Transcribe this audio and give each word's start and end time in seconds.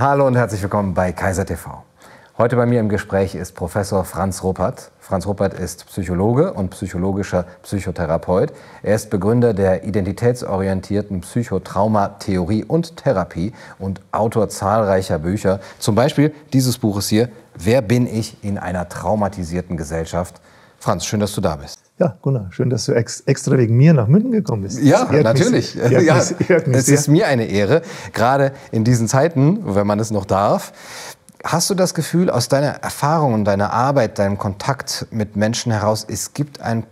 Hallo 0.00 0.28
und 0.28 0.36
herzlich 0.36 0.62
willkommen 0.62 0.94
bei 0.94 1.10
Kaiser 1.10 1.44
TV. 1.44 1.82
Heute 2.38 2.54
bei 2.54 2.66
mir 2.66 2.78
im 2.78 2.88
Gespräch 2.88 3.34
ist 3.34 3.56
Professor 3.56 4.04
Franz 4.04 4.44
Ruppert. 4.44 4.92
Franz 5.00 5.26
Ruppert 5.26 5.54
ist 5.54 5.86
Psychologe 5.86 6.52
und 6.52 6.70
psychologischer 6.70 7.46
Psychotherapeut. 7.64 8.52
Er 8.84 8.94
ist 8.94 9.10
Begründer 9.10 9.54
der 9.54 9.82
identitätsorientierten 9.82 11.22
Psychotraumatheorie 11.22 12.62
und 12.62 12.96
Therapie 12.96 13.52
und 13.80 14.00
Autor 14.12 14.48
zahlreicher 14.48 15.18
Bücher. 15.18 15.58
Zum 15.80 15.96
Beispiel 15.96 16.32
dieses 16.52 16.78
Buches 16.78 17.08
hier, 17.08 17.28
Wer 17.56 17.82
bin 17.82 18.06
ich 18.06 18.44
in 18.44 18.56
einer 18.56 18.88
traumatisierten 18.88 19.76
Gesellschaft? 19.76 20.40
Franz, 20.78 21.06
schön, 21.06 21.18
dass 21.18 21.32
du 21.32 21.40
da 21.40 21.56
bist. 21.56 21.87
Ja, 21.98 22.16
Gunnar, 22.22 22.46
schön, 22.50 22.70
dass 22.70 22.86
du 22.86 22.92
ex 22.92 23.22
extra 23.22 23.58
wegen 23.58 23.76
mir 23.76 23.92
nach 23.92 24.06
München 24.06 24.30
gekommen 24.30 24.62
bist. 24.62 24.80
Ja, 24.80 25.04
natürlich. 25.10 25.74
Mich, 25.74 25.92
ja, 25.92 26.14
mich, 26.64 26.76
es 26.76 26.88
ist 26.88 27.08
mir 27.08 27.26
eine 27.26 27.46
Ehre, 27.46 27.82
gerade 28.12 28.52
in 28.70 28.84
diesen 28.84 29.08
Zeiten, 29.08 29.74
wenn 29.74 29.86
man 29.86 29.98
es 29.98 30.12
noch 30.12 30.24
darf. 30.24 30.72
Hast 31.42 31.70
du 31.70 31.74
das 31.74 31.94
Gefühl, 31.94 32.30
aus 32.30 32.48
deiner 32.48 32.82
Erfahrung 32.82 33.34
und 33.34 33.44
deiner 33.44 33.72
Arbeit, 33.72 34.18
deinem 34.18 34.38
Kontakt 34.38 35.06
mit 35.10 35.36
Menschen 35.36 35.72
heraus, 35.72 36.06
es 36.08 36.34
gibt 36.34 36.60
ein 36.60 36.84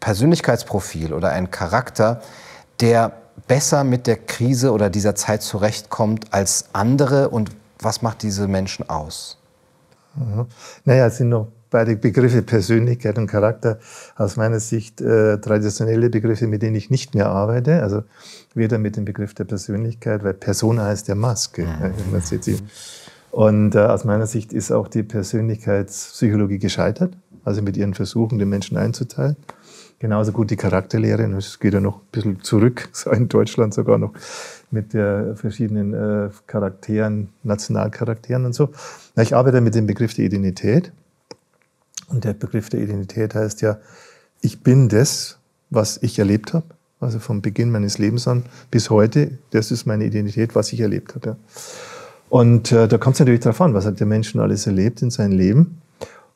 Persönlichkeitsprofil 0.00 1.12
oder 1.12 1.30
einen 1.30 1.50
Charakter, 1.50 2.20
der 2.80 3.12
besser 3.48 3.82
mit 3.82 4.06
der 4.06 4.16
Krise 4.16 4.72
oder 4.72 4.90
dieser 4.90 5.14
Zeit 5.14 5.42
zurechtkommt 5.42 6.32
als 6.32 6.66
andere? 6.72 7.30
Und 7.30 7.50
was 7.80 8.02
macht 8.02 8.22
diese 8.22 8.46
Menschen 8.46 8.88
aus? 8.88 9.38
Mhm. 10.14 10.46
Naja, 10.84 11.06
es 11.06 11.16
sind 11.16 11.30
noch 11.30 11.48
beide 11.70 11.96
Begriffe 11.96 12.42
Persönlichkeit 12.42 13.18
und 13.18 13.26
Charakter 13.26 13.78
aus 14.16 14.36
meiner 14.36 14.60
Sicht 14.60 15.00
äh, 15.00 15.38
traditionelle 15.38 16.10
Begriffe, 16.10 16.46
mit 16.46 16.62
denen 16.62 16.76
ich 16.76 16.90
nicht 16.90 17.14
mehr 17.14 17.26
arbeite. 17.26 17.82
Also 17.82 18.02
weder 18.54 18.78
mit 18.78 18.96
dem 18.96 19.04
Begriff 19.04 19.34
der 19.34 19.44
Persönlichkeit, 19.44 20.24
weil 20.24 20.34
Persona 20.34 20.86
heißt 20.86 21.08
ja 21.08 21.14
Maske. 21.14 21.64
Mhm. 21.64 22.58
Und 23.30 23.74
äh, 23.74 23.80
aus 23.80 24.04
meiner 24.04 24.26
Sicht 24.26 24.52
ist 24.52 24.72
auch 24.72 24.88
die 24.88 25.02
Persönlichkeitspsychologie 25.02 26.58
gescheitert, 26.58 27.12
also 27.44 27.62
mit 27.62 27.76
ihren 27.76 27.94
Versuchen, 27.94 28.38
den 28.38 28.48
Menschen 28.48 28.76
einzuteilen. 28.76 29.36
Genauso 30.00 30.30
gut 30.30 30.50
die 30.50 30.56
Charakterlehre, 30.56 31.24
und 31.24 31.34
es 31.34 31.58
geht 31.58 31.74
ja 31.74 31.80
noch 31.80 31.96
ein 31.96 32.06
bisschen 32.12 32.40
zurück, 32.42 32.88
so 32.92 33.10
in 33.10 33.28
Deutschland 33.28 33.74
sogar 33.74 33.98
noch 33.98 34.12
mit 34.70 34.94
der 34.94 35.34
verschiedenen 35.36 35.92
äh, 35.92 36.30
Charakteren, 36.46 37.28
Nationalcharakteren 37.42 38.46
und 38.46 38.54
so. 38.54 38.70
Na, 39.16 39.22
ich 39.22 39.34
arbeite 39.34 39.60
mit 39.60 39.74
dem 39.74 39.86
Begriff 39.86 40.14
der 40.14 40.26
Identität. 40.26 40.92
Und 42.08 42.24
der 42.24 42.32
Begriff 42.32 42.68
der 42.68 42.80
Identität 42.80 43.34
heißt 43.34 43.60
ja, 43.60 43.78
ich 44.40 44.62
bin 44.62 44.88
das, 44.88 45.38
was 45.70 45.98
ich 46.02 46.18
erlebt 46.18 46.54
habe. 46.54 46.66
Also 47.00 47.20
vom 47.20 47.42
Beginn 47.42 47.70
meines 47.70 47.98
Lebens 47.98 48.26
an 48.26 48.44
bis 48.70 48.90
heute, 48.90 49.38
das 49.50 49.70
ist 49.70 49.86
meine 49.86 50.04
Identität, 50.04 50.54
was 50.54 50.72
ich 50.72 50.80
erlebt 50.80 51.14
habe. 51.14 51.36
Und 52.28 52.72
äh, 52.72 52.88
da 52.88 52.98
kommt 52.98 53.14
es 53.14 53.20
natürlich 53.20 53.40
darauf 53.40 53.60
an, 53.60 53.72
was 53.72 53.86
hat 53.86 54.00
der 54.00 54.06
Mensch 54.06 54.30
schon 54.30 54.40
alles 54.40 54.66
erlebt 54.66 55.00
in 55.02 55.10
seinem 55.10 55.32
Leben. 55.32 55.80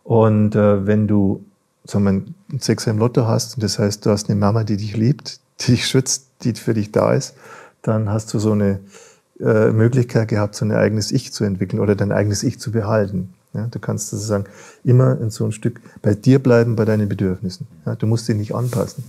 Und 0.05 0.55
äh, 0.55 0.87
wenn 0.87 1.09
du 1.09 1.45
sagen 1.85 2.05
wir, 2.05 2.11
einen 2.11 2.35
Sechser 2.59 2.91
im 2.91 2.99
Lotto 2.99 3.27
hast, 3.27 3.57
und 3.57 3.63
das 3.63 3.79
heißt, 3.79 4.07
du 4.07 4.11
hast 4.11 4.31
eine 4.31 4.39
Mama, 4.39 4.65
die 4.65 4.77
dich 4.77 4.97
liebt, 4.97 5.41
die 5.61 5.73
dich 5.73 5.87
schützt, 5.87 6.29
die 6.43 6.55
für 6.55 6.75
dich 6.75 6.93
da 6.93 7.13
ist, 7.13 7.35
dann 7.83 8.11
hast 8.11 8.33
du 8.33 8.39
so 8.39 8.53
eine 8.53 8.81
äh, 9.41 9.71
Möglichkeit 9.71 10.29
gehabt, 10.29 10.55
so 10.55 10.65
ein 10.65 10.73
eigenes 10.73 11.11
Ich 11.11 11.33
zu 11.33 11.45
entwickeln 11.45 11.81
oder 11.81 11.97
dein 11.97 12.13
eigenes 12.13 12.43
Ich 12.43 12.61
zu 12.61 12.71
behalten. 12.71 13.35
Ja, 13.55 13.67
du 13.67 13.79
kannst 13.79 14.11
sozusagen 14.11 14.45
immer 14.83 15.21
in 15.21 15.31
so 15.31 15.45
ein 15.45 15.53
Stück 15.53 15.81
bei 16.01 16.15
dir 16.15 16.39
bleiben, 16.39 16.75
bei 16.75 16.85
deinen 16.85 17.09
Bedürfnissen. 17.09 17.67
Ja, 17.85 17.95
du 17.95 18.07
musst 18.07 18.27
dich 18.29 18.37
nicht 18.37 18.55
anpassen. 18.55 19.05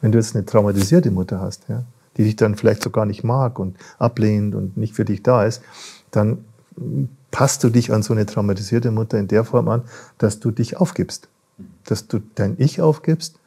Wenn 0.00 0.12
du 0.12 0.18
jetzt 0.18 0.34
eine 0.34 0.44
traumatisierte 0.44 1.10
Mutter 1.10 1.40
hast, 1.40 1.68
ja, 1.68 1.84
die 2.16 2.24
dich 2.24 2.36
dann 2.36 2.56
vielleicht 2.56 2.82
so 2.82 2.90
gar 2.90 3.06
nicht 3.06 3.22
mag 3.22 3.58
und 3.58 3.76
ablehnt 3.98 4.54
und 4.54 4.76
nicht 4.76 4.94
für 4.94 5.04
dich 5.04 5.22
da 5.22 5.44
ist, 5.44 5.62
dann 6.10 6.38
passt 7.30 7.62
du 7.62 7.70
dich 7.70 7.92
an 7.92 8.02
so 8.02 8.12
eine 8.12 8.26
traumatisierte 8.26 8.90
Mutter 8.90 9.18
in 9.18 9.28
der 9.28 9.44
Form 9.44 9.68
an, 9.68 9.82
dass 10.18 10.40
du 10.40 10.50
dich 10.50 10.78
aufgibst. 10.78 11.28
Dass 11.84 12.08
du 12.08 12.20
dein 12.34 12.54
Ich 12.58 12.80
aufgibst, 12.80 13.38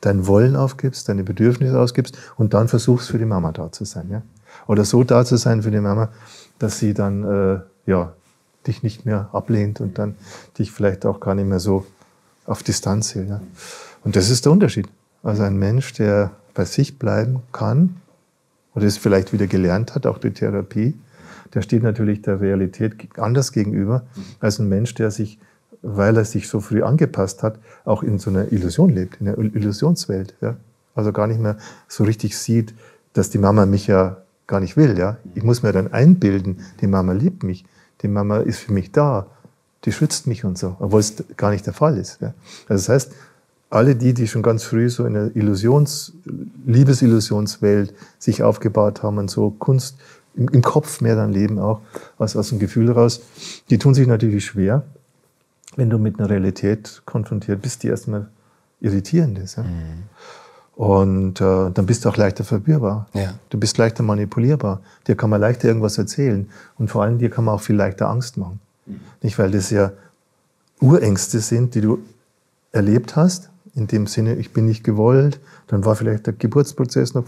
dein 0.00 0.26
Wollen 0.26 0.56
aufgibst, 0.56 1.08
deine 1.08 1.24
Bedürfnisse 1.24 1.78
ausgibst 1.80 2.18
und 2.36 2.54
dann 2.54 2.68
versuchst 2.68 3.08
für 3.08 3.18
die 3.18 3.24
Mama 3.24 3.52
da 3.52 3.72
zu 3.72 3.84
sein. 3.84 4.08
Ja? 4.10 4.22
Oder 4.66 4.84
so 4.84 5.04
da 5.04 5.24
zu 5.24 5.36
sein 5.36 5.62
für 5.62 5.70
die 5.70 5.80
Mama, 5.80 6.10
dass 6.58 6.78
sie 6.78 6.94
dann 6.94 7.24
äh, 7.24 7.60
ja, 7.90 8.12
dich 8.66 8.82
nicht 8.82 9.06
mehr 9.06 9.30
ablehnt 9.32 9.80
und 9.80 9.98
dann 9.98 10.14
dich 10.58 10.72
vielleicht 10.72 11.06
auch 11.06 11.20
gar 11.20 11.34
nicht 11.34 11.48
mehr 11.48 11.60
so 11.60 11.86
auf 12.44 12.62
Distanz 12.62 13.14
hält. 13.14 13.28
Ja. 13.28 13.40
Und 14.04 14.16
das 14.16 14.30
ist 14.30 14.44
der 14.44 14.52
Unterschied. 14.52 14.88
Also 15.22 15.42
ein 15.42 15.58
Mensch, 15.58 15.92
der 15.94 16.30
bei 16.54 16.64
sich 16.64 16.98
bleiben 16.98 17.42
kann 17.52 17.96
oder 18.74 18.86
es 18.86 18.96
vielleicht 18.96 19.32
wieder 19.32 19.46
gelernt 19.46 19.94
hat, 19.94 20.06
auch 20.06 20.18
die 20.18 20.30
Therapie, 20.30 20.94
der 21.54 21.62
steht 21.62 21.82
natürlich 21.82 22.22
der 22.22 22.40
Realität 22.40 22.94
anders 23.18 23.52
gegenüber 23.52 24.04
als 24.40 24.58
ein 24.58 24.68
Mensch, 24.68 24.94
der 24.94 25.10
sich, 25.10 25.38
weil 25.82 26.16
er 26.16 26.24
sich 26.24 26.48
so 26.48 26.60
früh 26.60 26.82
angepasst 26.82 27.42
hat, 27.42 27.58
auch 27.84 28.02
in 28.02 28.18
so 28.18 28.30
einer 28.30 28.52
Illusion 28.52 28.90
lebt, 28.90 29.20
in 29.20 29.28
einer 29.28 29.38
Illusionswelt. 29.38 30.34
Ja. 30.40 30.56
Also 30.94 31.12
gar 31.12 31.26
nicht 31.26 31.40
mehr 31.40 31.56
so 31.88 32.04
richtig 32.04 32.36
sieht, 32.38 32.74
dass 33.12 33.30
die 33.30 33.38
Mama 33.38 33.66
mich 33.66 33.86
ja 33.86 34.18
gar 34.46 34.60
nicht 34.60 34.76
will. 34.76 34.98
Ja. 34.98 35.16
Ich 35.34 35.42
muss 35.42 35.62
mir 35.62 35.72
dann 35.72 35.92
einbilden, 35.92 36.60
die 36.80 36.86
Mama 36.86 37.12
liebt 37.12 37.42
mich 37.42 37.64
die 38.06 38.12
Mama 38.12 38.38
ist 38.38 38.58
für 38.58 38.72
mich 38.72 38.92
da, 38.92 39.26
die 39.84 39.92
schützt 39.92 40.26
mich 40.26 40.44
und 40.44 40.56
so, 40.56 40.76
obwohl 40.78 41.00
es 41.00 41.14
gar 41.36 41.50
nicht 41.50 41.66
der 41.66 41.74
Fall 41.74 41.98
ist. 41.98 42.22
Also 42.22 42.34
das 42.68 42.88
heißt, 42.88 43.12
alle 43.68 43.96
die, 43.96 44.14
die 44.14 44.28
schon 44.28 44.42
ganz 44.42 44.62
früh 44.62 44.88
so 44.88 45.04
in 45.04 45.16
einer 45.16 45.34
Illusions, 45.34 46.12
Liebesillusionswelt 46.66 47.94
sich 48.18 48.42
aufgebaut 48.42 49.02
haben 49.02 49.18
und 49.18 49.30
so 49.30 49.50
Kunst 49.50 49.96
im, 50.36 50.48
im 50.48 50.62
Kopf 50.62 51.00
mehr 51.00 51.16
dann 51.16 51.32
leben 51.32 51.58
auch, 51.58 51.80
als 52.18 52.36
aus 52.36 52.50
dem 52.50 52.58
Gefühl 52.58 52.90
raus, 52.90 53.22
die 53.70 53.78
tun 53.78 53.94
sich 53.94 54.06
natürlich 54.06 54.44
schwer, 54.44 54.84
wenn 55.74 55.90
du 55.90 55.98
mit 55.98 56.18
einer 56.18 56.30
Realität 56.30 57.02
konfrontiert 57.04 57.60
bist, 57.60 57.82
die 57.82 57.88
erstmal 57.88 58.28
irritierend 58.80 59.38
ist. 59.38 59.56
Ja. 59.56 59.64
Mhm. 59.64 60.04
Und 60.76 61.40
äh, 61.40 61.70
dann 61.70 61.86
bist 61.86 62.04
du 62.04 62.10
auch 62.10 62.18
leichter 62.18 62.44
verwirrbar. 62.44 63.06
Ja. 63.14 63.34
Du 63.48 63.58
bist 63.58 63.78
leichter 63.78 64.02
manipulierbar. 64.02 64.82
Dir 65.06 65.16
kann 65.16 65.30
man 65.30 65.40
leichter 65.40 65.68
irgendwas 65.68 65.96
erzählen. 65.96 66.50
Und 66.78 66.90
vor 66.90 67.02
allem 67.02 67.18
dir 67.18 67.30
kann 67.30 67.44
man 67.44 67.54
auch 67.54 67.62
viel 67.62 67.76
leichter 67.76 68.10
Angst 68.10 68.36
machen. 68.36 68.60
Mhm. 68.84 69.00
Nicht, 69.22 69.38
weil 69.38 69.50
das 69.50 69.70
ja 69.70 69.92
Urängste 70.78 71.40
sind, 71.40 71.74
die 71.74 71.80
du 71.80 71.98
erlebt 72.72 73.16
hast. 73.16 73.48
In 73.74 73.86
dem 73.86 74.06
Sinne, 74.06 74.34
ich 74.34 74.52
bin 74.52 74.66
nicht 74.66 74.84
gewollt. 74.84 75.40
Dann 75.66 75.86
war 75.86 75.96
vielleicht 75.96 76.26
der 76.26 76.34
Geburtsprozess 76.34 77.14
noch 77.14 77.24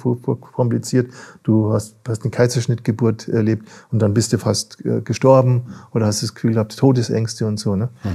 kompliziert. 0.53 1.11
Du 1.43 1.73
hast, 1.73 1.95
hast 2.07 2.23
eine 2.23 2.31
Kaiserschnittgeburt 2.31 3.29
erlebt 3.29 3.67
und 3.91 4.01
dann 4.01 4.13
bist 4.13 4.33
du 4.35 4.39
fast 4.39 4.85
äh, 4.85 5.01
gestorben 5.01 5.75
oder 5.95 6.05
hast 6.05 6.23
das 6.23 6.35
Gefühl 6.35 6.53
gehabt, 6.53 6.77
Todesängste 6.77 7.47
und 7.47 7.59
so. 7.59 7.77
Ne? 7.77 7.89
Mhm. 8.05 8.11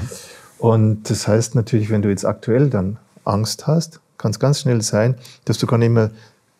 Und 0.59 1.09
das 1.09 1.27
heißt 1.27 1.55
natürlich, 1.55 1.89
wenn 1.89 2.03
du 2.03 2.09
jetzt 2.09 2.23
aktuell 2.23 2.69
dann 2.69 2.97
Angst 3.25 3.65
hast, 3.65 3.99
kann 4.17 4.31
es 4.31 4.39
ganz 4.39 4.59
schnell 4.59 4.81
sein, 4.81 5.15
dass 5.45 5.57
du 5.57 5.67
gar 5.67 5.77
nicht 5.77 5.91
mehr 5.91 6.11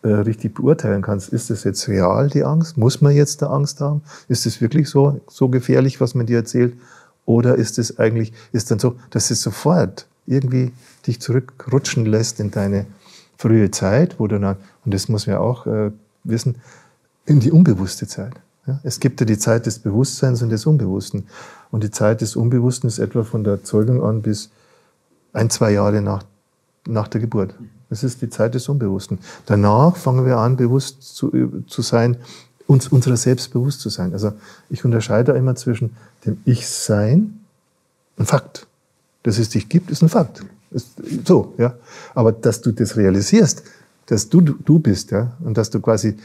äh, 0.02 0.08
richtig 0.08 0.54
beurteilen 0.54 1.00
kannst, 1.00 1.30
ist 1.30 1.48
das 1.48 1.64
jetzt 1.64 1.88
real, 1.88 2.28
die 2.28 2.44
Angst? 2.44 2.76
Muss 2.76 3.00
man 3.00 3.14
jetzt 3.14 3.40
da 3.40 3.46
Angst 3.46 3.80
haben? 3.80 4.02
Ist 4.28 4.44
es 4.44 4.60
wirklich 4.60 4.90
so, 4.90 5.20
so 5.28 5.48
gefährlich, 5.48 6.00
was 6.00 6.14
man 6.14 6.26
dir 6.26 6.36
erzählt? 6.36 6.74
Oder 7.24 7.54
ist 7.54 7.78
es 7.78 7.98
eigentlich, 7.98 8.34
ist 8.52 8.70
dann 8.70 8.78
so, 8.78 8.96
dass 9.08 9.30
es 9.30 9.40
sofort 9.40 10.06
irgendwie 10.26 10.72
dich 11.06 11.20
zurückrutschen 11.20 12.04
lässt 12.04 12.38
in 12.38 12.50
deine 12.50 12.84
frühe 13.38 13.70
Zeit, 13.70 14.20
wo 14.20 14.26
du 14.26 14.38
dann, 14.38 14.56
und 14.84 14.92
das 14.92 15.08
muss 15.08 15.26
man 15.26 15.36
ja 15.36 15.40
auch 15.40 15.66
äh, 15.66 15.90
wissen, 16.22 16.56
in 17.24 17.40
die 17.40 17.50
unbewusste 17.50 18.06
Zeit. 18.06 18.34
Ja? 18.66 18.80
Es 18.82 19.00
gibt 19.00 19.20
ja 19.20 19.26
die 19.26 19.38
Zeit 19.38 19.66
des 19.66 19.78
Bewusstseins 19.78 20.42
und 20.42 20.50
des 20.50 20.66
Unbewussten. 20.66 21.28
Und 21.70 21.82
die 21.82 21.90
Zeit 21.90 22.20
des 22.20 22.36
Unbewussten 22.36 22.88
ist 22.88 22.98
etwa 22.98 23.24
von 23.24 23.42
der 23.42 23.64
Zeugung 23.64 24.02
an 24.02 24.22
bis 24.22 24.50
ein, 25.32 25.50
zwei 25.50 25.72
Jahre 25.72 26.02
nach 26.02 26.24
nach 26.86 27.08
der 27.08 27.20
Geburt. 27.20 27.54
Das 27.90 28.02
ist 28.02 28.22
die 28.22 28.28
Zeit 28.28 28.54
des 28.54 28.68
Unbewussten. 28.68 29.18
Danach 29.46 29.96
fangen 29.96 30.26
wir 30.26 30.38
an, 30.38 30.56
bewusst 30.56 31.02
zu, 31.02 31.30
zu 31.66 31.82
sein, 31.82 32.16
uns 32.66 32.88
unserer 32.88 33.16
selbst 33.16 33.52
bewusst 33.52 33.80
zu 33.80 33.88
sein. 33.88 34.12
Also 34.12 34.32
ich 34.70 34.84
unterscheide 34.84 35.32
immer 35.32 35.54
zwischen 35.54 35.96
dem 36.24 36.38
Ich-Sein, 36.44 37.40
ein 38.18 38.26
Fakt. 38.26 38.66
Dass 39.22 39.38
es 39.38 39.50
dich 39.50 39.68
gibt, 39.68 39.90
ist 39.90 40.02
ein 40.02 40.08
Fakt. 40.08 40.44
Ist 40.70 40.88
so, 41.24 41.54
ja. 41.58 41.74
Aber 42.14 42.32
dass 42.32 42.60
du 42.60 42.72
das 42.72 42.96
realisierst, 42.96 43.62
dass 44.06 44.28
du 44.28 44.40
du 44.40 44.78
bist, 44.78 45.10
ja, 45.10 45.32
und 45.40 45.56
dass 45.56 45.70
du 45.70 45.80
quasi 45.80 46.16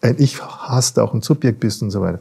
ein 0.00 0.16
Ich 0.18 0.42
hast, 0.42 0.98
auch 0.98 1.14
ein 1.14 1.22
Subjekt 1.22 1.60
bist 1.60 1.82
und 1.82 1.90
so 1.90 2.00
weiter. 2.00 2.20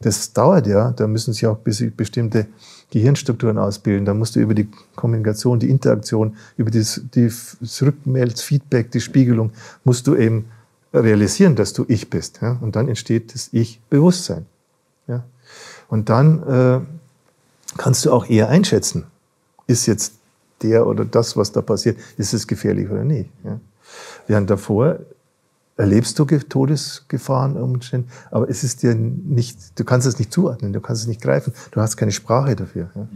Das 0.00 0.32
dauert 0.32 0.66
ja, 0.66 0.90
da 0.90 1.06
müssen 1.06 1.32
sich 1.32 1.46
auch 1.46 1.58
bestimmte 1.58 2.46
Gehirnstrukturen 2.92 3.56
ausbilden. 3.56 4.04
Da 4.04 4.12
musst 4.12 4.36
du 4.36 4.40
über 4.40 4.52
die 4.52 4.68
Kommunikation, 4.94 5.58
die 5.58 5.70
Interaktion, 5.70 6.36
über 6.58 6.70
das, 6.70 7.00
die, 7.14 7.30
das 7.60 8.42
Feedback, 8.42 8.90
die 8.90 9.00
Spiegelung, 9.00 9.50
musst 9.82 10.06
du 10.06 10.14
eben 10.14 10.44
realisieren, 10.92 11.56
dass 11.56 11.72
du 11.72 11.86
Ich 11.88 12.10
bist. 12.10 12.40
Ja? 12.42 12.58
Und 12.60 12.76
dann 12.76 12.88
entsteht 12.88 13.34
das 13.34 13.48
Ich-Bewusstsein. 13.52 14.44
Ja? 15.08 15.24
Und 15.88 16.10
dann 16.10 16.42
äh, 16.46 16.80
kannst 17.78 18.04
du 18.04 18.12
auch 18.12 18.28
eher 18.28 18.50
einschätzen, 18.50 19.04
ist 19.66 19.86
jetzt 19.86 20.12
der 20.62 20.86
oder 20.86 21.06
das, 21.06 21.34
was 21.34 21.50
da 21.50 21.62
passiert, 21.62 21.96
ist 22.18 22.34
es 22.34 22.46
gefährlich 22.46 22.90
oder 22.90 23.04
nicht. 23.04 23.30
Ja? 23.42 23.58
Während 24.26 24.50
davor 24.50 24.98
erlebst 25.76 26.18
du 26.18 26.24
Todesgefahren, 26.24 27.56
aber 28.30 28.48
es 28.48 28.64
ist 28.64 28.82
dir 28.82 28.94
nicht, 28.94 29.78
du 29.78 29.84
kannst 29.84 30.06
es 30.06 30.18
nicht 30.18 30.32
zuordnen, 30.32 30.72
du 30.72 30.80
kannst 30.80 31.02
es 31.02 31.08
nicht 31.08 31.22
greifen, 31.22 31.52
du 31.70 31.80
hast 31.80 31.96
keine 31.96 32.12
Sprache 32.12 32.56
dafür. 32.56 32.90
Ja. 32.94 33.08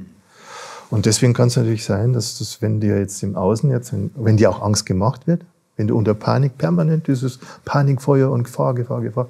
Und 0.90 1.06
deswegen 1.06 1.34
kann 1.34 1.48
es 1.48 1.56
natürlich 1.56 1.84
sein, 1.84 2.12
dass 2.12 2.38
das, 2.38 2.62
wenn 2.62 2.80
dir 2.80 2.98
jetzt 2.98 3.22
im 3.22 3.36
Außen, 3.36 3.70
jetzt, 3.70 3.92
wenn, 4.14 4.36
dir 4.36 4.50
auch 4.50 4.62
Angst 4.62 4.86
gemacht 4.86 5.26
wird, 5.26 5.44
wenn 5.76 5.88
du 5.88 5.96
unter 5.96 6.14
Panik 6.14 6.56
permanent 6.58 7.08
dieses 7.08 7.38
Panikfeuer 7.64 8.30
und 8.30 8.44
Gefahr, 8.44 8.74
Gefahr, 8.74 9.00
Gefahr, 9.00 9.28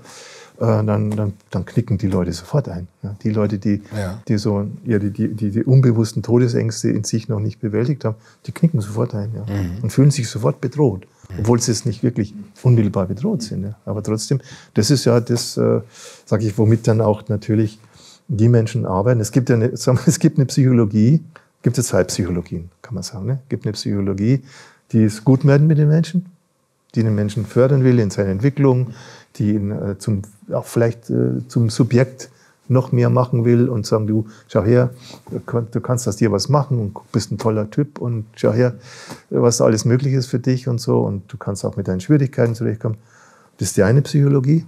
dann, 0.58 1.10
dann, 1.10 1.32
dann 1.50 1.64
knicken 1.64 1.98
die 1.98 2.06
Leute 2.06 2.32
sofort 2.32 2.68
ein. 2.68 2.88
Die 3.22 3.30
Leute, 3.30 3.58
die, 3.58 3.82
ja. 3.96 4.20
die 4.26 4.38
so 4.38 4.66
ja, 4.84 4.98
die, 4.98 5.10
die, 5.10 5.34
die, 5.34 5.50
die, 5.50 5.64
unbewussten 5.64 6.22
Todesängste 6.22 6.90
in 6.90 7.04
sich 7.04 7.28
noch 7.28 7.40
nicht 7.40 7.60
bewältigt 7.60 8.04
haben, 8.04 8.16
die 8.46 8.52
knicken 8.52 8.80
sofort 8.80 9.14
ein 9.14 9.32
ja. 9.34 9.42
Mhm. 9.42 9.82
und 9.82 9.90
fühlen 9.90 10.10
sich 10.10 10.28
sofort 10.28 10.60
bedroht 10.60 11.06
obwohl 11.38 11.60
sie 11.60 11.72
es 11.72 11.84
nicht 11.84 12.02
wirklich 12.02 12.34
unmittelbar 12.62 13.06
bedroht 13.06 13.42
sind. 13.42 13.64
Ja. 13.64 13.74
Aber 13.84 14.02
trotzdem, 14.02 14.40
das 14.74 14.90
ist 14.90 15.04
ja 15.04 15.20
das, 15.20 15.56
äh, 15.56 15.80
sage 16.24 16.46
ich, 16.46 16.56
womit 16.58 16.86
dann 16.86 17.00
auch 17.00 17.28
natürlich 17.28 17.78
die 18.28 18.48
Menschen 18.48 18.86
arbeiten. 18.86 19.20
Es 19.20 19.32
gibt 19.32 19.48
ja 19.48 19.56
eine, 19.56 19.72
wir, 19.72 19.98
es 20.06 20.18
gibt 20.18 20.38
eine 20.38 20.46
Psychologie, 20.46 21.22
gibt 21.62 21.78
es 21.78 21.88
zwei 21.88 22.04
Psychologien, 22.04 22.70
kann 22.82 22.94
man 22.94 23.02
sagen. 23.02 23.26
Ne? 23.26 23.40
Es 23.42 23.48
gibt 23.48 23.64
eine 23.64 23.72
Psychologie, 23.72 24.42
die 24.92 25.04
es 25.04 25.24
gut 25.24 25.44
meint 25.44 25.66
mit 25.66 25.78
den 25.78 25.88
Menschen, 25.88 26.26
die 26.94 27.02
den 27.02 27.14
Menschen 27.14 27.44
fördern 27.44 27.84
will 27.84 27.98
in 27.98 28.10
seiner 28.10 28.30
Entwicklung, 28.30 28.92
die 29.38 29.54
ihn 29.54 29.70
äh, 29.70 29.98
zum, 29.98 30.22
auch 30.52 30.64
vielleicht 30.64 31.10
äh, 31.10 31.46
zum 31.48 31.70
Subjekt 31.70 32.30
noch 32.68 32.92
mehr 32.92 33.10
machen 33.10 33.44
will 33.44 33.68
und 33.68 33.86
sagen, 33.86 34.06
du, 34.06 34.26
schau 34.48 34.64
her, 34.64 34.90
du 35.30 35.80
kannst 35.80 36.08
aus 36.08 36.16
dir 36.16 36.32
was 36.32 36.48
machen 36.48 36.80
und 36.80 37.12
bist 37.12 37.30
ein 37.30 37.38
toller 37.38 37.70
Typ 37.70 38.00
und 38.00 38.26
schau 38.34 38.52
her, 38.52 38.74
was 39.30 39.60
alles 39.60 39.84
möglich 39.84 40.14
ist 40.14 40.26
für 40.26 40.40
dich 40.40 40.66
und 40.66 40.80
so 40.80 41.00
und 41.00 41.32
du 41.32 41.36
kannst 41.36 41.64
auch 41.64 41.76
mit 41.76 41.86
deinen 41.88 42.00
Schwierigkeiten 42.00 42.54
zurechtkommen. 42.54 42.98
Das 43.58 43.68
ist 43.68 43.76
die 43.76 43.82
eine 43.82 44.02
Psychologie. 44.02 44.66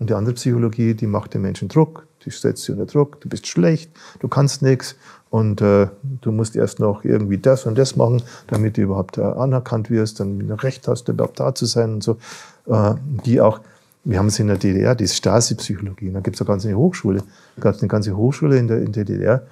Und 0.00 0.10
die 0.10 0.14
andere 0.14 0.34
Psychologie, 0.34 0.94
die 0.94 1.06
macht 1.06 1.34
den 1.34 1.42
Menschen 1.42 1.68
Druck, 1.68 2.06
die 2.24 2.30
setzt 2.30 2.64
sie 2.64 2.72
unter 2.72 2.86
Druck, 2.86 3.20
du 3.20 3.28
bist 3.28 3.46
schlecht, 3.46 3.92
du 4.18 4.26
kannst 4.26 4.60
nichts 4.60 4.96
und 5.30 5.60
äh, 5.60 5.88
du 6.20 6.32
musst 6.32 6.56
erst 6.56 6.80
noch 6.80 7.04
irgendwie 7.04 7.38
das 7.38 7.64
und 7.64 7.78
das 7.78 7.94
machen, 7.94 8.22
damit 8.48 8.76
du 8.76 8.82
überhaupt 8.82 9.18
äh, 9.18 9.22
anerkannt 9.22 9.90
wirst, 9.90 10.18
dann 10.18 10.50
Recht 10.50 10.88
hast, 10.88 11.08
überhaupt 11.08 11.38
da 11.38 11.54
zu 11.54 11.66
sein 11.66 11.94
und 11.94 12.02
so. 12.02 12.18
Äh, 12.66 12.94
die 13.24 13.40
auch 13.40 13.60
wir 14.04 14.18
haben 14.18 14.26
es 14.26 14.38
in 14.38 14.48
der 14.48 14.58
DDR, 14.58 14.94
die 14.94 15.08
Stasi-Psychologie. 15.08 16.10
Da 16.12 16.20
gibt 16.20 16.36
es 16.36 16.42
eine 16.42 16.48
ganze 16.48 16.74
Hochschule. 16.74 17.22
Da 17.56 17.62
gab 17.62 17.74
es 17.74 17.80
eine 17.80 17.88
ganze 17.88 18.16
Hochschule 18.16 18.58
in 18.58 18.68
der, 18.68 18.82
in 18.82 18.92
der 18.92 19.04
DDR, 19.04 19.42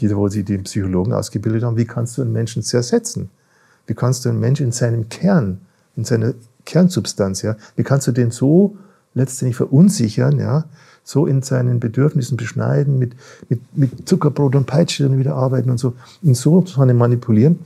die, 0.00 0.14
wo 0.14 0.28
sie 0.28 0.42
die 0.42 0.58
Psychologen 0.58 1.12
ausgebildet 1.12 1.62
haben. 1.62 1.76
Wie 1.76 1.84
kannst 1.84 2.18
du 2.18 2.22
einen 2.22 2.32
Menschen 2.32 2.62
zersetzen? 2.62 3.30
Wie 3.86 3.94
kannst 3.94 4.24
du 4.24 4.28
einen 4.28 4.40
Menschen 4.40 4.66
in 4.66 4.72
seinem 4.72 5.08
Kern, 5.08 5.60
in 5.96 6.04
seiner 6.04 6.34
Kernsubstanz, 6.64 7.42
ja, 7.42 7.56
wie 7.76 7.82
kannst 7.82 8.06
du 8.06 8.12
den 8.12 8.30
so 8.30 8.76
letztendlich 9.14 9.56
verunsichern, 9.56 10.38
ja, 10.38 10.64
so 11.02 11.26
in 11.26 11.42
seinen 11.42 11.80
Bedürfnissen 11.80 12.36
beschneiden, 12.36 12.98
mit, 12.98 13.14
mit, 13.48 13.60
mit 13.76 14.08
Zuckerbrot 14.08 14.54
und 14.54 14.66
Peitsche 14.66 15.04
dann 15.04 15.18
wieder 15.18 15.34
arbeiten 15.34 15.70
und 15.70 15.78
so, 15.78 15.94
ihn 16.22 16.34
so 16.34 16.64
manipulieren. 16.76 17.60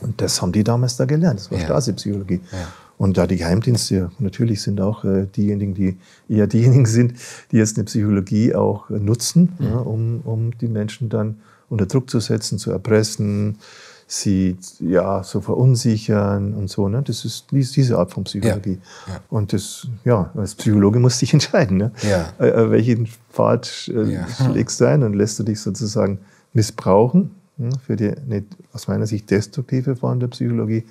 Und 0.00 0.20
das 0.20 0.40
haben 0.42 0.52
die 0.52 0.64
damals 0.64 0.96
da 0.96 1.04
gelernt. 1.04 1.40
Das 1.40 1.50
war 1.50 1.58
ja. 1.58 1.64
Stasi-Psychologie. 1.64 2.40
Ja. 2.52 2.58
Und 3.02 3.18
da 3.18 3.26
die 3.26 3.36
Geheimdienste 3.36 4.12
natürlich 4.20 4.62
sind 4.62 4.80
auch 4.80 5.02
äh, 5.04 5.26
diejenigen, 5.26 5.74
die 5.74 5.96
eher 6.28 6.46
diejenigen 6.56 6.86
sind, 6.86 7.14
die 7.50 7.56
jetzt 7.56 7.76
eine 7.76 7.84
Psychologie 7.86 8.54
auch 8.54 8.90
äh, 8.90 9.00
nutzen, 9.00 9.54
mhm. 9.58 9.66
ja, 9.66 9.76
um, 9.78 10.20
um 10.20 10.56
die 10.56 10.68
Menschen 10.68 11.08
dann 11.08 11.40
unter 11.68 11.86
Druck 11.86 12.08
zu 12.08 12.20
setzen, 12.20 12.58
zu 12.58 12.70
erpressen, 12.70 13.58
sie 14.06 14.56
ja 14.78 15.24
so 15.24 15.40
verunsichern 15.40 16.54
und 16.54 16.70
so. 16.70 16.88
Ne? 16.88 17.02
Das 17.04 17.24
ist 17.24 17.46
diese 17.50 17.98
Art 17.98 18.12
von 18.12 18.22
Psychologie. 18.22 18.78
Ja, 19.08 19.14
ja. 19.14 19.20
Und 19.30 19.52
das, 19.52 19.88
ja, 20.04 20.30
als 20.36 20.54
Psychologe 20.54 21.00
musst 21.00 21.20
du 21.20 21.26
dich 21.26 21.32
entscheiden, 21.34 21.78
ne? 21.78 21.90
ja. 22.08 22.32
äh, 22.38 22.70
welchen 22.70 23.08
Pfad 23.32 23.90
äh, 23.92 24.24
schlägst 24.32 24.80
du 24.80 24.84
ein 24.84 25.02
und 25.02 25.14
lässt 25.14 25.40
du 25.40 25.42
dich 25.42 25.58
sozusagen 25.60 26.20
missbrauchen 26.52 27.32
hm, 27.56 27.72
für 27.84 27.96
die 27.96 28.10
eine, 28.10 28.44
aus 28.72 28.86
meiner 28.86 29.08
Sicht 29.08 29.28
destruktive 29.28 29.96
Form 29.96 30.20
der 30.20 30.28
Psychologie 30.28 30.84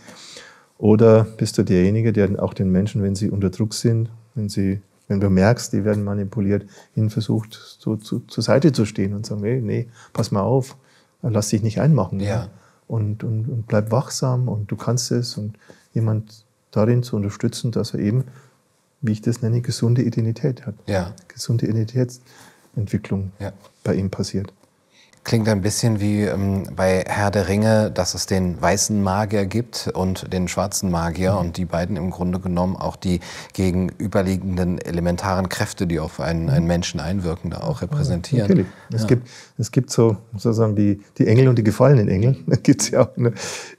oder 0.81 1.25
bist 1.37 1.59
du 1.59 1.63
derjenige, 1.63 2.11
der 2.11 2.41
auch 2.41 2.55
den 2.55 2.71
Menschen, 2.71 3.03
wenn 3.03 3.13
sie 3.13 3.29
unter 3.29 3.51
Druck 3.51 3.75
sind, 3.75 4.09
wenn, 4.33 4.49
sie, 4.49 4.81
wenn 5.07 5.19
du 5.19 5.29
merkst, 5.29 5.71
die 5.73 5.85
werden 5.85 6.03
manipuliert, 6.03 6.65
ihnen 6.95 7.11
versucht, 7.11 7.53
so 7.53 7.97
zu, 7.97 8.21
zur 8.21 8.43
Seite 8.43 8.71
zu 8.71 8.85
stehen 8.85 9.13
und 9.13 9.23
sagen, 9.23 9.41
nee, 9.41 9.61
nee, 9.61 9.87
pass 10.11 10.31
mal 10.31 10.41
auf, 10.41 10.75
lass 11.21 11.49
dich 11.49 11.61
nicht 11.61 11.79
einmachen. 11.79 12.19
Ja. 12.19 12.49
Und, 12.87 13.23
und, 13.23 13.47
und 13.47 13.67
bleib 13.67 13.91
wachsam 13.91 14.47
und 14.47 14.71
du 14.71 14.75
kannst 14.75 15.11
es 15.11 15.37
und 15.37 15.55
jemand 15.93 16.45
darin 16.71 17.03
zu 17.03 17.15
unterstützen, 17.15 17.71
dass 17.71 17.93
er 17.93 17.99
eben, 17.99 18.23
wie 19.01 19.11
ich 19.11 19.21
das 19.21 19.43
nenne, 19.43 19.61
gesunde 19.61 20.01
Identität 20.01 20.65
hat. 20.65 20.73
Ja. 20.87 21.13
Gesunde 21.27 21.67
Identitätsentwicklung 21.67 23.33
ja. 23.39 23.53
bei 23.83 23.93
ihm 23.93 24.09
passiert. 24.09 24.51
Klingt 25.23 25.47
ein 25.47 25.61
bisschen 25.61 25.99
wie 25.99 26.23
ähm, 26.23 26.63
bei 26.75 27.03
Herr 27.07 27.29
der 27.29 27.47
Ringe, 27.47 27.91
dass 27.91 28.15
es 28.15 28.25
den 28.25 28.59
weißen 28.59 29.03
Magier 29.03 29.45
gibt 29.45 29.87
und 29.93 30.33
den 30.33 30.47
schwarzen 30.47 30.89
Magier 30.89 31.33
mhm. 31.33 31.37
und 31.37 31.57
die 31.57 31.65
beiden 31.65 31.95
im 31.95 32.09
Grunde 32.09 32.39
genommen 32.39 32.75
auch 32.75 32.95
die 32.95 33.19
gegenüberliegenden 33.53 34.79
elementaren 34.79 35.47
Kräfte, 35.47 35.85
die 35.85 35.99
auf 35.99 36.19
einen, 36.19 36.49
einen 36.49 36.65
Menschen 36.65 36.99
einwirken, 36.99 37.51
da 37.51 37.59
auch 37.59 37.83
repräsentieren. 37.83 38.47
Natürlich. 38.47 38.67
Es, 38.91 39.05
gibt, 39.05 39.29
es 39.59 39.71
gibt 39.71 39.91
so 39.91 40.17
sozusagen 40.33 40.75
die, 40.75 41.01
die 41.19 41.27
Engel 41.27 41.49
und 41.49 41.59
die 41.59 41.63
gefallenen 41.63 42.07
Engel. 42.07 42.37
Da 42.47 42.55
gibt 42.55 42.81
es 42.81 42.89
ja 42.89 43.01
auch 43.01 43.09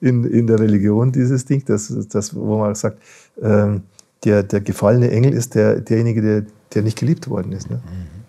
in, 0.01 0.25
in 0.25 0.47
der 0.47 0.61
Religion 0.61 1.11
dieses 1.11 1.45
Ding, 1.45 1.65
das, 1.67 1.93
das, 2.09 2.35
wo 2.35 2.59
man 2.59 2.75
sagt, 2.77 2.99
ähm, 3.43 3.83
der, 4.25 4.45
der 4.45 4.61
gefallene 4.61 5.11
Engel 5.11 5.35
ist 5.35 5.57
der, 5.57 5.81
derjenige, 5.81 6.23
der, 6.23 6.45
der 6.73 6.83
nicht 6.83 6.99
geliebt 6.99 7.29
worden 7.29 7.53
ist. 7.53 7.69
Ne? 7.69 7.83
Mhm 7.85 8.22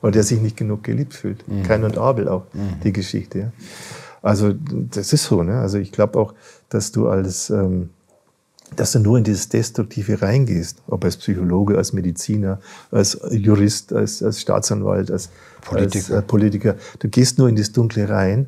weil 0.00 0.12
der 0.12 0.22
sich 0.22 0.40
nicht 0.40 0.56
genug 0.56 0.84
geliebt 0.84 1.14
fühlt. 1.14 1.46
Mhm. 1.48 1.62
Kain 1.62 1.84
und 1.84 1.98
Abel 1.98 2.28
auch, 2.28 2.44
mhm. 2.52 2.80
die 2.82 2.92
Geschichte. 2.92 3.38
Ja. 3.38 3.52
Also 4.22 4.52
das 4.52 5.12
ist 5.12 5.24
so. 5.24 5.42
Ne? 5.42 5.58
Also 5.58 5.78
ich 5.78 5.92
glaube 5.92 6.18
auch, 6.18 6.34
dass 6.68 6.92
du 6.92 7.08
als, 7.08 7.50
ähm, 7.50 7.90
dass 8.76 8.92
du 8.92 8.98
nur 8.98 9.18
in 9.18 9.24
dieses 9.24 9.48
Destruktive 9.48 10.20
reingehst, 10.20 10.82
ob 10.88 11.04
als 11.04 11.16
Psychologe, 11.16 11.76
als 11.78 11.92
Mediziner, 11.92 12.60
als 12.90 13.18
Jurist, 13.30 13.92
als, 13.92 14.22
als 14.22 14.40
Staatsanwalt, 14.40 15.10
als 15.10 15.30
Politiker. 15.62 16.14
als 16.14 16.24
äh, 16.24 16.26
Politiker. 16.26 16.74
Du 16.98 17.08
gehst 17.08 17.38
nur 17.38 17.48
in 17.48 17.56
das 17.56 17.72
Dunkle 17.72 18.08
rein, 18.08 18.46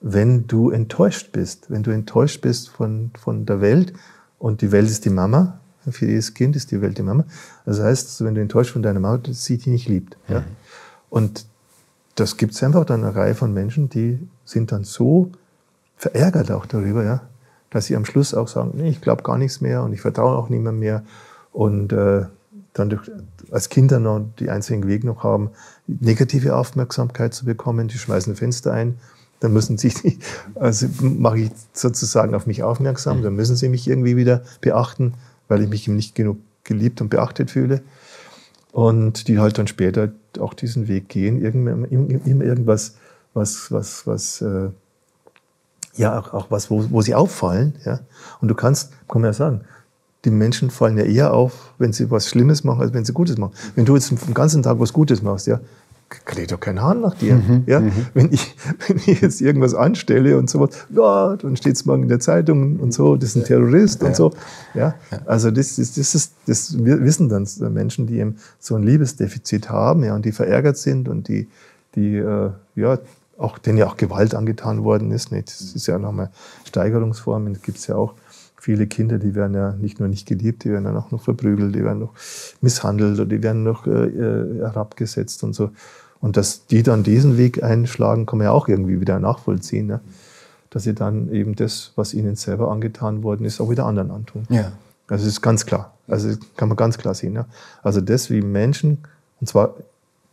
wenn 0.00 0.46
du 0.46 0.70
enttäuscht 0.70 1.32
bist. 1.32 1.70
Wenn 1.70 1.82
du 1.82 1.90
enttäuscht 1.90 2.40
bist 2.40 2.70
von, 2.70 3.10
von 3.22 3.46
der 3.46 3.60
Welt 3.60 3.92
und 4.38 4.62
die 4.62 4.72
Welt 4.72 4.88
ist 4.88 5.04
die 5.04 5.10
Mama, 5.10 5.60
für 5.88 6.06
jedes 6.06 6.34
Kind 6.34 6.56
ist 6.56 6.70
die 6.70 6.82
Welt 6.82 6.98
die 6.98 7.02
Mama. 7.02 7.24
Das 7.64 7.80
heißt, 7.80 8.22
wenn 8.24 8.34
du 8.34 8.40
enttäuscht 8.40 8.72
von 8.72 8.82
deiner 8.82 9.00
Mama, 9.00 9.22
sie 9.30 9.56
dich 9.56 9.66
nicht 9.66 9.88
liebt. 9.88 10.16
Ja? 10.28 10.40
Mhm. 10.40 10.44
Und 11.10 11.46
das 12.14 12.36
gibt 12.36 12.54
es 12.54 12.62
einfach 12.62 12.84
dann 12.84 13.04
eine 13.04 13.14
Reihe 13.14 13.34
von 13.34 13.52
Menschen, 13.52 13.88
die 13.88 14.18
sind 14.44 14.72
dann 14.72 14.84
so 14.84 15.30
verärgert 15.96 16.50
auch 16.50 16.66
darüber, 16.66 17.04
ja, 17.04 17.22
dass 17.68 17.86
sie 17.86 17.96
am 17.96 18.04
Schluss 18.04 18.32
auch 18.34 18.48
sagen, 18.48 18.72
nee, 18.74 18.88
ich 18.88 19.00
glaube 19.00 19.22
gar 19.22 19.36
nichts 19.36 19.60
mehr 19.60 19.82
und 19.82 19.92
ich 19.92 20.00
vertraue 20.00 20.36
auch 20.36 20.48
niemand 20.48 20.78
mehr. 20.78 21.04
Und 21.52 21.92
äh, 21.92 22.24
dann 22.72 22.90
durch, 22.90 23.10
als 23.50 23.68
Kinder 23.68 23.98
noch 24.00 24.24
die 24.38 24.50
einzigen 24.50 24.86
Weg 24.86 25.04
noch 25.04 25.24
haben, 25.24 25.50
negative 25.86 26.56
Aufmerksamkeit 26.56 27.34
zu 27.34 27.44
bekommen, 27.44 27.88
die 27.88 27.98
schmeißen 27.98 28.36
Fenster 28.36 28.72
ein, 28.72 28.98
dann 29.40 29.52
müssen 29.52 29.78
sie, 29.78 29.88
die, 29.88 30.18
also 30.54 30.86
mache 31.00 31.40
ich 31.40 31.50
sozusagen 31.72 32.34
auf 32.34 32.46
mich 32.46 32.62
aufmerksam, 32.62 33.18
mhm. 33.18 33.22
dann 33.22 33.34
müssen 33.34 33.56
sie 33.56 33.68
mich 33.68 33.88
irgendwie 33.88 34.16
wieder 34.16 34.42
beachten, 34.60 35.14
weil 35.48 35.62
ich 35.62 35.68
mich 35.68 35.88
nicht 35.88 36.14
genug 36.14 36.38
geliebt 36.64 37.00
und 37.00 37.08
beachtet 37.08 37.50
fühle 37.50 37.82
und 38.72 39.28
die 39.28 39.38
halt 39.38 39.58
dann 39.58 39.66
später 39.66 40.10
auch 40.38 40.54
diesen 40.54 40.88
Weg 40.88 41.08
gehen, 41.08 41.42
immer 41.42 42.44
irgendwas, 42.44 42.96
was, 43.34 43.70
was, 43.72 44.06
was, 44.06 44.40
äh, 44.42 44.70
ja, 45.94 46.18
auch, 46.18 46.32
auch 46.32 46.50
was, 46.50 46.70
wo, 46.70 46.84
wo 46.90 47.02
sie 47.02 47.14
auffallen, 47.14 47.74
ja. 47.84 48.00
Und 48.40 48.48
du 48.48 48.54
kannst, 48.54 48.92
kann 49.08 49.22
man 49.22 49.30
ja 49.30 49.32
sagen, 49.32 49.62
die 50.24 50.30
Menschen 50.30 50.70
fallen 50.70 50.98
ja 50.98 51.04
eher 51.04 51.32
auf, 51.32 51.72
wenn 51.78 51.92
sie 51.92 52.10
was 52.10 52.28
Schlimmes 52.28 52.64
machen, 52.64 52.82
als 52.82 52.92
wenn 52.92 53.04
sie 53.04 53.12
Gutes 53.12 53.38
machen. 53.38 53.54
Wenn 53.74 53.86
du 53.86 53.94
jetzt 53.94 54.10
den 54.10 54.34
ganzen 54.34 54.62
Tag 54.62 54.78
was 54.78 54.92
Gutes 54.92 55.22
machst, 55.22 55.46
ja, 55.46 55.60
kriegt 56.10 56.50
doch 56.50 56.60
kein 56.60 56.82
Hahn 56.82 57.00
nach 57.00 57.14
dir. 57.14 57.36
Mhm, 57.36 57.62
ja? 57.66 57.80
Mhm. 57.80 57.92
Wenn, 58.14 58.32
ich, 58.32 58.54
wenn 58.88 58.98
ich 58.98 59.20
jetzt 59.20 59.40
irgendwas 59.40 59.74
anstelle 59.74 60.36
und 60.36 60.50
sowas, 60.50 60.70
ja, 60.90 61.36
dann 61.36 61.56
steht 61.56 61.76
es 61.76 61.86
morgen 61.86 62.02
in 62.02 62.08
der 62.08 62.20
Zeitung 62.20 62.78
und 62.80 62.92
so, 62.92 63.16
das 63.16 63.30
ist 63.30 63.36
ein 63.36 63.44
Terrorist 63.44 64.02
ja. 64.02 64.08
und 64.08 64.16
so. 64.16 64.32
Ja? 64.74 64.94
Also 65.26 65.50
das, 65.50 65.78
ist, 65.78 65.96
das, 65.96 66.14
ist, 66.14 66.32
das 66.46 66.76
wissen 66.78 67.28
dann 67.28 67.46
Menschen, 67.72 68.06
die 68.06 68.18
eben 68.18 68.36
so 68.58 68.74
ein 68.74 68.82
Liebesdefizit 68.82 69.70
haben 69.70 70.04
ja, 70.04 70.14
und 70.14 70.24
die 70.24 70.32
verärgert 70.32 70.76
sind 70.76 71.08
und 71.08 71.28
die, 71.28 71.48
die 71.94 72.16
äh, 72.16 72.50
ja, 72.74 72.98
auch, 73.38 73.58
denen 73.58 73.78
ja 73.78 73.86
auch 73.86 73.96
Gewalt 73.96 74.34
angetan 74.34 74.84
worden 74.84 75.12
ist. 75.12 75.32
Ne? 75.32 75.42
Das 75.42 75.60
ist 75.60 75.86
ja 75.86 75.98
nochmal 75.98 76.30
Steigerungsformen, 76.66 77.60
gibt 77.62 77.78
es 77.78 77.86
ja 77.86 77.96
auch 77.96 78.14
viele 78.60 78.86
Kinder, 78.86 79.18
die 79.18 79.34
werden 79.34 79.54
ja 79.54 79.72
nicht 79.72 79.98
nur 79.98 80.08
nicht 80.08 80.28
geliebt, 80.28 80.64
die 80.64 80.70
werden 80.70 80.84
dann 80.84 80.96
auch 80.96 81.10
noch 81.10 81.22
verprügelt, 81.22 81.74
die 81.74 81.82
werden 81.82 81.98
noch 81.98 82.12
misshandelt 82.60 83.18
oder 83.18 83.26
die 83.26 83.42
werden 83.42 83.64
noch 83.64 83.86
äh, 83.86 83.90
äh, 83.90 84.58
herabgesetzt 84.60 85.42
und 85.42 85.54
so. 85.54 85.70
Und 86.20 86.36
dass 86.36 86.66
die 86.66 86.82
dann 86.82 87.02
diesen 87.02 87.38
Weg 87.38 87.62
einschlagen, 87.62 88.26
kann 88.26 88.38
man 88.38 88.44
ja 88.44 88.50
auch 88.52 88.68
irgendwie 88.68 89.00
wieder 89.00 89.18
nachvollziehen. 89.18 89.86
Ne? 89.86 90.00
Dass 90.68 90.82
sie 90.82 90.94
dann 90.94 91.32
eben 91.32 91.56
das, 91.56 91.92
was 91.96 92.12
ihnen 92.12 92.36
selber 92.36 92.70
angetan 92.70 93.22
worden 93.22 93.46
ist, 93.46 93.60
auch 93.60 93.70
wieder 93.70 93.86
anderen 93.86 94.10
antun. 94.10 94.46
Ja. 94.50 94.72
Also 95.08 95.24
das 95.24 95.32
ist 95.32 95.40
ganz 95.40 95.64
klar. 95.64 95.94
Also 96.06 96.28
das 96.28 96.38
kann 96.56 96.68
man 96.68 96.76
ganz 96.76 96.98
klar 96.98 97.14
sehen. 97.14 97.34
Ja. 97.34 97.46
Also 97.82 98.02
das, 98.02 98.28
wie 98.28 98.42
Menschen, 98.42 98.98
und 99.40 99.46
zwar 99.46 99.74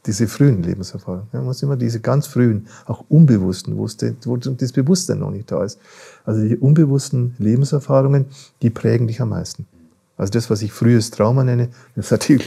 diese 0.07 0.27
frühen 0.27 0.63
Lebenserfahrungen. 0.63 1.27
Ja, 1.33 1.39
man 1.39 1.47
muss 1.47 1.61
immer 1.61 1.75
diese 1.75 1.99
ganz 1.99 2.27
frühen, 2.27 2.67
auch 2.85 3.03
unbewussten, 3.09 3.77
wo, 3.77 3.85
das 3.85 4.71
Bewusstsein 4.71 5.19
noch 5.19 5.31
nicht 5.31 5.51
da 5.51 5.63
ist. 5.63 5.79
Also 6.25 6.41
die 6.41 6.57
unbewussten 6.57 7.35
Lebenserfahrungen, 7.37 8.25
die 8.61 8.69
prägen 8.69 9.07
dich 9.07 9.21
am 9.21 9.29
meisten. 9.29 9.67
Also 10.15 10.31
das, 10.31 10.49
was 10.49 10.61
ich 10.61 10.71
frühes 10.71 11.11
Trauma 11.11 11.43
nenne, 11.43 11.69
das 11.95 12.11
hat 12.11 12.27
die, 12.27 12.39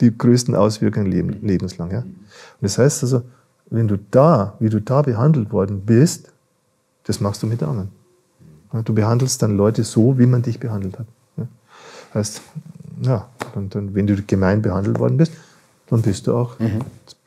die 0.00 0.16
größten 0.16 0.54
Auswirkungen 0.54 1.10
leben, 1.10 1.36
lebenslang. 1.42 1.90
Ja? 1.90 1.98
Und 2.00 2.16
das 2.60 2.78
heißt 2.78 3.02
also, 3.02 3.22
wenn 3.70 3.88
du 3.88 3.98
da, 4.10 4.56
wie 4.60 4.70
du 4.70 4.80
da 4.80 5.02
behandelt 5.02 5.52
worden 5.52 5.82
bist, 5.84 6.32
das 7.04 7.20
machst 7.20 7.42
du 7.42 7.46
mit 7.46 7.62
anderen. 7.62 7.90
Du 8.84 8.94
behandelst 8.94 9.42
dann 9.42 9.56
Leute 9.56 9.84
so, 9.84 10.18
wie 10.18 10.26
man 10.26 10.42
dich 10.42 10.60
behandelt 10.60 10.98
hat. 10.98 11.06
Heißt, 12.14 12.40
ja, 13.02 13.28
und 13.54 13.74
dann, 13.74 13.94
wenn 13.94 14.06
du 14.06 14.20
gemein 14.22 14.62
behandelt 14.62 14.98
worden 14.98 15.16
bist, 15.16 15.32
dann 15.90 16.02
bist 16.02 16.26
du 16.26 16.34
auch 16.34 16.58
mhm. 16.58 16.80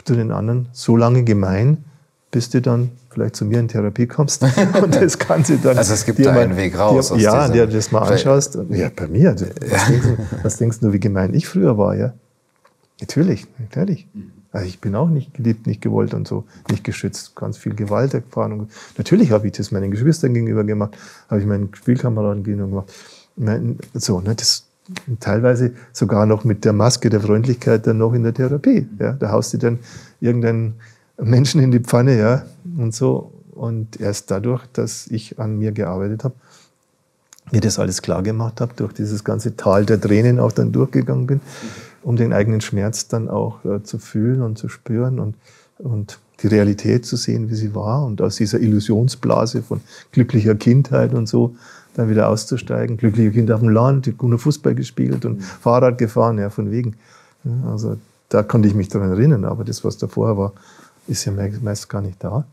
zu 0.03 0.15
den 0.15 0.31
anderen 0.31 0.67
so 0.71 0.95
lange 0.95 1.23
gemein, 1.23 1.83
bis 2.31 2.49
du 2.49 2.61
dann 2.61 2.91
vielleicht 3.09 3.35
zu 3.35 3.45
mir 3.45 3.59
in 3.59 3.67
Therapie 3.67 4.07
kommst 4.07 4.43
und 4.81 4.95
das 4.95 5.19
Ganze 5.19 5.57
dann. 5.57 5.77
Also 5.77 5.93
es 5.93 6.05
gibt 6.05 6.23
da 6.25 6.31
einen 6.31 6.55
Weg 6.55 6.77
raus. 6.77 7.09
Dir, 7.09 7.19
ja, 7.19 7.49
dir 7.49 7.67
das 7.67 7.91
mal 7.91 7.99
anschaust. 7.99 8.55
Und, 8.55 8.73
ja, 8.73 8.89
bei 8.95 9.07
mir. 9.07 9.33
Was, 9.33 9.41
ja. 9.41 9.87
denkst 9.87 10.07
du, 10.07 10.43
was 10.43 10.57
denkst 10.57 10.79
du, 10.79 10.93
wie 10.93 10.99
gemein 10.99 11.33
ich 11.33 11.47
früher 11.47 11.77
war, 11.77 11.95
ja? 11.95 12.13
Natürlich, 13.01 13.47
natürlich. 13.59 14.07
Also 14.51 14.67
ich 14.67 14.79
bin 14.79 14.95
auch 14.95 15.09
nicht 15.09 15.33
geliebt, 15.33 15.65
nicht 15.65 15.81
gewollt 15.81 16.13
und 16.13 16.27
so, 16.27 16.43
nicht 16.69 16.83
geschützt, 16.83 17.35
ganz 17.35 17.57
viel 17.57 17.73
Gewalt 17.73 18.13
erfahren. 18.13 18.69
Natürlich 18.97 19.31
habe 19.31 19.47
ich 19.47 19.53
das 19.53 19.71
meinen 19.71 19.91
Geschwistern 19.91 20.33
gegenüber 20.33 20.63
gemacht, 20.63 20.97
habe 21.29 21.39
ich 21.39 21.47
meinen 21.47 21.73
Spielkameraden 21.73 22.43
gegenüber 22.43 22.85
gemacht. 23.37 23.73
So, 23.93 24.19
ne, 24.19 24.35
das, 24.35 24.65
teilweise 25.19 25.73
sogar 25.93 26.25
noch 26.25 26.43
mit 26.43 26.65
der 26.65 26.73
Maske 26.73 27.09
der 27.09 27.21
Freundlichkeit 27.21 27.87
dann 27.87 27.97
noch 27.97 28.13
in 28.13 28.23
der 28.23 28.33
Therapie. 28.33 28.87
Ja, 28.99 29.13
da 29.13 29.31
haust 29.31 29.53
du 29.53 29.57
dann 29.57 29.79
irgendeinen 30.19 30.75
Menschen 31.19 31.61
in 31.61 31.71
die 31.71 31.79
Pfanne, 31.79 32.17
ja, 32.17 32.45
und 32.77 32.93
so. 32.93 33.31
Und 33.51 33.99
erst 33.99 34.31
dadurch, 34.31 34.65
dass 34.73 35.07
ich 35.07 35.39
an 35.39 35.57
mir 35.59 35.71
gearbeitet 35.71 36.23
habe, 36.23 36.35
mir 37.51 37.61
das 37.61 37.79
alles 37.79 38.01
klar 38.01 38.23
gemacht 38.23 38.61
habe, 38.61 38.73
durch 38.75 38.93
dieses 38.93 39.23
ganze 39.23 39.55
Tal 39.55 39.85
der 39.85 39.99
Tränen 39.99 40.39
auch 40.39 40.51
dann 40.51 40.71
durchgegangen 40.71 41.27
bin, 41.27 41.41
um 42.01 42.15
den 42.15 42.33
eigenen 42.33 42.61
Schmerz 42.61 43.07
dann 43.07 43.29
auch 43.29 43.63
äh, 43.65 43.83
zu 43.83 43.99
fühlen 43.99 44.41
und 44.41 44.57
zu 44.57 44.69
spüren 44.69 45.19
und, 45.19 45.35
und 45.77 46.19
die 46.41 46.47
Realität 46.47 47.05
zu 47.05 47.17
sehen, 47.17 47.49
wie 47.49 47.55
sie 47.55 47.75
war 47.75 48.05
und 48.05 48.21
aus 48.21 48.37
dieser 48.37 48.59
Illusionsblase 48.59 49.61
von 49.61 49.81
glücklicher 50.11 50.55
Kindheit 50.55 51.13
und 51.13 51.27
so 51.27 51.55
dann 51.93 52.09
wieder 52.09 52.29
auszusteigen. 52.29 52.97
Glückliche 52.97 53.31
Kinder 53.31 53.55
auf 53.55 53.61
dem 53.61 53.69
Land, 53.69 54.17
gute 54.17 54.37
Fußball 54.37 54.75
gespielt 54.75 55.25
und 55.25 55.37
mhm. 55.39 55.41
Fahrrad 55.41 55.97
gefahren, 55.97 56.37
ja, 56.37 56.49
von 56.49 56.71
wegen. 56.71 56.95
Also 57.67 57.97
da 58.29 58.43
konnte 58.43 58.67
ich 58.67 58.75
mich 58.75 58.87
daran 58.87 59.11
erinnern, 59.11 59.45
aber 59.45 59.63
das, 59.63 59.83
was 59.83 59.97
da 59.97 60.07
vorher 60.07 60.37
war, 60.37 60.53
ist 61.07 61.25
ja 61.25 61.33
meist 61.61 61.89
gar 61.89 62.01
nicht 62.01 62.23
da. 62.23 62.45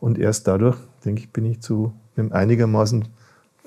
Und 0.00 0.18
erst 0.18 0.46
dadurch, 0.46 0.76
denke 1.04 1.22
ich, 1.22 1.30
bin 1.30 1.46
ich 1.46 1.60
zu 1.60 1.92
einem 2.16 2.32
einigermaßen 2.32 3.06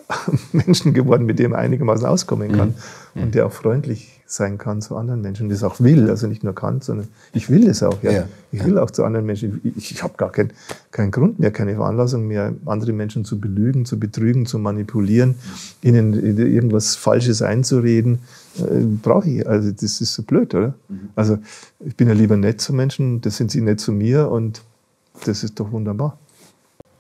Menschen 0.54 0.94
geworden, 0.94 1.25
mit 1.25 1.39
dem 1.39 1.54
einigermaßen 1.54 2.06
auskommen 2.06 2.51
kann 2.51 2.75
mhm. 3.13 3.24
und 3.24 3.36
der 3.36 3.46
auch 3.46 3.51
freundlich 3.51 4.20
sein 4.25 4.60
kann 4.60 4.80
zu 4.82 4.96
anderen 4.96 5.22
Menschen, 5.22 5.50
das 5.50 5.63
auch 5.63 5.80
will, 5.80 6.08
also 6.10 6.28
nicht 6.28 6.44
nur 6.44 6.54
kann, 6.54 6.82
sondern 6.82 7.08
ich 7.34 7.50
will 7.50 7.68
es 7.68 7.82
auch. 7.82 8.01
Ja. 8.04 8.12
ja. 8.12 8.25
Ich 8.51 8.63
will 8.63 8.78
auch 8.78 8.92
zu 8.92 9.04
anderen 9.04 9.25
Menschen. 9.25 9.60
Ich, 9.75 9.92
ich 9.92 10.04
habe 10.04 10.13
gar 10.18 10.32
keinen 10.32 10.51
kein 10.92 11.10
Grund 11.10 11.39
mehr, 11.39 11.50
keine 11.51 11.75
Veranlassung 11.75 12.28
mehr, 12.28 12.54
andere 12.66 12.94
Menschen 12.94 13.25
zu 13.25 13.39
belügen, 13.39 13.86
zu 13.86 14.00
betrügen, 14.00 14.46
zu 14.46 14.60
manipulieren, 14.60 15.36
ihnen 15.82 16.13
irgendwas 16.13 16.96
Falsches 16.96 17.42
einzureden. 17.42 18.20
Äh, 18.58 18.82
Brauche 19.01 19.30
ich. 19.30 19.48
Also 19.48 19.72
das 19.72 20.00
ist 20.00 20.13
so 20.13 20.22
blöd, 20.22 20.54
oder? 20.54 20.75
Mhm. 20.89 21.10
Also 21.16 21.39
ich 21.80 21.96
bin 21.96 22.08
ja 22.08 22.13
lieber 22.13 22.38
nett 22.38 22.62
zu 22.62 22.72
Menschen, 22.72 23.22
das 23.22 23.38
sind 23.38 23.50
sie 23.50 23.62
nett 23.62 23.80
zu 23.80 23.92
mir 23.92 24.30
und 24.30 24.62
das 25.25 25.44
ist 25.44 25.60
doch 25.60 25.72
wunderbar. 25.72 26.20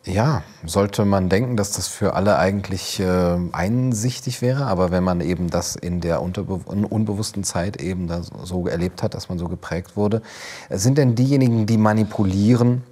Ja, 0.05 0.43
sollte 0.65 1.03
man 1.03 1.27
denken, 1.27 1.57
dass 1.57 1.73
das 1.73 1.87
für 1.87 2.13
alle 2.13 2.37
eigentlich 2.37 2.99
äh, 2.99 3.37
einsichtig 3.51 4.41
wäre, 4.41 4.65
aber 4.65 4.91
wenn 4.91 5.03
man 5.03 5.19
eben 5.19 5.49
das 5.49 5.75
in 5.75 5.99
der 5.99 6.21
unbewussten 6.21 7.43
Zeit 7.43 7.81
eben 7.81 8.09
so 8.43 8.67
erlebt 8.67 9.03
hat, 9.03 9.13
dass 9.13 9.27
man 9.27 9.37
so 9.37 9.49
geprägt 9.49 9.97
wurde, 9.97 10.21
sind 10.69 10.97
denn 10.97 11.15
diejenigen, 11.15 11.65
die 11.65 11.77
manipulieren, 11.77 12.83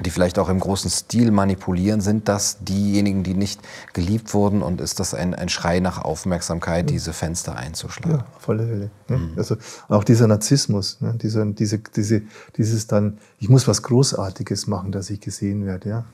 die 0.00 0.10
vielleicht 0.10 0.38
auch 0.38 0.48
im 0.48 0.58
großen 0.58 0.90
Stil 0.90 1.32
manipulieren, 1.32 2.00
sind 2.00 2.28
das 2.28 2.58
diejenigen, 2.60 3.24
die 3.24 3.34
nicht 3.34 3.60
geliebt 3.92 4.32
wurden 4.32 4.62
und 4.62 4.80
ist 4.80 5.00
das 5.00 5.12
ein, 5.12 5.34
ein 5.34 5.48
Schrei 5.48 5.80
nach 5.80 6.02
Aufmerksamkeit, 6.02 6.88
ja. 6.88 6.94
diese 6.94 7.12
Fenster 7.12 7.56
einzuschlagen? 7.56 8.20
Ja, 8.20 8.26
auf 8.36 8.48
alle 8.48 8.66
Fälle. 8.66 8.90
Ne? 9.08 9.18
Mhm. 9.18 9.32
Also 9.36 9.56
auch 9.88 10.04
dieser 10.04 10.26
Narzissmus, 10.28 11.00
ne? 11.00 11.14
dieser, 11.20 11.44
diese, 11.46 11.78
diese, 11.78 12.22
dieses 12.56 12.86
dann, 12.86 13.18
ich 13.38 13.48
muss 13.48 13.68
was 13.68 13.82
Großartiges 13.82 14.66
machen, 14.66 14.92
dass 14.92 15.10
ich 15.10 15.20
gesehen 15.20 15.66
werde. 15.66 15.88
Ja? 15.88 16.04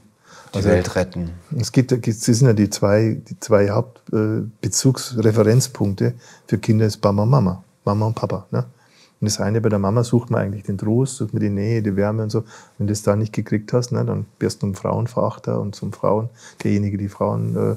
Die 0.53 0.59
also, 0.59 0.69
Welt 0.69 0.97
retten. 0.97 1.31
Es 1.59 1.73
gibt, 1.73 1.93
es 1.93 2.21
sind 2.21 2.47
ja 2.47 2.53
die 2.53 2.69
zwei, 2.71 3.21
die 3.29 3.41
zwei 3.41 3.71
Hauptbezugsreferenzpunkte 3.71 6.15
für 6.47 6.59
Kinder 6.59 6.87
ist 6.87 7.03
Mama, 7.03 7.27
Mama, 7.27 7.65
Mama 7.85 8.07
und 8.07 8.15
Papa. 8.15 8.47
Ne? 8.51 8.65
Und 9.21 9.31
das 9.31 9.41
eine 9.41 9.61
bei 9.61 9.69
der 9.69 9.79
Mama 9.79 10.03
sucht 10.05 10.31
man 10.31 10.43
eigentlich 10.43 10.65
den 10.65 10.79
Trost, 10.79 11.17
sucht 11.17 11.33
man 11.33 11.41
die 11.41 11.51
Nähe, 11.51 11.83
die 11.83 11.97
Wärme 11.97 12.25
und 12.25 12.31
so. 12.31 12.45
Wenn 12.77 12.87
du 12.87 12.93
das 12.93 13.03
da 13.03 13.17
nicht 13.17 13.33
gekriegt 13.33 13.73
hast, 13.73 13.91
ne, 13.91 14.05
dann 14.05 14.27
wirst 14.39 14.63
du 14.63 14.67
ein 14.67 14.75
Frauenverachter 14.75 15.61
und 15.61 15.75
zum 15.75 15.93
Frauen, 15.93 16.29
derjenige, 16.63 16.99
die 16.99 17.09
Frauen, 17.09 17.57
äh, 17.57 17.77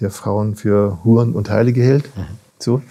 der 0.00 0.10
Frauen 0.10 0.56
für 0.56 1.04
Huren 1.04 1.34
und 1.34 1.50
Heilige 1.50 1.82
hält. 1.82 2.16
Mhm. 2.16 2.38
So. 2.58 2.82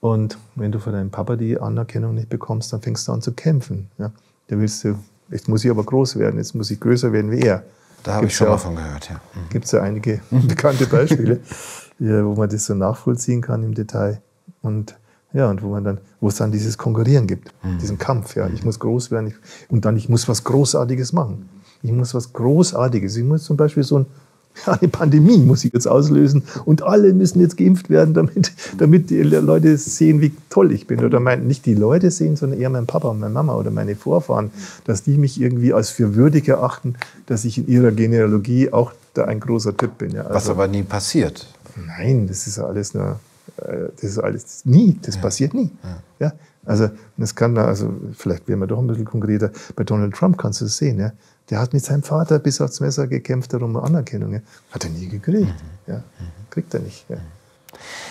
Und 0.00 0.38
wenn 0.54 0.72
du 0.72 0.78
von 0.78 0.92
deinem 0.92 1.10
Papa 1.10 1.36
die 1.36 1.58
Anerkennung 1.58 2.14
nicht 2.14 2.28
bekommst, 2.28 2.72
dann 2.72 2.82
fängst 2.82 3.08
du 3.08 3.12
an 3.12 3.22
zu 3.22 3.32
kämpfen. 3.32 3.88
Ja? 3.98 4.12
Da 4.48 4.58
willst 4.58 4.84
du, 4.84 4.98
jetzt 5.30 5.48
muss 5.48 5.64
ich 5.64 5.70
aber 5.70 5.84
groß 5.84 6.16
werden, 6.16 6.38
jetzt 6.38 6.54
muss 6.54 6.70
ich 6.70 6.80
größer 6.80 7.12
werden 7.12 7.30
wie 7.30 7.40
er. 7.40 7.64
Da 8.02 8.14
habe 8.14 8.26
ich 8.26 8.36
schon 8.36 8.46
ja, 8.46 8.52
mal 8.52 8.58
von 8.58 8.76
gehört, 8.76 9.08
ja. 9.08 9.16
Mhm. 9.16 9.48
Gibt 9.50 9.64
es 9.64 9.72
ja 9.72 9.82
einige 9.82 10.20
bekannte 10.30 10.86
Beispiele, 10.86 11.40
ja, 11.98 12.24
wo 12.24 12.34
man 12.34 12.48
das 12.48 12.66
so 12.66 12.74
nachvollziehen 12.74 13.40
kann 13.40 13.62
im 13.62 13.74
Detail. 13.74 14.20
Und 14.60 14.96
ja, 15.32 15.48
und 15.48 15.62
wo 15.62 15.68
man 15.68 15.84
dann, 15.84 15.98
wo 16.20 16.28
es 16.28 16.36
dann 16.36 16.52
dieses 16.52 16.76
Konkurrieren 16.76 17.26
gibt, 17.26 17.52
mhm. 17.64 17.78
diesen 17.78 17.98
Kampf, 17.98 18.36
ja. 18.36 18.48
Ich 18.48 18.64
muss 18.64 18.78
groß 18.78 19.10
werden 19.10 19.28
ich, 19.28 19.34
und 19.70 19.84
dann 19.84 19.96
ich 19.96 20.08
muss 20.08 20.28
was 20.28 20.44
Großartiges 20.44 21.12
machen. 21.12 21.48
Ich 21.82 21.92
muss 21.92 22.14
was 22.14 22.32
Großartiges. 22.32 23.16
Ich 23.16 23.24
muss 23.24 23.44
zum 23.44 23.56
Beispiel 23.56 23.82
so 23.82 24.00
ein 24.00 24.06
eine 24.66 24.88
Pandemie 24.88 25.38
muss 25.38 25.64
ich 25.64 25.72
jetzt 25.72 25.86
auslösen 25.86 26.44
und 26.64 26.82
alle 26.82 27.12
müssen 27.12 27.40
jetzt 27.40 27.56
geimpft 27.56 27.90
werden, 27.90 28.14
damit, 28.14 28.52
damit 28.78 29.10
die 29.10 29.22
Leute 29.22 29.76
sehen, 29.78 30.20
wie 30.20 30.32
toll 30.50 30.72
ich 30.72 30.86
bin. 30.86 31.04
Oder 31.04 31.20
mein, 31.20 31.46
nicht 31.46 31.66
die 31.66 31.74
Leute 31.74 32.10
sehen, 32.10 32.36
sondern 32.36 32.60
eher 32.60 32.70
mein 32.70 32.86
Papa 32.86 33.08
und 33.08 33.20
meine 33.20 33.32
Mama 33.32 33.54
oder 33.54 33.70
meine 33.70 33.96
Vorfahren, 33.96 34.50
dass 34.84 35.02
die 35.02 35.16
mich 35.16 35.40
irgendwie 35.40 35.72
als 35.72 35.90
für 35.90 36.14
würdig 36.14 36.48
erachten, 36.48 36.94
dass 37.26 37.44
ich 37.44 37.58
in 37.58 37.68
ihrer 37.68 37.92
Genealogie 37.92 38.72
auch 38.72 38.92
da 39.14 39.24
ein 39.24 39.40
großer 39.40 39.76
Typ 39.76 39.98
bin. 39.98 40.12
Ja, 40.12 40.22
also, 40.22 40.34
Was 40.34 40.48
aber 40.48 40.68
nie 40.68 40.82
passiert. 40.82 41.46
Nein, 41.86 42.26
das 42.26 42.46
ist 42.46 42.58
alles 42.58 42.94
nur, 42.94 43.18
äh, 43.56 43.88
das 43.94 44.04
ist 44.04 44.18
alles 44.18 44.64
nie, 44.64 44.98
das 45.02 45.16
ja. 45.16 45.20
passiert 45.20 45.54
nie. 45.54 45.70
Ja. 45.82 46.26
ja. 46.26 46.32
Also 46.64 46.90
das 47.16 47.34
kann, 47.34 47.58
also 47.58 47.92
vielleicht 48.16 48.46
werden 48.48 48.60
wir 48.60 48.66
doch 48.66 48.78
ein 48.78 48.86
bisschen 48.86 49.04
konkreter. 49.04 49.50
Bei 49.74 49.82
Donald 49.82 50.14
Trump 50.14 50.38
kannst 50.38 50.60
du 50.60 50.66
es 50.66 50.76
sehen. 50.76 50.98
Ja? 50.98 51.12
Der 51.52 51.60
hat 51.60 51.74
mit 51.74 51.84
seinem 51.84 52.02
Vater 52.02 52.38
bis 52.38 52.62
aufs 52.62 52.80
Messer 52.80 53.06
gekämpft 53.06 53.52
darum 53.52 53.76
Anerkennung. 53.76 54.32
Ja. 54.32 54.40
Hat 54.70 54.84
er 54.84 54.90
nie 54.90 55.06
gekriegt. 55.06 55.42
Mhm. 55.42 55.92
Ja. 55.92 56.02
Kriegt 56.48 56.72
er 56.72 56.80
nicht. 56.80 57.04
Ja. 57.10 57.18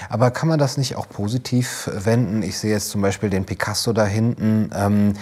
Aber 0.09 0.29
kann 0.29 0.47
man 0.47 0.59
das 0.59 0.77
nicht 0.77 0.95
auch 0.95 1.09
positiv 1.09 1.89
wenden? 1.91 2.43
Ich 2.43 2.59
sehe 2.59 2.69
jetzt 2.69 2.89
zum 2.89 3.01
Beispiel 3.01 3.31
den 3.31 3.45
Picasso 3.45 3.93
da 3.93 4.05
hinten. 4.05 4.69
Ähm, 4.75 5.13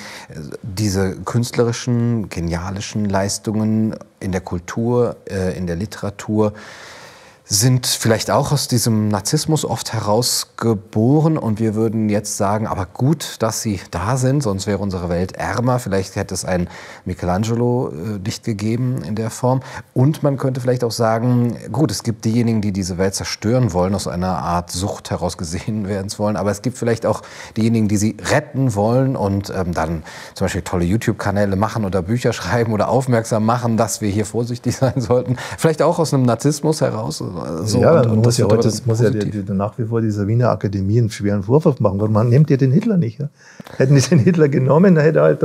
diese 0.61 1.15
künstlerischen, 1.15 2.27
genialischen 2.27 3.05
Leistungen 3.05 3.95
in 4.19 4.33
der 4.33 4.41
Kultur, 4.41 5.15
äh, 5.29 5.57
in 5.57 5.65
der 5.65 5.77
Literatur 5.77 6.51
sind 7.51 7.88
vielleicht 7.88 8.29
auch 8.29 8.51
aus 8.51 8.68
diesem 8.68 9.08
Narzissmus 9.08 9.65
oft 9.65 9.91
herausgeboren 9.91 11.36
und 11.36 11.60
wir 11.60 11.74
würden 11.74 12.08
jetzt 12.08 12.38
sagen, 12.38 12.68
aber 12.68 12.86
gut, 12.86 13.38
dass 13.39 13.63
sie 13.63 13.79
da 13.89 14.18
sind, 14.18 14.44
sonst 14.44 14.68
wäre 14.68 14.77
unsere 14.77 15.10
Welt 15.10 15.32
ärmer. 15.32 15.79
Vielleicht 15.79 16.15
hätte 16.15 16.36
es 16.36 16.46
einen 16.46 16.70
Michelangelo 17.06 17.89
äh, 17.89 18.20
nicht 18.24 18.44
gegeben 18.44 19.01
in 19.01 19.15
der 19.15 19.32
Form. 19.32 19.62
Und 19.96 20.22
man 20.22 20.38
könnte 20.38 20.62
vielleicht 20.62 20.84
auch 20.84 20.91
sagen, 20.91 21.58
gut, 21.72 21.89
es 21.89 22.03
gibt 22.03 22.24
diejenigen, 22.24 22.62
die 22.62 22.72
diese 22.72 23.00
Welt 23.00 23.15
zerstören 23.15 23.74
wollen, 23.74 23.96
aus 23.96 24.08
einer 24.08 24.38
Art 24.38 24.70
Sucht 24.70 25.10
heraus 25.10 25.36
gesehen 25.36 25.88
werden 25.88 26.12
wollen, 26.20 26.36
aber 26.36 26.51
es 26.51 26.62
gibt 26.62 26.77
vielleicht 26.77 27.08
auch 27.08 27.24
diejenigen, 27.58 27.88
die 27.88 27.98
sie 27.98 28.15
retten 28.29 28.75
wollen 28.75 29.15
und 29.15 29.50
ähm, 29.50 29.74
dann 29.74 30.03
zum 30.36 30.46
Beispiel 30.46 30.62
tolle 30.62 30.86
YouTube-Kanäle 30.86 31.56
machen 31.56 31.84
oder 31.84 32.03
Bücher 32.03 32.32
schreiben 32.39 32.74
oder 32.74 32.89
aufmerksam 32.89 33.44
machen, 33.44 33.75
dass 33.75 34.01
wir 34.01 34.10
hier 34.10 34.27
vorsichtig 34.27 34.75
sein 34.77 35.01
sollten. 35.01 35.38
Vielleicht 35.58 35.82
auch 35.82 35.98
aus 35.98 36.13
einem 36.13 36.24
Narzissmus 36.24 36.82
heraus 36.82 37.24
so. 37.65 37.79
Ja, 37.81 38.01
und, 38.01 38.12
und 38.12 38.24
muss 38.24 38.38
ja 38.38 38.46
heute, 38.46 38.72
muss 38.86 39.01
ja 39.01 39.10
die, 39.10 39.29
die, 39.29 39.53
nach 39.53 39.77
wie 39.77 39.86
vor 39.86 40.01
dieser 40.01 40.27
Wiener 40.27 40.50
Akademie 40.50 41.00
einen 41.00 41.10
schweren 41.10 41.43
Vorwurf 41.43 41.79
machen. 41.79 42.00
Warum 42.00 42.29
nimmt 42.29 42.50
ihr 42.50 42.58
den 42.58 42.72
Hitler 42.72 42.98
nicht? 42.98 43.19
Ja? 43.19 43.29
Hätten 43.77 43.96
die 43.96 44.01
den 44.01 44.19
Hitler 44.19 44.50
genommen, 44.50 44.96
dann 44.96 45.03
hätte 45.03 45.19
er 45.19 45.25
halt 45.25 45.43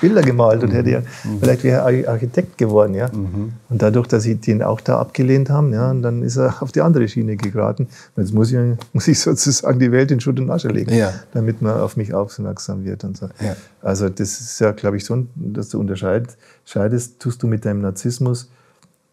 Bilder 0.00 0.22
gemalt 0.22 0.62
und 0.62 0.70
mhm. 0.70 0.74
hätte 0.74 0.90
ja, 0.90 1.00
mhm. 1.00 1.38
vielleicht 1.40 1.64
wäre 1.64 1.92
er 1.92 2.10
Architekt 2.10 2.58
geworden. 2.58 2.94
Ja? 2.94 3.08
Mhm. 3.08 3.52
Und 3.68 3.82
dadurch, 3.82 4.06
dass 4.06 4.22
sie 4.22 4.36
den 4.36 4.62
auch 4.62 4.80
da 4.80 4.98
abgelehnt 4.98 5.50
haben, 5.50 5.72
ja, 5.72 5.90
und 5.90 6.02
dann 6.02 6.22
ist 6.22 6.36
er 6.36 6.54
auf 6.62 6.72
die 6.72 6.80
andere 6.80 7.08
Schiene 7.08 7.36
geraten. 7.36 7.88
Und 8.16 8.22
jetzt 8.22 8.32
muss 8.32 8.52
ich, 8.52 8.58
muss 8.92 9.08
ich 9.08 9.20
sozusagen 9.20 9.78
die 9.78 9.92
Welt 9.92 10.10
in 10.10 10.20
Schutt 10.20 10.38
und 10.40 10.50
Asche 10.50 10.68
legen, 10.68 10.94
ja. 10.94 11.12
damit 11.32 11.62
man 11.62 11.80
auf 11.80 11.96
mich 11.96 12.14
aufmerksam 12.14 12.84
wird. 12.84 13.04
Und 13.04 13.16
so. 13.16 13.26
Ja. 13.40 13.56
Also 13.80 14.08
das 14.08 14.40
ist 14.40 14.60
ja, 14.60 14.72
glaube 14.72 14.96
ich, 14.96 15.04
so, 15.04 15.26
dass 15.34 15.68
du 15.68 15.80
unterscheidest, 15.80 17.18
tust 17.18 17.42
du 17.42 17.46
mit 17.46 17.64
deinem 17.64 17.80
Narzissmus 17.80 18.50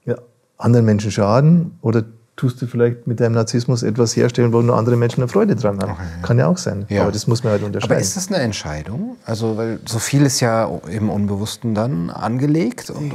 ja, 0.05 0.17
anderen 0.57 0.85
Menschen 0.85 1.11
schaden 1.11 1.77
oder 1.81 2.03
tust 2.39 2.61
du 2.61 2.67
vielleicht 2.67 3.05
mit 3.05 3.19
deinem 3.19 3.33
Narzissmus 3.33 3.83
etwas 3.83 4.15
herstellen, 4.15 4.53
wo 4.53 4.61
nur 4.61 4.77
andere 4.77 4.95
Menschen 4.95 5.21
eine 5.21 5.27
Freude 5.27 5.57
dran 5.57 5.77
haben. 5.79 5.91
Okay, 5.91 6.03
ja. 6.21 6.25
Kann 6.25 6.39
ja 6.39 6.47
auch 6.47 6.57
sein. 6.57 6.85
Ja. 6.87 7.01
Aber 7.01 7.11
das 7.11 7.27
muss 7.27 7.43
man 7.43 7.51
halt 7.51 7.63
unterscheiden. 7.63 7.91
Aber 7.91 8.01
ist 8.01 8.15
das 8.15 8.29
eine 8.29 8.37
Entscheidung? 8.37 9.17
Also, 9.25 9.57
weil 9.57 9.81
so 9.85 9.99
viel 9.99 10.25
ist 10.25 10.39
ja 10.39 10.65
im 10.89 11.09
Unbewussten 11.09 11.75
dann 11.75 12.09
angelegt. 12.09 12.91
Und, 12.91 13.13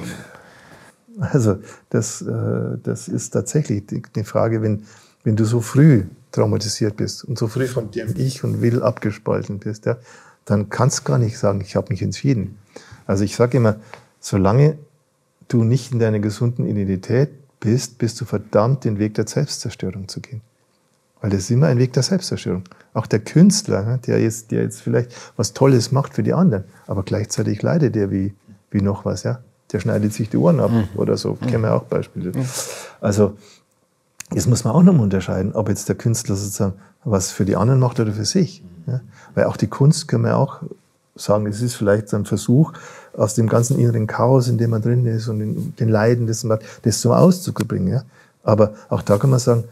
also, 1.20 1.56
das, 1.88 2.20
äh, 2.20 2.76
das 2.82 3.08
ist 3.08 3.30
tatsächlich 3.30 3.84
die 3.86 4.24
Frage, 4.24 4.60
wenn, 4.60 4.82
wenn 5.22 5.36
du 5.36 5.46
so 5.46 5.62
früh 5.62 6.04
traumatisiert 6.30 6.98
bist 6.98 7.24
und 7.24 7.38
so 7.38 7.48
früh 7.48 7.66
von 7.66 7.90
dem 7.92 8.14
Ich 8.18 8.44
und 8.44 8.60
Will 8.60 8.82
abgespalten 8.82 9.58
bist, 9.58 9.86
ja, 9.86 9.96
dann 10.44 10.68
kannst 10.68 10.98
du 10.98 11.04
gar 11.04 11.18
nicht 11.18 11.38
sagen, 11.38 11.62
ich 11.62 11.76
habe 11.76 11.86
mich 11.88 12.02
entschieden. 12.02 12.58
Also 13.06 13.24
ich 13.24 13.36
sage 13.36 13.56
immer, 13.56 13.76
solange 14.20 14.76
du 15.48 15.64
nicht 15.64 15.92
in 15.92 15.98
deiner 15.98 16.18
gesunden 16.18 16.66
Identität 16.66 17.30
bist, 17.64 17.98
bist 17.98 18.20
du 18.20 18.26
verdammt, 18.26 18.84
den 18.84 18.98
Weg 18.98 19.14
der 19.14 19.26
Selbstzerstörung 19.26 20.06
zu 20.06 20.20
gehen. 20.20 20.42
Weil 21.20 21.30
das 21.30 21.40
ist 21.40 21.50
immer 21.50 21.68
ein 21.68 21.78
Weg 21.78 21.94
der 21.94 22.02
Selbstzerstörung. 22.02 22.64
Auch 22.92 23.06
der 23.06 23.20
Künstler, 23.20 23.82
ne, 23.82 23.98
der 24.06 24.20
jetzt, 24.20 24.50
der 24.50 24.62
jetzt 24.62 24.82
vielleicht 24.82 25.10
was 25.36 25.54
Tolles 25.54 25.90
macht 25.90 26.14
für 26.14 26.22
die 26.22 26.34
anderen, 26.34 26.64
aber 26.86 27.02
gleichzeitig 27.02 27.62
leidet 27.62 27.94
der 27.94 28.10
wie, 28.10 28.34
wie 28.70 28.82
noch 28.82 29.04
was, 29.04 29.22
ja. 29.22 29.40
Der 29.72 29.80
schneidet 29.80 30.12
sich 30.12 30.28
die 30.28 30.36
Ohren 30.36 30.60
ab 30.60 30.70
mhm. 30.70 30.88
oder 30.94 31.16
so. 31.16 31.32
Mhm. 31.40 31.46
Kennen 31.46 31.62
wir 31.62 31.74
auch 31.74 31.84
Beispiele. 31.84 32.30
Mhm. 32.30 32.44
Also, 33.00 33.36
jetzt 34.32 34.46
muss 34.46 34.62
man 34.62 34.74
auch 34.74 34.82
noch 34.82 34.92
mal 34.92 35.02
unterscheiden, 35.02 35.54
ob 35.54 35.68
jetzt 35.70 35.88
der 35.88 35.96
Künstler 35.96 36.36
sozusagen 36.36 36.74
was 37.02 37.32
für 37.32 37.44
die 37.44 37.56
anderen 37.56 37.80
macht 37.80 37.98
oder 37.98 38.12
für 38.12 38.26
sich. 38.26 38.62
Ja? 38.86 39.00
Weil 39.34 39.46
auch 39.46 39.56
die 39.56 39.66
Kunst 39.66 40.06
können 40.06 40.24
wir 40.24 40.36
auch 40.36 40.60
sagen, 41.16 41.46
es 41.46 41.62
ist 41.62 41.74
vielleicht 41.74 42.08
so 42.08 42.16
ein 42.16 42.24
Versuch, 42.24 42.72
aus 43.16 43.34
dem 43.34 43.48
ganzen 43.48 43.78
inneren 43.78 44.06
Chaos, 44.06 44.48
in 44.48 44.58
dem 44.58 44.70
man 44.70 44.82
drin 44.82 45.06
ist 45.06 45.28
und 45.28 45.74
den 45.78 45.88
Leiden, 45.88 46.26
das 46.26 46.44
man 46.44 46.58
das 46.82 47.00
zum 47.00 47.12
Ausdruck 47.12 47.58
zu 47.58 47.66
bringen. 47.66 47.88
Ja? 47.88 48.02
Aber 48.42 48.74
auch 48.88 49.02
da 49.02 49.18
kann 49.18 49.30
man 49.30 49.38
sagen, 49.38 49.64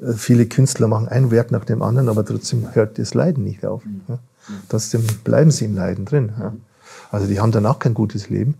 äh, 0.00 0.12
viele 0.12 0.46
Künstler 0.46 0.88
machen 0.88 1.08
ein 1.08 1.30
Werk 1.30 1.50
nach 1.50 1.64
dem 1.64 1.82
anderen, 1.82 2.08
aber 2.08 2.24
trotzdem 2.24 2.74
hört 2.74 2.98
das 2.98 3.14
Leiden 3.14 3.44
nicht 3.44 3.66
auf. 3.66 3.82
Ja? 4.08 4.18
Trotzdem 4.68 5.04
bleiben 5.24 5.50
sie 5.50 5.66
im 5.66 5.74
Leiden 5.74 6.04
drin. 6.04 6.32
Ja? 6.38 6.54
Also 7.10 7.26
die 7.26 7.40
haben 7.40 7.52
danach 7.52 7.78
kein 7.78 7.94
gutes 7.94 8.30
Leben. 8.30 8.54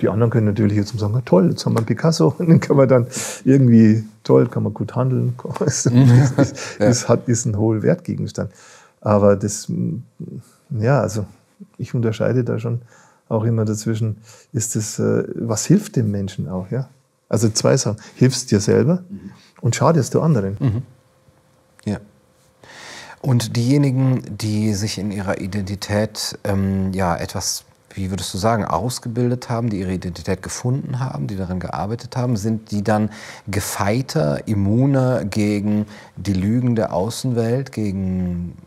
Die 0.00 0.08
anderen 0.08 0.30
können 0.30 0.46
natürlich 0.46 0.76
jetzt 0.76 0.96
sagen, 0.96 1.20
toll, 1.24 1.50
jetzt 1.50 1.66
haben 1.66 1.72
wir 1.72 1.78
einen 1.78 1.86
Picasso, 1.86 2.34
und 2.38 2.48
dann 2.48 2.60
kann 2.60 2.76
man 2.76 2.88
dann 2.88 3.06
irgendwie, 3.44 4.04
toll, 4.22 4.46
kann 4.46 4.62
man 4.62 4.74
gut 4.74 4.94
handeln, 4.94 5.34
das, 5.58 5.86
ist, 5.86 6.56
das 6.78 7.08
hat, 7.08 7.28
ist 7.28 7.46
ein 7.46 7.58
hoher 7.58 7.82
Wertgegenstand. 7.82 8.52
Aber 9.00 9.36
das, 9.36 9.70
ja, 10.70 11.00
also 11.00 11.26
ich 11.78 11.94
unterscheide 11.94 12.44
da 12.44 12.58
schon 12.58 12.82
auch 13.28 13.44
immer 13.44 13.64
dazwischen, 13.64 14.18
ist 14.52 14.76
es, 14.76 14.98
äh, 14.98 15.24
was 15.34 15.66
hilft 15.66 15.96
dem 15.96 16.10
Menschen 16.10 16.48
auch, 16.48 16.70
ja? 16.70 16.88
Also 17.28 17.48
zwei 17.48 17.76
Sachen. 17.76 17.96
Hilfst 18.16 18.50
dir 18.50 18.60
selber 18.60 19.02
mhm. 19.08 19.30
und 19.60 19.74
schadest 19.74 20.14
du 20.14 20.20
anderen. 20.20 20.56
Mhm. 20.60 20.82
Ja. 21.84 21.98
Und 23.20 23.56
diejenigen, 23.56 24.22
die 24.36 24.74
sich 24.74 24.98
in 24.98 25.10
ihrer 25.10 25.40
Identität 25.40 26.38
ähm, 26.44 26.92
ja 26.92 27.16
etwas, 27.16 27.64
wie 27.94 28.10
würdest 28.10 28.34
du 28.34 28.38
sagen, 28.38 28.64
ausgebildet 28.66 29.48
haben, 29.48 29.70
die 29.70 29.80
ihre 29.80 29.94
Identität 29.94 30.42
gefunden 30.42 31.00
haben, 31.00 31.26
die 31.26 31.36
daran 31.36 31.60
gearbeitet 31.60 32.16
haben, 32.16 32.36
sind 32.36 32.70
die 32.70 32.84
dann 32.84 33.10
gefeiter, 33.46 34.46
immuner 34.46 35.24
gegen 35.24 35.86
die 36.16 36.34
Lügen 36.34 36.76
der 36.76 36.92
Außenwelt, 36.92 37.72
gegen 37.72 38.58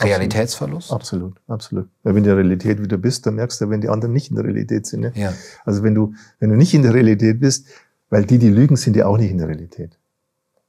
Realitätsverlust? 0.00 0.92
Absolut, 0.92 1.40
absolut. 1.48 1.88
Weil 2.02 2.14
wenn 2.14 2.24
du 2.24 2.30
in 2.30 2.36
der 2.36 2.44
Realität 2.44 2.82
wieder 2.82 2.96
bist, 2.96 3.26
dann 3.26 3.34
merkst 3.34 3.60
du, 3.60 3.70
wenn 3.70 3.80
die 3.80 3.88
anderen 3.88 4.12
nicht 4.12 4.30
in 4.30 4.36
der 4.36 4.44
Realität 4.44 4.86
sind. 4.86 5.00
Ne? 5.00 5.12
Ja. 5.14 5.32
Also 5.64 5.82
wenn 5.82 5.94
du, 5.94 6.14
wenn 6.38 6.50
du 6.50 6.56
nicht 6.56 6.74
in 6.74 6.82
der 6.82 6.94
Realität 6.94 7.40
bist, 7.40 7.66
weil 8.10 8.24
die, 8.24 8.38
die 8.38 8.50
lügen, 8.50 8.76
sind 8.76 8.96
ja 8.96 9.06
auch 9.06 9.18
nicht 9.18 9.30
in 9.30 9.38
der 9.38 9.48
Realität. 9.48 9.98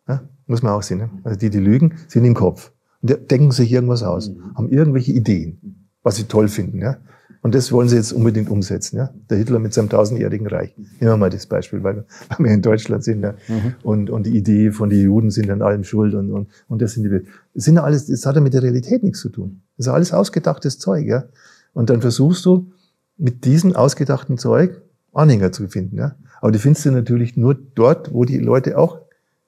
Ja? 0.08 0.24
Muss 0.48 0.62
man 0.62 0.74
auch 0.74 0.84
sehen. 0.84 1.00
Ne? 1.00 1.10
Also 1.24 1.38
die, 1.38 1.50
die 1.50 1.60
lügen, 1.60 1.96
sind 2.08 2.26
im 2.26 2.34
Kopf. 2.34 2.72
Und 3.02 3.32
denken 3.32 3.52
sich 3.52 3.72
irgendwas 3.72 4.04
aus, 4.04 4.30
mhm. 4.30 4.56
haben 4.56 4.70
irgendwelche 4.70 5.12
Ideen, 5.12 5.88
was 6.02 6.16
sie 6.16 6.24
toll 6.24 6.48
finden. 6.48 6.80
Ja? 6.80 6.98
Und 7.46 7.54
das 7.54 7.72
wollen 7.72 7.88
sie 7.88 7.96
jetzt 7.96 8.12
unbedingt 8.12 8.50
umsetzen. 8.50 8.98
Ja? 8.98 9.14
Der 9.30 9.38
Hitler 9.38 9.60
mit 9.60 9.72
seinem 9.72 9.88
tausendjährigen 9.88 10.48
Reich. 10.48 10.76
Nehmen 10.76 11.12
wir 11.12 11.16
mal 11.16 11.30
das 11.30 11.46
Beispiel, 11.46 11.84
weil, 11.84 12.04
weil 12.30 12.40
wir 12.40 12.52
in 12.52 12.64
Deutschland 12.64 13.04
sind. 13.04 13.22
Ja? 13.22 13.36
Mhm. 13.48 13.76
Und, 13.84 14.10
und 14.10 14.26
die 14.26 14.36
Idee 14.36 14.72
von 14.72 14.90
den 14.90 15.04
Juden 15.04 15.30
sind 15.30 15.52
an 15.52 15.62
allem 15.62 15.84
schuld. 15.84 16.16
Und, 16.16 16.32
und, 16.32 16.48
und 16.68 16.82
das 16.82 16.94
sind 16.94 17.04
die, 17.04 17.22
das 17.54 17.66
sind 17.66 17.78
alles, 17.78 18.08
das 18.08 18.26
hat 18.26 18.34
ja 18.34 18.42
mit 18.42 18.56
der 18.56 18.64
Realität 18.64 19.04
nichts 19.04 19.20
zu 19.20 19.30
tun. 19.30 19.62
Das 19.78 19.86
ist 19.86 19.94
alles 19.94 20.12
ausgedachtes 20.12 20.80
Zeug. 20.80 21.06
Ja? 21.06 21.26
Und 21.74 21.92
dann 21.92 22.02
versuchst 22.02 22.44
du 22.48 22.72
mit 23.16 23.46
diesem 23.46 23.76
ausgedachten 23.76 24.40
Zeug 24.40 24.82
Anhänger 25.14 25.52
zu 25.52 25.68
finden. 25.68 25.98
Ja? 25.98 26.16
Aber 26.42 26.52
die 26.52 26.58
findest 26.58 26.88
du 26.88 26.90
natürlich 26.90 27.38
nur 27.38 27.54
dort, 27.54 28.12
wo 28.12 28.26
die 28.26 28.40
Leute 28.40 28.76
auch 28.76 29.02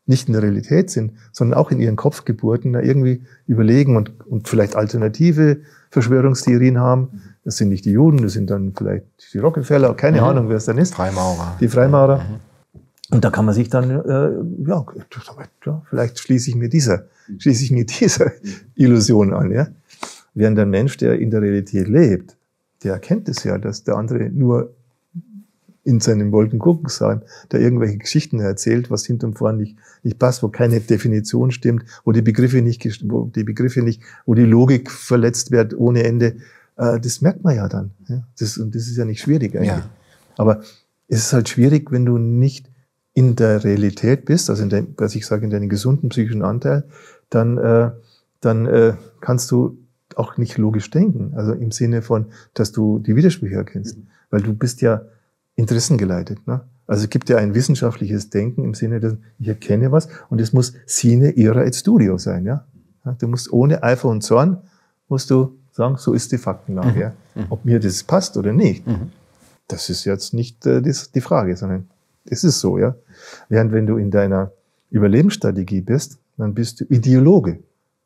nicht 0.07 0.27
in 0.27 0.33
der 0.33 0.41
Realität 0.41 0.89
sind, 0.89 1.13
sondern 1.31 1.59
auch 1.59 1.71
in 1.71 1.79
ihren 1.79 1.95
Kopfgeburten 1.95 2.73
da 2.73 2.81
irgendwie 2.81 3.21
überlegen 3.45 3.95
und, 3.95 4.25
und 4.25 4.47
vielleicht 4.47 4.75
alternative 4.75 5.61
Verschwörungstheorien 5.91 6.79
haben. 6.79 7.21
Das 7.43 7.57
sind 7.57 7.69
nicht 7.69 7.85
die 7.85 7.91
Juden, 7.91 8.21
das 8.21 8.33
sind 8.33 8.49
dann 8.49 8.73
vielleicht 8.75 9.05
die 9.33 9.37
Rockefeller, 9.37 9.93
keine 9.93 10.17
mhm. 10.17 10.23
Ahnung, 10.23 10.49
wer 10.49 10.57
es 10.57 10.65
dann 10.65 10.77
ist. 10.77 10.95
Freimaurer. 10.95 11.57
Die 11.59 11.67
Freimaurer. 11.67 12.19
Mhm. 12.19 12.39
Und 13.09 13.23
da 13.23 13.29
kann 13.29 13.45
man 13.45 13.53
sich 13.53 13.69
dann, 13.69 13.89
äh, 13.89 14.69
ja, 14.69 14.85
ja, 15.65 15.81
vielleicht 15.89 16.19
schließe 16.19 16.49
ich 16.49 16.55
mir 16.55 16.67
dieser, 16.67 17.05
schließe 17.37 17.63
ich 17.63 17.71
mir 17.71 17.85
dieser 17.85 18.31
Illusion 18.75 19.33
an, 19.33 19.51
ja. 19.51 19.67
Während 20.33 20.57
der 20.57 20.65
Mensch, 20.65 20.97
der 20.97 21.17
in 21.19 21.31
der 21.31 21.41
Realität 21.41 21.87
lebt, 21.87 22.37
der 22.83 22.93
erkennt 22.93 23.27
es 23.29 23.43
ja, 23.43 23.57
dass 23.57 23.83
der 23.83 23.95
andere 23.95 24.29
nur 24.29 24.73
in 25.87 26.01
seinem 26.01 26.33
Wolkenkuckucksheim, 26.33 27.21
der 27.49 27.61
irgendwelche 27.61 27.97
Geschichten 27.97 28.41
erzählt, 28.41 28.91
was 28.91 29.05
hinterm 29.05 29.33
vorn 29.33 29.55
nicht, 29.55 29.77
nicht 30.03 30.19
passt, 30.19 30.43
wo 30.43 30.49
keine 30.49 30.81
Definition 30.81 31.49
stimmt, 31.51 31.85
wo 32.03 32.11
die 32.11 32.21
Begriffe 32.21 32.61
nicht, 32.61 32.85
wo 33.09 33.31
die 33.33 33.45
Begriffe 33.45 33.81
nicht, 33.81 34.01
wo 34.25 34.33
die 34.33 34.43
Logik 34.43 34.91
verletzt 34.91 35.51
wird 35.51 35.73
ohne 35.73 36.03
Ende. 36.03 36.35
Äh, 36.75 36.99
das 36.99 37.21
merkt 37.21 37.45
man 37.45 37.55
ja 37.55 37.69
dann. 37.69 37.91
Ja? 38.09 38.27
Das, 38.37 38.57
und 38.57 38.75
das 38.75 38.87
ist 38.87 38.97
ja 38.97 39.05
nicht 39.05 39.21
schwierig 39.21 39.55
eigentlich. 39.55 39.69
Ja. 39.69 39.89
Aber 40.35 40.59
es 41.07 41.19
ist 41.19 41.33
halt 41.33 41.47
schwierig, 41.47 41.89
wenn 41.89 42.05
du 42.05 42.17
nicht 42.17 42.69
in 43.13 43.37
der 43.37 43.63
Realität 43.63 44.25
bist, 44.25 44.49
also 44.49 44.63
in 44.63 44.69
dein, 44.69 44.87
was 44.97 45.15
ich 45.15 45.25
sage, 45.25 45.45
in 45.45 45.51
deinem 45.51 45.69
gesunden 45.69 46.09
psychischen 46.09 46.43
Anteil, 46.43 46.83
dann, 47.29 47.57
äh, 47.57 47.91
dann 48.41 48.65
äh, 48.65 48.93
kannst 49.21 49.49
du 49.51 49.77
auch 50.15 50.35
nicht 50.35 50.57
logisch 50.57 50.89
denken. 50.89 51.31
Also 51.35 51.53
im 51.53 51.71
Sinne 51.71 52.01
von, 52.01 52.25
dass 52.53 52.73
du 52.73 52.99
die 52.99 53.15
Widersprüche 53.15 53.55
erkennst. 53.55 53.97
Weil 54.29 54.41
du 54.41 54.53
bist 54.53 54.81
ja 54.81 55.03
interessengeleitet. 55.57 56.47
Ne? 56.47 56.61
Also 56.85 57.03
es 57.03 57.09
gibt 57.09 57.29
ja 57.29 57.37
ein 57.37 57.53
wissenschaftliches 57.53 58.29
Denken 58.29 58.63
im 58.63 58.73
Sinne, 58.73 59.01
dass 59.01 59.15
ich 59.39 59.49
erkenne 59.49 59.91
was 59.91 60.07
und 60.29 60.39
es 60.39 60.53
muss 60.53 60.73
sine 60.85 61.31
ira 61.31 61.65
et 61.65 61.75
studio 61.75 62.17
sein. 62.17 62.45
Ja? 62.45 62.65
Du 63.19 63.27
musst 63.27 63.51
ohne 63.51 63.83
Eifer 63.83 64.07
und 64.07 64.21
Zorn, 64.21 64.59
musst 65.09 65.29
du 65.29 65.57
sagen, 65.71 65.97
so 65.97 66.13
ist 66.13 66.31
die 66.31 66.37
Faktenlage. 66.37 66.91
Mhm. 66.91 67.01
Ja. 67.01 67.13
Mhm. 67.35 67.45
Ob 67.49 67.65
mir 67.65 67.79
das 67.79 68.03
passt 68.03 68.37
oder 68.37 68.53
nicht, 68.53 68.87
mhm. 68.87 69.11
das 69.67 69.89
ist 69.89 70.05
jetzt 70.05 70.33
nicht 70.33 70.65
äh, 70.65 70.81
das, 70.81 71.11
die 71.11 71.21
Frage, 71.21 71.57
sondern 71.57 71.87
es 72.25 72.43
ist 72.43 72.59
so. 72.59 72.77
ja. 72.77 72.95
Während 73.49 73.71
wenn 73.71 73.85
du 73.85 73.97
in 73.97 74.11
deiner 74.11 74.51
Überlebensstrategie 74.89 75.81
bist, 75.81 76.19
dann 76.37 76.53
bist 76.53 76.79
du 76.79 76.85
Ideologe. 76.85 77.59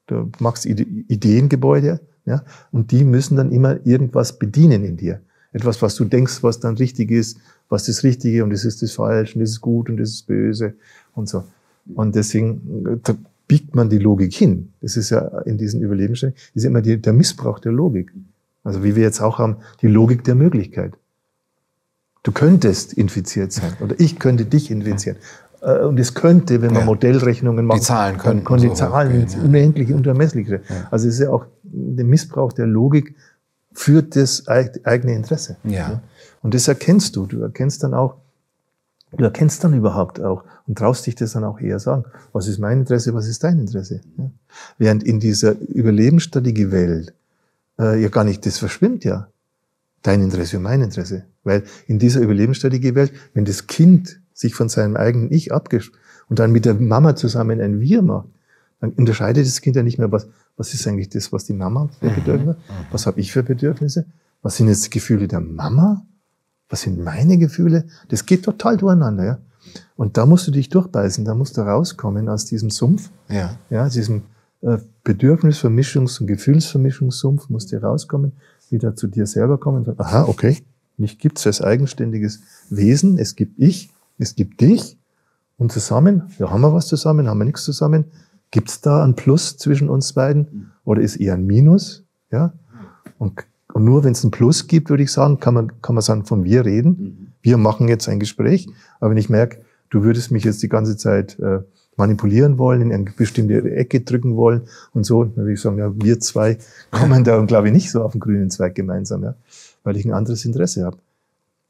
Du 0.07 0.31
machst 0.39 0.65
Ide 0.65 0.83
Ideengebäude 0.83 1.99
ja, 2.25 2.43
und 2.71 2.91
die 2.91 3.03
müssen 3.03 3.35
dann 3.35 3.51
immer 3.51 3.85
irgendwas 3.85 4.37
bedienen 4.37 4.83
in 4.83 4.97
dir. 4.97 5.21
Etwas, 5.53 5.81
was 5.81 5.95
du 5.95 6.05
denkst, 6.05 6.43
was 6.43 6.59
dann 6.59 6.77
richtig 6.77 7.11
ist, 7.11 7.37
was 7.69 7.85
das 7.85 8.03
Richtige 8.03 8.43
und 8.43 8.51
das 8.51 8.65
ist 8.65 8.81
das 8.81 8.93
Falsche 8.93 9.35
und 9.35 9.41
das 9.41 9.51
ist 9.51 9.61
gut 9.61 9.89
und 9.89 9.97
das 9.97 10.09
ist 10.09 10.27
böse 10.27 10.75
und 11.13 11.27
so. 11.27 11.43
Und 11.95 12.15
deswegen 12.15 13.01
äh, 13.05 13.13
biegt 13.47 13.75
man 13.75 13.89
die 13.89 13.97
Logik 13.97 14.33
hin. 14.33 14.71
Das 14.81 14.95
ist 14.95 15.09
ja 15.09 15.19
in 15.39 15.57
diesen 15.57 15.81
Überlebensstellen, 15.81 16.35
ist 16.53 16.63
immer 16.63 16.81
die, 16.81 17.01
der 17.01 17.13
Missbrauch 17.13 17.59
der 17.59 17.73
Logik. 17.73 18.13
Also 18.63 18.83
wie 18.83 18.95
wir 18.95 19.03
jetzt 19.03 19.19
auch 19.19 19.39
haben, 19.39 19.57
die 19.81 19.87
Logik 19.87 20.23
der 20.23 20.35
Möglichkeit. 20.35 20.93
Du 22.23 22.31
könntest 22.31 22.93
infiziert 22.93 23.51
sein 23.51 23.73
oder 23.79 23.99
ich 23.99 24.19
könnte 24.19 24.45
dich 24.45 24.69
infizieren. 24.69 25.17
Äh, 25.61 25.79
und 25.79 25.99
es 25.99 26.13
könnte, 26.13 26.61
wenn 26.61 26.71
man 26.71 26.81
ja. 26.81 26.85
Modellrechnungen 26.85 27.65
macht, 27.65 27.79
die 27.79 27.83
Zahlen 27.83 28.17
können, 28.17 28.43
können 28.43 28.61
die 28.61 28.67
so 28.69 28.73
Zahlen 28.75 29.21
ins 29.21 29.35
ja. 29.35 29.41
Unendliche, 29.41 29.95
Unermessliche. 29.95 30.61
Ja. 30.67 30.87
Also 30.91 31.07
es 31.07 31.15
ist 31.15 31.21
ja 31.21 31.29
auch 31.29 31.45
der 31.63 32.05
Missbrauch 32.05 32.53
der 32.53 32.67
Logik 32.67 33.15
für 33.73 34.03
das 34.03 34.47
eigene 34.47 35.15
Interesse. 35.15 35.57
Ja. 35.63 36.01
Und 36.41 36.53
das 36.53 36.67
erkennst 36.67 37.15
du. 37.15 37.25
Du 37.25 37.41
erkennst 37.41 37.83
dann 37.83 37.93
auch, 37.93 38.15
Du 39.17 39.25
erkennst 39.25 39.63
dann 39.63 39.73
überhaupt 39.73 40.21
auch 40.21 40.43
und 40.67 40.77
traust 40.77 41.05
dich 41.05 41.15
das 41.15 41.33
dann 41.33 41.43
auch 41.43 41.59
eher 41.59 41.79
sagen. 41.79 42.05
Was 42.31 42.47
ist 42.47 42.59
mein 42.59 42.79
Interesse, 42.79 43.13
was 43.13 43.27
ist 43.27 43.43
dein 43.43 43.59
Interesse? 43.59 44.01
Ja? 44.17 44.31
Während 44.77 45.03
in 45.03 45.19
dieser 45.19 45.59
überlebensstrategie 45.59 46.71
Welt 46.71 47.13
äh, 47.77 48.01
ja 48.01 48.07
gar 48.07 48.23
nicht, 48.23 48.45
das 48.45 48.57
verschwimmt 48.57 49.03
ja. 49.03 49.27
Dein 50.01 50.23
Interesse 50.23 50.57
und 50.57 50.63
mein 50.63 50.81
Interesse. 50.81 51.25
Weil 51.43 51.63
in 51.87 51.99
dieser 51.99 52.21
überlebensstrategie 52.21 52.95
Welt, 52.95 53.11
wenn 53.33 53.45
das 53.45 53.67
Kind 53.67 54.19
sich 54.33 54.55
von 54.55 54.69
seinem 54.69 54.95
eigenen 54.95 55.31
Ich 55.31 55.53
abgesch 55.53 55.91
und 56.29 56.39
dann 56.39 56.51
mit 56.51 56.65
der 56.65 56.75
Mama 56.75 57.15
zusammen 57.15 57.59
ein 57.59 57.81
Wir 57.81 58.01
macht, 58.01 58.29
dann 58.81 58.91
unterscheidet 58.91 59.45
das 59.45 59.61
Kind 59.61 59.75
ja 59.75 59.83
nicht 59.83 59.99
mehr, 59.99 60.11
was, 60.11 60.27
was 60.57 60.73
ist 60.73 60.85
eigentlich 60.87 61.09
das, 61.09 61.31
was 61.31 61.45
die 61.45 61.53
Mama 61.53 61.89
für 61.99 62.09
mhm. 62.09 62.15
Bedürfnisse, 62.15 62.57
mhm. 62.57 62.85
was 62.91 63.05
habe 63.05 63.19
ich 63.21 63.31
für 63.31 63.43
Bedürfnisse, 63.43 64.05
was 64.41 64.57
sind 64.57 64.67
jetzt 64.67 64.85
die 64.85 64.89
Gefühle 64.89 65.27
der 65.27 65.39
Mama, 65.39 66.05
was 66.67 66.81
sind 66.81 67.01
meine 67.01 67.37
Gefühle, 67.37 67.85
das 68.09 68.25
geht 68.25 68.43
total 68.43 68.77
durcheinander, 68.77 69.23
ja. 69.23 69.37
Und 69.95 70.17
da 70.17 70.25
musst 70.25 70.47
du 70.47 70.51
dich 70.51 70.69
durchbeißen, 70.69 71.23
da 71.23 71.35
musst 71.35 71.55
du 71.55 71.61
rauskommen 71.61 72.27
aus 72.27 72.45
diesem 72.45 72.71
Sumpf, 72.71 73.11
ja, 73.29 73.57
ja 73.69 73.87
diesem 73.87 74.23
äh, 74.61 74.79
Bedürfnisvermischungs- 75.05 76.19
und 76.19 76.27
Gefühlsvermischungssumpf, 76.27 77.49
musst 77.49 77.71
du 77.71 77.81
rauskommen, 77.81 78.33
wieder 78.71 78.95
zu 78.95 79.07
dir 79.07 79.27
selber 79.27 79.59
kommen 79.59 79.79
und 79.79 79.85
sagen, 79.85 79.99
aha, 79.99 80.23
okay, 80.23 80.57
mich 80.97 81.19
gibt's 81.19 81.45
als 81.45 81.61
eigenständiges 81.61 82.41
Wesen, 82.69 83.19
es 83.19 83.35
gibt 83.35 83.59
ich, 83.59 83.91
es 84.17 84.35
gibt 84.35 84.61
dich, 84.61 84.97
und 85.57 85.71
zusammen, 85.71 86.23
ja, 86.39 86.49
haben 86.49 86.61
wir 86.61 86.73
was 86.73 86.87
zusammen, 86.87 87.27
haben 87.27 87.37
wir 87.37 87.45
nichts 87.45 87.63
zusammen, 87.63 88.05
Gibt 88.51 88.69
es 88.69 88.81
da 88.81 89.03
ein 89.03 89.15
Plus 89.15 89.57
zwischen 89.57 89.89
uns 89.89 90.13
beiden 90.13 90.71
oder 90.83 91.01
ist 91.01 91.15
eher 91.15 91.35
ein 91.35 91.45
Minus? 91.45 92.03
Ja? 92.31 92.53
Und, 93.17 93.45
und 93.73 93.85
nur 93.85 94.03
wenn 94.03 94.11
es 94.11 94.23
ein 94.23 94.31
Plus 94.31 94.67
gibt, 94.67 94.89
würde 94.89 95.03
ich 95.03 95.11
sagen, 95.11 95.39
kann 95.39 95.53
man, 95.53 95.81
kann 95.81 95.95
man 95.95 96.01
sagen, 96.01 96.25
von 96.25 96.43
wir 96.43 96.65
reden. 96.65 97.33
Wir 97.41 97.57
machen 97.57 97.87
jetzt 97.87 98.09
ein 98.09 98.19
Gespräch. 98.19 98.67
Aber 98.99 99.11
wenn 99.11 99.17
ich 99.17 99.29
merke, 99.29 99.61
du 99.89 100.03
würdest 100.03 100.31
mich 100.31 100.43
jetzt 100.43 100.61
die 100.61 100.69
ganze 100.69 100.97
Zeit 100.97 101.39
äh, 101.39 101.59
manipulieren 101.95 102.57
wollen, 102.57 102.81
in 102.81 102.93
eine 102.93 103.11
bestimmte 103.15 103.71
Ecke 103.71 104.01
drücken 104.01 104.35
wollen 104.35 104.63
und 104.93 105.05
so, 105.05 105.23
dann 105.23 105.35
würde 105.37 105.53
ich 105.53 105.61
sagen, 105.61 105.77
ja, 105.77 105.91
wir 105.95 106.19
zwei 106.19 106.57
kommen 106.91 107.23
da, 107.23 107.39
glaube 107.45 107.67
ich, 107.67 107.73
nicht 107.73 107.91
so 107.91 108.03
auf 108.03 108.13
den 108.13 108.19
grünen 108.19 108.49
Zweig 108.49 108.75
gemeinsam, 108.75 109.23
ja, 109.23 109.35
weil 109.83 109.97
ich 109.97 110.05
ein 110.05 110.13
anderes 110.13 110.45
Interesse 110.45 110.85
habe. 110.85 110.97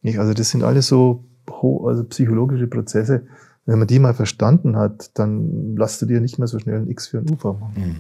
Nicht? 0.02 0.20
Also 0.20 0.34
das 0.34 0.50
sind 0.50 0.64
alles 0.64 0.88
so 0.88 1.24
also 1.62 2.04
psychologische 2.06 2.68
Prozesse, 2.68 3.24
wenn 3.66 3.80
man 3.80 3.88
die 3.88 4.00
mal 4.00 4.14
verstanden 4.14 4.76
hat, 4.76 5.12
dann 5.18 5.76
lasst 5.76 6.02
du 6.02 6.06
dir 6.06 6.20
nicht 6.20 6.40
mehr 6.40 6.48
so 6.48 6.60
schnell 6.60 6.80
ein 6.80 6.90
X 6.90 7.08
für 7.08 7.20
ein 7.20 7.30
U 7.30 7.36
machen. 7.54 7.74
Mhm. 7.76 8.00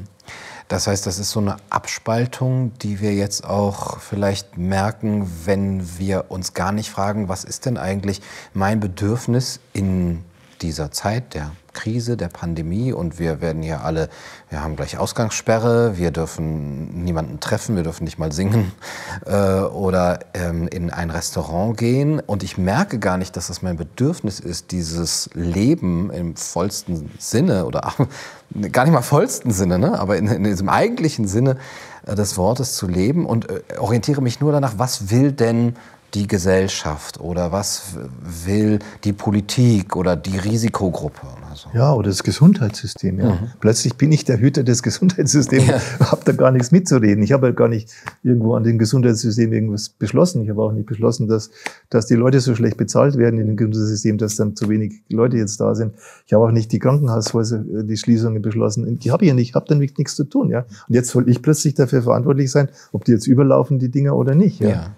Das 0.67 0.88
heißt, 0.88 1.06
das 1.06 1.19
ist 1.19 1.32
so 1.32 1.39
eine 1.39 1.58
Abspaltung, 1.69 2.71
die 2.82 3.02
wir 3.02 3.13
jetzt 3.13 3.43
auch 3.43 4.00
vielleicht 4.00 4.58
merken, 4.58 5.30
wenn 5.45 6.00
wir 6.00 6.26
uns 6.30 6.54
gar 6.54 6.71
nicht 6.71 6.89
fragen, 6.89 7.28
was 7.28 7.43
ist 7.43 7.65
denn 7.65 7.78
eigentlich 7.78 8.21
mein 8.54 8.80
Bedürfnis 8.80 9.60
in 9.74 10.24
dieser 10.62 10.91
Zeit 10.91 11.34
der 11.34 11.52
Krise, 11.74 12.17
der 12.17 12.28
Pandemie. 12.28 12.91
Und 12.93 13.19
wir 13.19 13.41
werden 13.41 13.63
hier 13.63 13.84
alle, 13.84 14.10
wir 14.50 14.63
haben 14.63 14.76
gleich 14.76 14.97
Ausgangssperre, 14.97 15.97
wir 15.97 16.12
dürfen 16.12 17.04
niemanden 17.04 17.39
treffen, 17.39 17.76
wir 17.76 17.84
dürfen 17.84 18.04
nicht 18.04 18.19
mal 18.19 18.32
singen 18.32 18.71
äh, 19.26 19.62
oder 19.62 20.19
ähm, 20.34 20.67
in 20.67 20.89
ein 20.89 21.10
Restaurant 21.10 21.78
gehen. 21.78 22.19
Und 22.19 22.43
ich 22.43 22.58
merke 22.58 23.00
gar 23.00 23.17
nicht, 23.17 23.36
dass 23.38 23.47
das 23.47 23.62
mein 23.62 23.78
Bedürfnis 23.78 24.39
ist, 24.39 24.71
dieses 24.71 25.30
Leben 25.34 26.12
im 26.12 26.36
vollsten 26.36 27.12
Sinne 27.19 27.65
oder 27.65 27.93
gar 28.71 28.84
nicht 28.84 28.93
mal 28.93 29.02
vollsten 29.02 29.52
Sinne, 29.52 29.80
ne? 29.80 30.00
aber 30.00 30.17
in, 30.17 30.28
in 30.28 30.43
diesem 30.43 30.69
eigentlichen 30.69 31.28
Sinne 31.28 31.58
äh, 32.06 32.15
des 32.15 32.38
Wortes 32.38 32.76
zu 32.76 32.88
leben. 32.88 33.26
Und 33.26 33.50
äh, 33.50 33.62
orientiere 33.78 34.21
mich 34.21 34.39
nur 34.39 34.52
danach, 34.52 34.74
was 34.78 35.10
will 35.10 35.32
denn 35.32 35.76
die 36.13 36.28
Gesellschaft 36.28 37.19
oder 37.19 37.52
was 37.52 37.97
will 38.45 38.80
die 39.04 39.13
Politik 39.13 39.95
oder 39.95 40.15
die 40.15 40.38
Risikogruppe? 40.38 41.21
Oder 41.21 41.56
so. 41.56 41.69
Ja, 41.74 41.93
oder 41.93 42.10
das 42.10 42.24
Gesundheitssystem. 42.24 43.19
Ja. 43.19 43.32
Mhm. 43.32 43.38
Plötzlich 43.60 43.95
bin 43.95 44.12
ich 44.12 44.26
der 44.26 44.39
Hüter 44.39 44.63
des 44.63 44.84
Gesundheitssystems, 44.84 45.67
ja. 45.67 45.80
habe 46.12 46.21
da 46.26 46.34
gar 46.34 46.52
nichts 46.52 46.71
mitzureden. 46.71 47.24
Ich 47.24 47.32
habe 47.32 47.47
ja 47.47 47.54
gar 47.54 47.67
nicht 47.67 47.89
irgendwo 48.24 48.56
an 48.56 48.63
dem 48.63 48.78
Gesundheitssystem 48.78 49.54
irgendwas 49.54 49.89
beschlossen. 49.89 50.43
Ich 50.43 50.50
habe 50.50 50.62
auch 50.62 50.74
nicht 50.74 50.86
beschlossen, 50.86 51.28
dass, 51.28 51.50
dass 51.89 52.08
die 52.08 52.15
Leute 52.15 52.39
so 52.39 52.56
schlecht 52.56 52.78
bezahlt 52.78 53.17
werden 53.17 53.39
in 53.39 53.47
dem 53.47 53.56
Gesundheitssystem, 53.56 54.17
dass 54.17 54.36
dann 54.36 54.56
zu 54.56 54.69
wenig 54.69 55.04
Leute 55.10 55.38
jetzt 55.38 55.60
da 55.62 55.76
sind. 55.76 55.93
Ich 56.26 56.34
habe 56.34 56.45
auch 56.45 56.52
nicht 56.52 56.71
die 56.71 56.80
Krankenhaushäuser, 56.80 57.60
äh, 57.60 57.84
die 57.84 57.97
Schließungen 57.97 58.41
beschlossen. 58.41 59.00
Die 59.00 59.12
habe 59.12 59.24
ich 59.24 59.30
ja 59.30 59.36
nicht, 59.36 59.56
habe 59.56 59.65
damit 59.67 59.97
nichts 59.97 60.15
zu 60.15 60.26
tun. 60.26 60.50
Ja. 60.50 60.65
Und 60.88 60.95
jetzt 60.95 61.10
soll 61.10 61.30
ich 61.30 61.41
plötzlich 61.41 61.74
dafür 61.76 62.02
verantwortlich 62.02 62.52
sein, 62.52 62.69
ob 62.91 63.06
die 63.06 63.12
jetzt 63.12 63.28
überlaufen, 63.28 63.80
die 63.80 63.89
Dinger 63.89 64.15
oder 64.15 64.36
nicht. 64.36 64.60
Ja. 64.60 64.69
ja. 64.69 64.95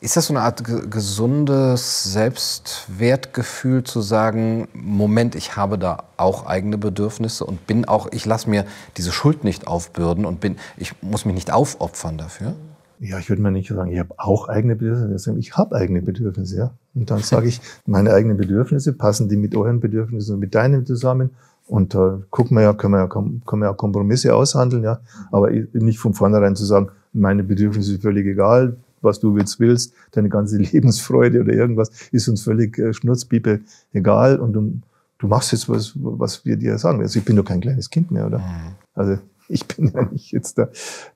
Ist 0.00 0.16
das 0.16 0.26
so 0.26 0.34
eine 0.34 0.42
Art 0.42 0.62
gesundes 0.90 2.12
Selbstwertgefühl 2.12 3.84
zu 3.84 4.00
sagen, 4.00 4.68
Moment, 4.72 5.34
ich 5.34 5.56
habe 5.56 5.78
da 5.78 6.04
auch 6.16 6.46
eigene 6.46 6.78
Bedürfnisse 6.78 7.44
und 7.44 7.66
bin 7.66 7.86
auch, 7.86 8.08
ich 8.12 8.26
lasse 8.26 8.48
mir 8.48 8.64
diese 8.96 9.12
Schuld 9.12 9.44
nicht 9.44 9.66
aufbürden 9.66 10.24
und 10.24 10.40
bin, 10.40 10.56
ich 10.76 10.94
muss 11.02 11.24
mich 11.24 11.34
nicht 11.34 11.52
aufopfern 11.52 12.18
dafür? 12.18 12.54
Ja, 13.02 13.18
ich 13.18 13.30
würde 13.30 13.40
mal 13.40 13.50
nicht 13.50 13.68
sagen, 13.68 13.90
ich 13.90 13.98
habe 13.98 14.14
auch 14.18 14.48
eigene 14.48 14.76
Bedürfnisse. 14.76 15.34
Ich 15.38 15.56
habe 15.56 15.74
eigene 15.74 16.02
Bedürfnisse, 16.02 16.56
ja. 16.56 16.70
Und 16.94 17.10
dann 17.10 17.20
sage 17.22 17.48
ich, 17.48 17.62
meine 17.86 18.12
eigenen 18.12 18.36
Bedürfnisse, 18.36 18.92
passen 18.92 19.30
die 19.30 19.36
mit 19.36 19.56
euren 19.56 19.80
Bedürfnissen 19.80 20.34
und 20.34 20.40
mit 20.40 20.54
deinen 20.54 20.84
zusammen? 20.84 21.30
Und 21.66 21.94
da 21.94 22.16
äh, 22.16 22.18
gucken 22.28 22.56
wir 22.58 22.62
ja, 22.62 22.72
können 22.74 22.94
wir 22.94 22.98
ja, 22.98 23.06
können 23.06 23.40
wir 23.46 23.66
ja 23.66 23.72
Kompromisse 23.72 24.34
aushandeln, 24.34 24.84
ja. 24.84 25.00
Aber 25.32 25.50
nicht 25.50 25.98
von 25.98 26.12
vornherein 26.12 26.56
zu 26.56 26.66
sagen, 26.66 26.90
meine 27.14 27.42
Bedürfnisse 27.42 27.92
sind 27.92 28.02
völlig 28.02 28.26
egal, 28.26 28.76
was 29.00 29.20
du 29.20 29.36
jetzt 29.38 29.60
willst, 29.60 29.94
deine 30.12 30.28
ganze 30.28 30.58
Lebensfreude 30.58 31.40
oder 31.40 31.52
irgendwas, 31.52 31.90
ist 32.12 32.28
uns 32.28 32.42
völlig 32.42 32.78
äh, 32.78 32.92
Schnurzpiepe 32.92 33.60
egal 33.92 34.38
und 34.38 34.52
du, 34.52 34.80
du 35.18 35.26
machst 35.26 35.52
jetzt 35.52 35.68
was, 35.68 35.92
was 35.94 36.44
wir 36.44 36.56
dir 36.56 36.78
sagen. 36.78 37.00
Also 37.00 37.18
ich 37.18 37.24
bin 37.24 37.36
doch 37.36 37.44
kein 37.44 37.60
kleines 37.60 37.90
Kind 37.90 38.10
mehr, 38.10 38.26
oder? 38.26 38.38
Mhm. 38.38 38.74
Also 38.94 39.18
ich 39.50 39.66
bin 39.66 39.88
ja 39.94 40.04
nicht 40.04 40.32
jetzt 40.32 40.56
der, 40.58 40.70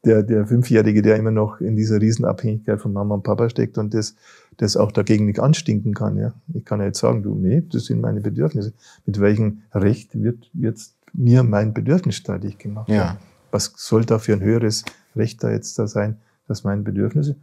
der, 0.04 0.22
der 0.22 0.46
Fünfjährige, 0.46 1.02
der 1.02 1.16
immer 1.16 1.30
noch 1.30 1.60
in 1.60 1.76
dieser 1.76 2.00
Riesenabhängigkeit 2.00 2.80
von 2.80 2.92
Mama 2.92 3.14
und 3.14 3.22
Papa 3.22 3.48
steckt 3.48 3.78
und 3.78 3.94
das, 3.94 4.16
das 4.56 4.76
auch 4.76 4.92
dagegen 4.92 5.26
nicht 5.26 5.40
anstinken 5.40 5.94
kann. 5.94 6.18
Ja? 6.18 6.34
Ich 6.52 6.64
kann 6.64 6.80
ja 6.80 6.86
jetzt 6.86 7.00
sagen, 7.00 7.22
du, 7.22 7.34
nee, 7.34 7.62
das 7.70 7.86
sind 7.86 8.00
meine 8.00 8.20
Bedürfnisse. 8.20 8.72
Mit 9.06 9.20
welchem 9.20 9.62
Recht 9.72 10.20
wird 10.20 10.50
jetzt 10.52 10.96
mir 11.12 11.42
mein 11.44 11.72
Bedürfnis 11.72 12.16
streitig 12.16 12.58
gemacht? 12.58 12.88
Ja. 12.88 13.18
Was 13.50 13.72
soll 13.76 14.04
da 14.04 14.18
für 14.18 14.32
ein 14.32 14.40
höheres 14.40 14.84
Recht 15.14 15.42
da 15.44 15.50
jetzt 15.50 15.78
da 15.78 15.86
sein, 15.86 16.16
dass 16.48 16.64
meine 16.64 16.82
Bedürfnisse? 16.82 17.36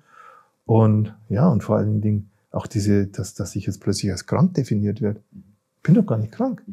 Und 0.72 1.14
ja, 1.28 1.50
und 1.50 1.66
vor 1.66 1.76
allen 1.76 2.00
Dingen 2.00 2.32
auch 2.50 2.66
diese, 2.66 3.06
dass, 3.06 3.34
dass 3.34 3.58
ich 3.58 3.66
jetzt 3.66 3.82
plötzlich 3.82 4.10
als 4.10 4.26
krank 4.26 4.54
definiert 4.54 5.02
werde. 5.02 5.20
Ich 5.34 5.84
bin 5.84 5.96
doch 5.96 6.06
gar 6.06 6.18
nicht 6.18 6.32
krank. 6.32 6.64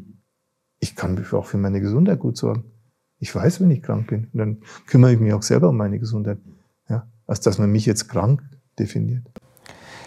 Ich 0.79 0.95
kann 0.95 1.21
auch 1.33 1.47
für 1.47 1.57
meine 1.57 1.81
Gesundheit 1.81 2.21
gut 2.21 2.37
sorgen. 2.37 2.63
Ich 3.19 3.35
weiß, 3.35 3.61
wenn 3.61 3.73
ich 3.73 3.83
krank 3.83 4.07
bin. 4.07 4.29
Und 4.33 4.39
dann 4.39 4.59
kümmere 4.87 5.15
ich 5.15 5.19
mich 5.19 5.33
auch 5.33 5.43
selber 5.43 5.71
um 5.71 5.77
meine 5.77 5.99
Gesundheit. 5.99 6.39
Ja, 6.89 7.09
als 7.27 7.41
dass 7.41 7.59
man 7.59 7.73
mich 7.73 7.87
jetzt 7.87 8.09
krank 8.09 8.41
definiert. 8.79 9.27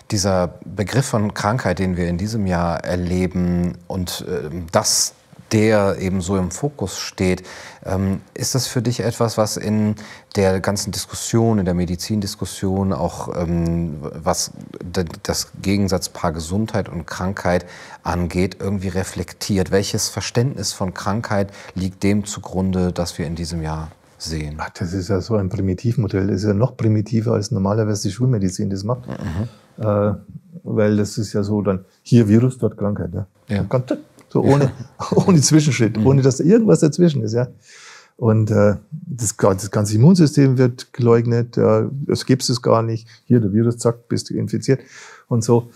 Dieser 0.10 0.48
Begriff 0.64 1.08
von 1.08 1.34
Krankheit, 1.34 1.80
den 1.80 1.98
wir 1.98 2.08
in 2.08 2.18
diesem 2.18 2.48
Jahr 2.48 2.86
erleben 2.86 3.74
und 3.88 4.26
äh, 4.26 4.50
das 4.72 5.16
der 5.52 5.98
eben 6.00 6.22
so 6.22 6.38
im 6.38 6.52
Fokus 6.52 6.98
steht. 6.98 7.44
Ähm, 7.86 8.22
ist 8.34 8.56
das 8.56 8.68
für 8.68 8.82
dich 8.82 9.02
etwas, 9.02 9.38
was 9.38 9.58
in 9.58 9.96
der 10.36 10.60
ganzen 10.62 10.92
Diskussion, 10.92 11.60
in 11.60 11.66
der 11.66 11.74
Medizindiskussion, 11.74 12.94
auch 12.94 13.36
ähm, 13.36 13.98
was 14.02 14.52
das 15.24 15.52
Gegensatzpaar 15.62 16.32
Gesundheit 16.32 16.88
und 16.88 17.06
Krankheit 17.06 17.66
angeht, 18.04 18.58
irgendwie 18.60 18.90
reflektiert? 18.90 19.72
Welches 19.72 20.10
Verständnis 20.10 20.74
von 20.74 20.94
Krankheit 20.94 21.52
liegt 21.76 22.04
dem 22.04 22.26
zugrunde, 22.26 22.94
das 22.94 23.18
wir 23.18 23.28
in 23.28 23.36
diesem 23.36 23.62
Jahr 23.62 23.92
sehen? 24.18 24.56
Ach, 24.60 24.70
das 24.70 24.94
ist 24.94 25.10
ja 25.10 25.20
so 25.20 25.36
ein 25.36 25.50
Primitivmodell. 25.50 26.28
Das 26.28 26.38
ist 26.38 26.48
ja 26.48 26.54
noch 26.54 26.78
primitiver, 26.78 27.34
als 27.34 27.52
normalerweise 27.52 28.08
die 28.08 28.14
Schulmedizin 28.14 28.70
das 28.70 28.84
macht. 28.84 29.08
Mhm. 29.08 29.84
Äh, 29.84 30.14
weil 30.64 30.98
das 30.98 31.18
ist 31.18 31.34
ja 31.34 31.44
so 31.44 31.62
dann, 31.62 31.86
hier 32.04 32.28
Virus, 32.28 32.58
dort 32.58 32.78
Krankheit. 32.78 33.14
Ne? 33.14 33.26
Ja. 33.48 33.66
So 34.32 34.42
ohne, 34.42 34.72
ohne 35.16 35.42
Zwischenschritt, 35.42 35.98
mhm. 35.98 36.08
ohne 36.08 36.22
dass 36.22 36.38
da 36.38 36.44
irgendwas 36.44 36.80
dazwischen 36.80 37.22
ist, 37.24 37.34
ja. 37.34 37.48
Und 38.18 38.52
äh, 38.52 38.76
das, 38.92 39.36
das 39.36 39.72
ganze 39.72 39.96
Immunsystem 39.96 40.58
wird 40.58 40.94
geleugnet, 40.94 41.58
äh, 41.58 41.86
das 42.06 42.26
gibt 42.26 42.48
es 42.48 42.62
gar 42.62 42.84
nicht. 42.84 43.08
Hier, 43.26 43.40
der 43.40 43.52
Virus, 43.52 43.78
zack, 43.78 44.08
bist 44.08 44.30
du 44.30 44.36
infiziert 44.36 44.82
und 45.28 45.44
so 45.44 45.72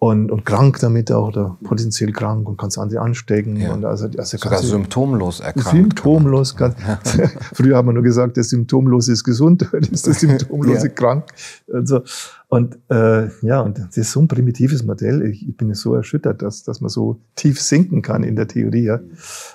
und, 0.00 0.30
und 0.30 0.44
krank 0.44 0.78
damit 0.78 1.10
auch 1.10 1.28
oder 1.28 1.58
potenziell 1.64 2.12
krank 2.12 2.48
und 2.48 2.56
kannst 2.56 2.78
andere 2.78 3.00
anstecken. 3.00 3.56
Ja. 3.56 3.72
Und 3.72 3.84
also, 3.84 4.06
also 4.16 4.36
Sogar 4.36 4.62
symptomlos 4.62 5.40
erkrankt. 5.40 5.70
Symptomlos. 5.70 6.54
Kann, 6.54 6.76
früher 7.52 7.76
haben 7.76 7.88
wir 7.88 7.94
nur 7.94 8.04
gesagt, 8.04 8.36
der 8.36 8.44
Symptomlose 8.44 9.12
ist 9.12 9.24
gesund, 9.24 9.68
heute 9.72 9.90
ist 9.90 10.06
der 10.06 10.14
Symptomlose 10.14 10.86
ja. 10.86 10.92
krank. 10.92 11.24
Also, 11.72 12.02
und 12.46 12.78
äh, 12.90 13.28
ja, 13.44 13.60
und 13.60 13.78
das 13.78 13.96
ist 13.96 14.12
so 14.12 14.20
ein 14.20 14.28
primitives 14.28 14.84
Modell. 14.84 15.22
Ich, 15.26 15.48
ich 15.48 15.56
bin 15.56 15.74
so 15.74 15.94
erschüttert, 15.96 16.42
dass, 16.42 16.62
dass 16.62 16.80
man 16.80 16.90
so 16.90 17.18
tief 17.34 17.60
sinken 17.60 18.00
kann 18.00 18.22
in 18.22 18.36
der 18.36 18.46
Theorie. 18.46 18.84
Ja? 18.84 19.00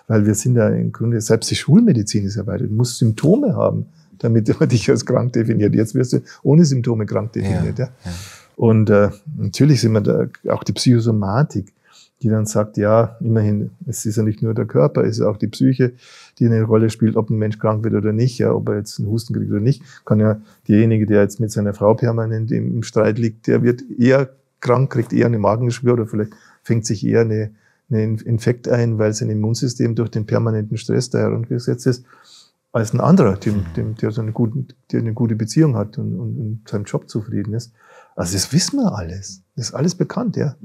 Weil 0.08 0.26
wir 0.26 0.36
sind 0.36 0.58
ja 0.58 0.68
im 0.68 0.92
Grunde, 0.92 1.22
selbst 1.22 1.50
die 1.52 1.56
Schulmedizin 1.56 2.26
ist 2.26 2.36
ja 2.36 2.46
weiter. 2.46 2.66
Du 2.66 2.74
musst 2.74 2.98
Symptome 2.98 3.56
haben, 3.56 3.86
damit 4.20 4.60
man 4.60 4.68
dich 4.68 4.90
als 4.90 5.06
krank 5.06 5.32
definiert. 5.32 5.74
Jetzt 5.74 5.96
wirst 5.96 6.12
du 6.12 6.20
ohne 6.44 6.66
Symptome 6.66 7.06
krank 7.06 7.32
definiert. 7.32 7.80
Ja. 7.80 7.86
ja. 7.86 8.12
Und 8.56 8.90
äh, 8.90 9.10
natürlich 9.38 9.82
sind 9.82 9.94
wir 9.94 10.02
da 10.02 10.28
auch 10.50 10.64
die 10.64 10.74
Psychosomatik, 10.74 11.74
die 12.24 12.30
dann 12.30 12.46
sagt, 12.46 12.78
ja, 12.78 13.18
immerhin, 13.20 13.72
es 13.86 14.06
ist 14.06 14.16
ja 14.16 14.24
nicht 14.24 14.42
nur 14.42 14.54
der 14.54 14.66
Körper, 14.66 15.04
es 15.04 15.18
ist 15.18 15.26
auch 15.26 15.38
die 15.38 15.48
Psyche, 15.48 15.94
die 16.40 16.46
eine 16.46 16.64
Rolle 16.64 16.90
spielt, 16.90 17.18
ob 17.18 17.30
ein 17.30 17.38
Mensch 17.38 17.60
krank 17.60 17.84
wird 17.84 17.94
oder 17.94 18.14
nicht, 18.14 18.38
ja, 18.38 18.54
ob 18.54 18.70
er 18.70 18.78
jetzt 18.78 18.98
einen 18.98 19.10
Husten 19.10 19.34
kriegt 19.34 19.52
oder 19.52 19.60
nicht, 19.60 19.84
kann 20.06 20.20
ja 20.20 20.40
derjenige, 20.68 21.06
der 21.06 21.22
jetzt 21.22 21.42
mit 21.42 21.52
seiner 21.52 21.74
Frau 21.74 21.94
permanent 21.96 22.52
im, 22.52 22.82
Streit 22.84 23.20
liegt, 23.20 23.48
der 23.48 23.62
wird 23.62 23.84
eher 23.98 24.30
krank, 24.62 24.92
kriegt 24.92 25.12
eher 25.12 25.26
eine 25.26 25.40
Magengeschwür 25.40 25.94
oder 25.94 26.08
vielleicht 26.08 26.32
fängt 26.64 26.86
sich 26.86 27.06
eher 27.06 27.22
eine, 27.22 27.52
eine 27.90 28.04
Infekt 28.24 28.70
ein, 28.70 28.98
weil 28.98 29.14
sein 29.14 29.30
Immunsystem 29.30 29.96
durch 29.96 30.10
den 30.10 30.26
permanenten 30.26 30.78
Stress 30.78 31.10
da 31.10 31.20
heruntergesetzt 31.20 31.86
ist, 31.88 32.06
als 32.72 32.94
ein 32.94 33.02
anderer, 33.02 33.36
dem, 33.36 33.66
dem, 33.76 33.96
der 33.96 34.12
so 34.12 34.22
eine 34.22 34.32
gute, 34.32 34.66
der 34.92 35.02
eine 35.02 35.14
gute 35.14 35.36
Beziehung 35.36 35.76
hat 35.76 35.98
und, 35.98 36.18
und, 36.18 36.38
und 36.38 36.70
seinem 36.70 36.86
Job 36.86 37.10
zufrieden 37.10 37.54
ist. 37.54 37.74
Also 38.16 38.34
das 38.34 38.54
wissen 38.54 38.80
wir 38.80 38.96
alles. 38.96 39.42
Das 39.56 39.70
ist 39.70 39.74
alles 39.74 39.96
bekannt, 39.96 40.36
ja. 40.36 40.56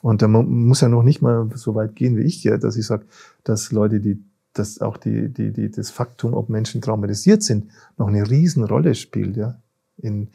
Und 0.00 0.22
da 0.22 0.28
muss 0.28 0.80
ja 0.80 0.88
noch 0.88 1.02
nicht 1.02 1.22
mal 1.22 1.48
so 1.54 1.74
weit 1.74 1.96
gehen 1.96 2.16
wie 2.16 2.22
ich, 2.22 2.44
ja, 2.44 2.56
dass 2.56 2.76
ich 2.76 2.86
sage, 2.86 3.06
dass 3.44 3.72
Leute, 3.72 4.00
die 4.00 4.22
dass 4.54 4.80
auch 4.80 4.96
die, 4.96 5.28
die, 5.28 5.52
die, 5.52 5.70
das 5.70 5.90
Faktum, 5.90 6.34
ob 6.34 6.48
Menschen 6.48 6.80
traumatisiert 6.80 7.42
sind, 7.42 7.70
noch 7.96 8.08
eine 8.08 8.28
Riesenrolle 8.28 8.94
spielt, 8.94 9.36
ja, 9.36 9.60
in, 9.98 10.28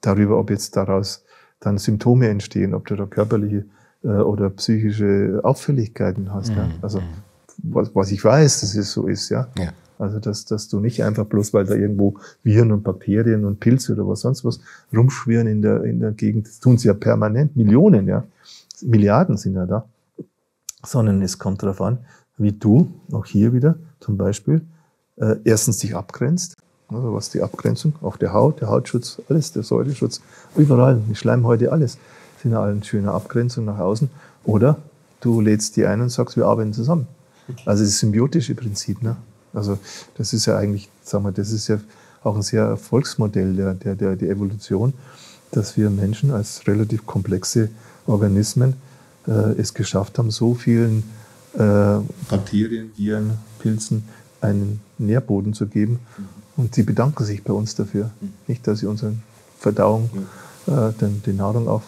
darüber, 0.00 0.38
ob 0.38 0.50
jetzt 0.50 0.76
daraus 0.76 1.24
dann 1.60 1.78
Symptome 1.78 2.28
entstehen, 2.28 2.74
ob 2.74 2.86
du 2.86 2.96
da 2.96 3.06
körperliche 3.06 3.66
äh, 4.02 4.08
oder 4.08 4.50
psychische 4.50 5.40
Auffälligkeiten 5.42 6.32
hast. 6.32 6.50
Mhm. 6.50 6.56
Ja. 6.56 6.68
Also, 6.82 7.02
was, 7.58 7.94
was 7.94 8.12
ich 8.12 8.24
weiß, 8.24 8.60
dass 8.60 8.74
es 8.74 8.92
so 8.92 9.06
ist, 9.06 9.28
ja. 9.30 9.48
ja. 9.58 9.72
Also, 9.98 10.20
dass, 10.20 10.44
dass 10.44 10.68
du 10.68 10.80
nicht 10.80 11.02
einfach 11.02 11.26
bloß, 11.26 11.52
weil 11.52 11.64
da 11.64 11.74
irgendwo 11.74 12.14
Viren 12.42 12.72
und 12.72 12.84
Bakterien 12.84 13.44
und 13.44 13.60
Pilze 13.60 13.94
oder 13.94 14.06
was 14.06 14.20
sonst 14.20 14.44
was 14.44 14.60
rumschwirren 14.94 15.46
in 15.46 15.62
der, 15.62 15.84
in 15.84 16.00
der 16.00 16.12
Gegend, 16.12 16.46
das 16.46 16.60
tun 16.60 16.78
sie 16.78 16.88
ja 16.88 16.94
permanent, 16.94 17.56
Millionen, 17.56 18.06
ja. 18.06 18.24
Milliarden 18.82 19.36
sind 19.36 19.54
ja 19.54 19.66
da. 19.66 19.84
Sondern 20.84 21.20
es 21.22 21.38
kommt 21.38 21.62
darauf 21.62 21.80
an, 21.80 21.98
wie 22.36 22.52
du, 22.52 22.88
auch 23.10 23.26
hier 23.26 23.52
wieder 23.52 23.76
zum 23.98 24.16
Beispiel, 24.16 24.62
äh, 25.16 25.36
erstens 25.44 25.78
dich 25.78 25.96
abgrenzt. 25.96 26.56
Also 26.88 27.12
was 27.12 27.30
die 27.30 27.42
Abgrenzung 27.42 27.94
auf 28.00 28.16
der 28.16 28.32
Haut, 28.32 28.60
der 28.60 28.68
Hautschutz, 28.68 29.20
alles, 29.28 29.52
der 29.52 29.62
Säureschutz, 29.62 30.22
überall, 30.56 31.02
die 31.08 31.16
Schleimhäute, 31.16 31.70
alles 31.70 31.98
sind 32.40 32.52
ja 32.52 32.62
eine 32.62 32.82
schöne 32.82 33.12
Abgrenzung 33.12 33.64
nach 33.64 33.78
außen. 33.78 34.08
Oder 34.44 34.78
du 35.20 35.40
lädst 35.40 35.76
die 35.76 35.84
ein 35.84 36.00
und 36.00 36.08
sagst, 36.08 36.36
wir 36.36 36.46
arbeiten 36.46 36.72
zusammen. 36.72 37.06
Also 37.64 37.84
das 37.84 37.98
symbiotische 37.98 38.54
Prinzip. 38.54 39.02
Ne? 39.02 39.16
Also 39.52 39.78
das 40.16 40.32
ist 40.32 40.46
ja 40.46 40.56
eigentlich, 40.56 40.88
sagen 41.02 41.24
wir, 41.24 41.32
das 41.32 41.52
ist 41.52 41.68
ja 41.68 41.78
auch 42.22 42.36
ein 42.36 42.42
sehr 42.42 42.64
Erfolgsmodell 42.64 43.54
der, 43.54 43.74
der, 43.74 43.94
der, 43.94 44.16
der 44.16 44.30
Evolution, 44.30 44.92
dass 45.50 45.76
wir 45.76 45.90
Menschen 45.90 46.30
als 46.30 46.66
relativ 46.66 47.06
komplexe 47.06 47.70
Organismen 48.06 48.74
äh, 49.26 49.30
es 49.58 49.74
geschafft 49.74 50.18
haben, 50.18 50.30
so 50.30 50.54
vielen 50.54 51.04
äh, 51.54 51.98
Bakterien, 52.28 52.90
Viren, 52.96 53.38
Pilzen 53.58 54.04
einen 54.40 54.80
Nährboden 54.98 55.54
zu 55.54 55.66
geben. 55.66 56.00
Mhm. 56.16 56.24
Und 56.56 56.74
sie 56.74 56.82
bedanken 56.82 57.24
sich 57.24 57.44
bei 57.44 57.52
uns 57.52 57.74
dafür. 57.74 58.10
Mhm. 58.20 58.32
Nicht, 58.46 58.66
dass 58.66 58.80
sie 58.80 58.86
unsere 58.86 59.14
Verdauung, 59.58 60.10
äh, 60.66 60.92
den, 61.00 61.22
die 61.24 61.32
Nahrung 61.32 61.68
auf, 61.68 61.82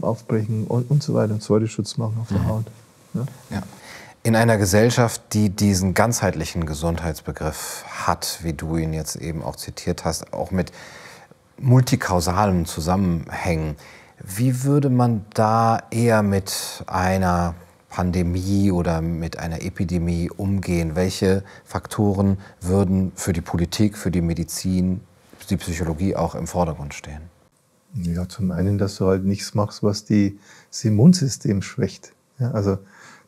aufbrechen 0.00 0.64
und, 0.64 0.90
und 0.90 1.02
so 1.02 1.14
weiter 1.14 1.34
und 1.34 1.42
Säureschutz 1.42 1.96
machen 1.96 2.16
auf 2.20 2.28
der 2.28 2.38
mhm. 2.38 2.48
Haut. 2.48 2.66
Ja? 3.14 3.26
ja. 3.50 3.62
In 4.22 4.36
einer 4.36 4.58
Gesellschaft, 4.58 5.22
die 5.32 5.50
diesen 5.50 5.94
ganzheitlichen 5.94 6.66
Gesundheitsbegriff 6.66 7.84
hat, 7.88 8.40
wie 8.42 8.52
du 8.52 8.76
ihn 8.76 8.92
jetzt 8.92 9.16
eben 9.16 9.42
auch 9.42 9.56
zitiert 9.56 10.04
hast, 10.04 10.32
auch 10.32 10.50
mit 10.50 10.72
multikausalem 11.58 12.66
Zusammenhängen, 12.66 13.76
wie 14.24 14.64
würde 14.64 14.90
man 14.90 15.24
da 15.34 15.80
eher 15.90 16.22
mit 16.22 16.82
einer 16.86 17.54
Pandemie 17.88 18.72
oder 18.72 19.00
mit 19.00 19.38
einer 19.38 19.62
Epidemie 19.62 20.30
umgehen? 20.30 20.96
Welche 20.96 21.44
Faktoren 21.64 22.38
würden 22.60 23.12
für 23.14 23.32
die 23.32 23.40
Politik, 23.40 23.96
für 23.96 24.10
die 24.10 24.20
Medizin, 24.20 25.00
die 25.48 25.56
Psychologie 25.56 26.14
auch 26.16 26.34
im 26.34 26.46
Vordergrund 26.46 26.94
stehen? 26.94 27.22
Ja, 27.94 28.28
zum 28.28 28.50
einen, 28.50 28.78
dass 28.78 28.96
du 28.96 29.06
halt 29.06 29.24
nichts 29.24 29.54
machst, 29.54 29.82
was 29.82 30.04
die, 30.04 30.38
das 30.70 30.84
Immunsystem 30.84 31.62
schwächt. 31.62 32.12
Ja, 32.38 32.50
also, 32.50 32.78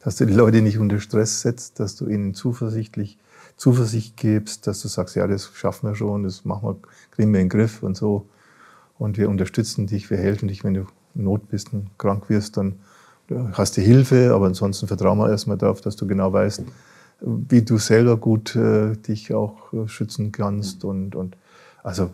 dass 0.02 0.16
du 0.16 0.26
die 0.26 0.34
Leute 0.34 0.62
nicht 0.62 0.78
unter 0.78 0.98
Stress 0.98 1.42
setzt, 1.42 1.80
dass 1.80 1.96
du 1.96 2.08
ihnen 2.08 2.34
zuversichtlich 2.34 3.18
Zuversicht 3.60 4.16
gibst, 4.16 4.66
dass 4.66 4.80
du 4.80 4.88
sagst, 4.88 5.16
ja, 5.16 5.26
das 5.26 5.50
schaffen 5.52 5.90
wir 5.90 5.94
schon, 5.94 6.22
das 6.22 6.46
machen 6.46 6.66
wir, 6.66 6.76
kriegen 7.10 7.30
wir 7.30 7.40
in 7.40 7.48
den 7.48 7.50
Griff 7.50 7.82
und 7.82 7.94
so. 7.94 8.26
Und 8.98 9.18
wir 9.18 9.28
unterstützen 9.28 9.86
dich, 9.86 10.08
wir 10.08 10.16
helfen 10.16 10.48
dich, 10.48 10.64
wenn 10.64 10.72
du 10.72 10.86
in 11.14 11.24
Not 11.24 11.48
bist 11.50 11.74
und 11.74 11.90
krank 11.98 12.30
wirst, 12.30 12.56
dann 12.56 12.76
hast 13.52 13.76
du 13.76 13.82
Hilfe, 13.82 14.32
aber 14.34 14.46
ansonsten 14.46 14.86
vertrauen 14.86 15.18
wir 15.18 15.30
erstmal 15.30 15.58
darauf, 15.58 15.82
dass 15.82 15.94
du 15.96 16.06
genau 16.06 16.32
weißt, 16.32 16.62
wie 17.20 17.60
du 17.60 17.76
selber 17.76 18.16
gut 18.16 18.56
äh, 18.56 18.96
dich 18.96 19.34
auch 19.34 19.72
äh, 19.74 19.86
schützen 19.88 20.32
kannst. 20.32 20.84
Und, 20.84 21.14
und 21.14 21.36
also 21.82 22.10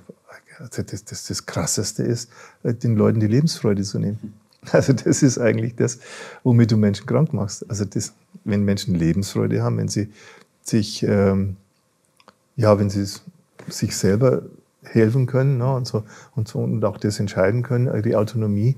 das, 0.58 1.04
das, 1.04 1.26
das 1.26 1.46
Krasseste 1.46 2.02
ist, 2.02 2.28
äh, 2.64 2.74
den 2.74 2.96
Leuten 2.96 3.20
die 3.20 3.28
Lebensfreude 3.28 3.82
zu 3.82 4.00
nehmen. 4.00 4.34
Also 4.72 4.92
das 4.92 5.22
ist 5.22 5.38
eigentlich 5.38 5.76
das, 5.76 6.00
womit 6.42 6.72
du 6.72 6.76
Menschen 6.76 7.06
krank 7.06 7.32
machst. 7.32 7.68
Also 7.70 7.84
das, 7.84 8.14
wenn 8.44 8.64
Menschen 8.64 8.94
Lebensfreude 8.94 9.62
haben, 9.62 9.78
wenn 9.78 9.88
sie 9.88 10.08
sich, 10.62 11.02
ähm, 11.02 11.56
ja, 12.56 12.78
wenn 12.78 12.90
sie 12.90 13.06
sich 13.68 13.96
selber 13.96 14.42
helfen 14.82 15.26
können 15.26 15.58
ne, 15.58 15.74
und, 15.74 15.86
so, 15.86 16.04
und, 16.34 16.48
so, 16.48 16.60
und 16.60 16.84
auch 16.84 16.98
das 16.98 17.20
entscheiden 17.20 17.62
können, 17.62 18.02
die 18.02 18.16
Autonomie, 18.16 18.76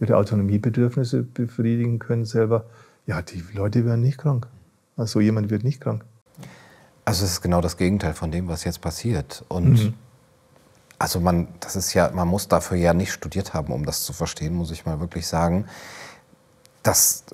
ihre 0.00 0.16
Autonomiebedürfnisse 0.16 1.22
befriedigen 1.22 1.98
können 1.98 2.24
selber, 2.24 2.64
ja, 3.06 3.22
die 3.22 3.42
Leute 3.52 3.84
werden 3.84 4.00
nicht 4.00 4.18
krank. 4.18 4.48
Also 4.96 5.20
jemand 5.20 5.50
wird 5.50 5.64
nicht 5.64 5.80
krank. 5.80 6.04
Also 7.04 7.24
es 7.24 7.32
ist 7.32 7.40
genau 7.42 7.60
das 7.60 7.76
Gegenteil 7.76 8.14
von 8.14 8.30
dem, 8.30 8.48
was 8.48 8.64
jetzt 8.64 8.80
passiert. 8.80 9.44
Und 9.48 9.84
mhm. 9.84 9.94
Also 10.98 11.20
man, 11.20 11.48
das 11.60 11.76
ist 11.76 11.94
ja, 11.94 12.10
man 12.12 12.28
muss 12.28 12.48
dafür 12.48 12.76
ja 12.76 12.94
nicht 12.94 13.12
studiert 13.12 13.54
haben, 13.54 13.72
um 13.72 13.84
das 13.84 14.04
zu 14.04 14.12
verstehen, 14.12 14.54
muss 14.54 14.70
ich 14.70 14.86
mal 14.86 15.00
wirklich 15.00 15.26
sagen. 15.26 15.66
Dass 16.82 17.24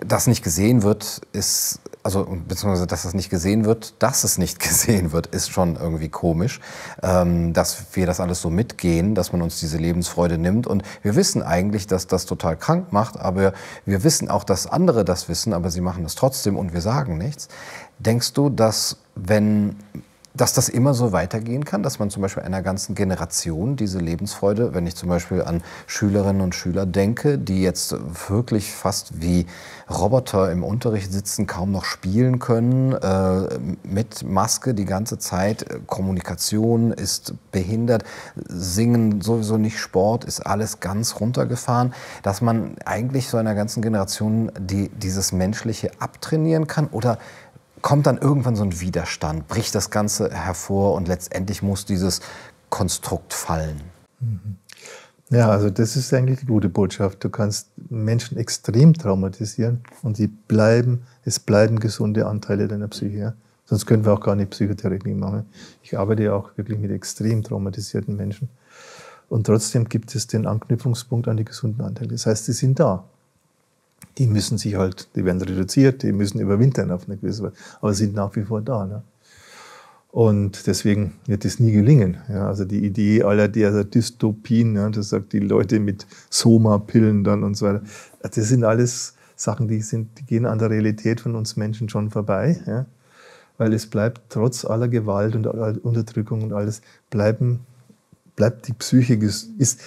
das 0.00 0.26
nicht 0.26 0.42
gesehen 0.42 0.82
wird, 0.82 1.20
ist 1.32 1.80
also 2.02 2.26
beziehungsweise 2.48 2.86
dass 2.86 3.04
es 3.04 3.14
nicht 3.14 3.30
gesehen 3.30 3.64
wird, 3.64 3.94
dass 4.02 4.24
es 4.24 4.38
nicht 4.38 4.58
gesehen 4.68 5.12
wird, 5.12 5.26
ist 5.28 5.50
schon 5.50 5.76
irgendwie 5.76 6.08
komisch, 6.08 6.60
ähm, 7.02 7.52
dass 7.52 7.84
wir 7.92 8.06
das 8.06 8.20
alles 8.20 8.40
so 8.40 8.50
mitgehen, 8.50 9.14
dass 9.14 9.32
man 9.32 9.42
uns 9.42 9.60
diese 9.60 9.78
Lebensfreude 9.78 10.38
nimmt 10.38 10.66
und 10.66 10.82
wir 11.02 11.16
wissen 11.16 11.42
eigentlich, 11.42 11.86
dass 11.86 12.06
das 12.06 12.26
total 12.26 12.56
krank 12.56 12.92
macht, 12.92 13.18
aber 13.18 13.52
wir 13.84 14.04
wissen 14.04 14.30
auch, 14.30 14.44
dass 14.44 14.66
andere 14.66 15.04
das 15.04 15.28
wissen, 15.28 15.52
aber 15.52 15.70
sie 15.70 15.80
machen 15.80 16.04
es 16.04 16.14
trotzdem 16.14 16.56
und 16.56 16.72
wir 16.72 16.80
sagen 16.80 17.18
nichts. 17.18 17.48
Denkst 17.98 18.32
du, 18.32 18.48
dass 18.48 18.96
wenn 19.14 19.76
dass 20.34 20.52
das 20.52 20.68
immer 20.68 20.94
so 20.94 21.12
weitergehen 21.12 21.64
kann, 21.64 21.82
dass 21.82 21.98
man 21.98 22.10
zum 22.10 22.22
Beispiel 22.22 22.44
einer 22.44 22.62
ganzen 22.62 22.94
Generation 22.94 23.76
diese 23.76 23.98
Lebensfreude, 23.98 24.74
wenn 24.74 24.86
ich 24.86 24.94
zum 24.94 25.08
Beispiel 25.08 25.42
an 25.42 25.62
Schülerinnen 25.86 26.40
und 26.40 26.54
Schüler 26.54 26.86
denke, 26.86 27.36
die 27.38 27.62
jetzt 27.62 27.94
wirklich 28.28 28.72
fast 28.72 29.20
wie 29.20 29.46
Roboter 29.90 30.52
im 30.52 30.62
Unterricht 30.62 31.12
sitzen, 31.12 31.46
kaum 31.46 31.72
noch 31.72 31.84
spielen 31.84 32.38
können, 32.38 32.92
äh, 32.92 33.58
mit 33.82 34.22
Maske 34.22 34.72
die 34.74 34.84
ganze 34.84 35.18
Zeit, 35.18 35.66
Kommunikation 35.86 36.92
ist 36.92 37.34
behindert, 37.50 38.04
Singen 38.48 39.20
sowieso 39.20 39.58
nicht 39.58 39.78
Sport, 39.78 40.24
ist 40.24 40.40
alles 40.40 40.80
ganz 40.80 41.18
runtergefahren, 41.18 41.92
dass 42.22 42.40
man 42.40 42.76
eigentlich 42.84 43.28
so 43.28 43.36
einer 43.36 43.54
ganzen 43.54 43.82
Generation 43.82 44.52
die, 44.58 44.90
dieses 44.90 45.32
Menschliche 45.32 45.90
abtrainieren 45.98 46.68
kann 46.68 46.86
oder 46.86 47.18
kommt 47.82 48.06
dann 48.06 48.18
irgendwann 48.18 48.56
so 48.56 48.62
ein 48.62 48.80
Widerstand, 48.80 49.48
bricht 49.48 49.74
das 49.74 49.90
Ganze 49.90 50.30
hervor 50.30 50.94
und 50.94 51.08
letztendlich 51.08 51.62
muss 51.62 51.84
dieses 51.84 52.20
Konstrukt 52.68 53.34
fallen. 53.34 53.80
Mhm. 54.20 54.56
Ja, 55.30 55.48
also 55.48 55.70
das 55.70 55.94
ist 55.96 56.12
eigentlich 56.12 56.40
die 56.40 56.46
gute 56.46 56.68
Botschaft. 56.68 57.22
Du 57.22 57.30
kannst 57.30 57.68
Menschen 57.88 58.36
extrem 58.36 58.94
traumatisieren 58.94 59.80
und 60.02 60.16
sie 60.16 60.26
bleiben, 60.26 61.02
es 61.24 61.38
bleiben 61.38 61.78
gesunde 61.78 62.26
Anteile 62.26 62.66
deiner 62.66 62.88
Psyche. 62.88 63.34
Sonst 63.64 63.86
können 63.86 64.04
wir 64.04 64.12
auch 64.12 64.20
gar 64.20 64.34
nicht 64.34 64.50
Psychotherapie 64.50 65.14
machen. 65.14 65.46
Ich 65.84 65.96
arbeite 65.96 66.24
ja 66.24 66.32
auch 66.32 66.50
wirklich 66.56 66.80
mit 66.80 66.90
extrem 66.90 67.44
traumatisierten 67.44 68.16
Menschen. 68.16 68.48
Und 69.28 69.46
trotzdem 69.46 69.88
gibt 69.88 70.12
es 70.16 70.26
den 70.26 70.48
Anknüpfungspunkt 70.48 71.28
an 71.28 71.36
die 71.36 71.44
gesunden 71.44 71.82
Anteile. 71.82 72.08
Das 72.08 72.26
heißt, 72.26 72.46
sie 72.46 72.52
sind 72.52 72.80
da 72.80 73.04
die 74.18 74.26
müssen 74.26 74.58
sich 74.58 74.74
halt, 74.76 75.08
die 75.14 75.24
werden 75.24 75.40
reduziert, 75.40 76.02
die 76.02 76.12
müssen 76.12 76.40
überwintern 76.40 76.90
auf 76.90 77.06
eine 77.06 77.16
gewisse 77.16 77.44
Weise, 77.44 77.54
aber 77.80 77.94
sind 77.94 78.14
nach 78.14 78.34
wie 78.36 78.42
vor 78.42 78.60
da. 78.60 78.86
Ne? 78.86 79.02
Und 80.12 80.66
deswegen 80.66 81.14
wird 81.26 81.44
es 81.44 81.60
nie 81.60 81.72
gelingen. 81.72 82.18
Ja? 82.28 82.48
Also 82.48 82.64
die 82.64 82.84
Idee 82.84 83.22
aller 83.22 83.48
der 83.48 83.84
Dystopien, 83.84 84.74
ja, 84.74 84.90
das 84.90 85.10
sagt 85.10 85.32
die 85.32 85.38
Leute 85.38 85.78
mit 85.78 86.06
Soma-Pillen 86.30 87.22
dann 87.22 87.44
und 87.44 87.56
so 87.56 87.66
weiter, 87.66 87.82
das 88.22 88.34
sind 88.34 88.64
alles 88.64 89.14
Sachen, 89.36 89.68
die, 89.68 89.80
sind, 89.80 90.18
die 90.18 90.26
gehen 90.26 90.46
an 90.46 90.58
der 90.58 90.70
Realität 90.70 91.20
von 91.20 91.36
uns 91.36 91.56
Menschen 91.56 91.88
schon 91.88 92.10
vorbei. 92.10 92.60
Ja? 92.66 92.86
Weil 93.56 93.72
es 93.72 93.86
bleibt 93.86 94.22
trotz 94.30 94.64
aller 94.64 94.88
Gewalt 94.88 95.36
und 95.36 95.46
Unterdrückung 95.46 96.42
und 96.42 96.52
alles, 96.52 96.82
bleiben, 97.10 97.60
bleibt 98.34 98.66
die 98.66 98.72
Psyche, 98.72 99.14
ist, 99.14 99.80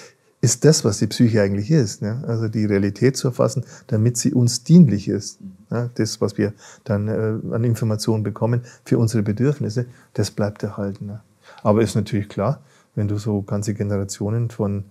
ist 0.44 0.66
das, 0.66 0.84
was 0.84 0.98
die 0.98 1.06
Psyche 1.06 1.40
eigentlich 1.40 1.70
ist. 1.70 2.02
Ne? 2.02 2.22
Also 2.26 2.48
die 2.48 2.66
Realität 2.66 3.16
zu 3.16 3.28
erfassen, 3.28 3.64
damit 3.86 4.18
sie 4.18 4.34
uns 4.34 4.62
dienlich 4.62 5.08
ist. 5.08 5.38
Ne? 5.70 5.88
Das, 5.94 6.20
was 6.20 6.36
wir 6.36 6.52
dann 6.84 7.08
äh, 7.08 7.54
an 7.54 7.64
Informationen 7.64 8.22
bekommen 8.22 8.60
für 8.84 8.98
unsere 8.98 9.22
Bedürfnisse, 9.22 9.86
das 10.12 10.30
bleibt 10.30 10.62
erhalten. 10.62 11.06
Ne? 11.06 11.20
Aber 11.62 11.80
ist 11.80 11.94
natürlich 11.94 12.28
klar, 12.28 12.60
wenn 12.94 13.08
du 13.08 13.16
so 13.16 13.40
ganze 13.40 13.72
Generationen 13.72 14.50
von, 14.50 14.84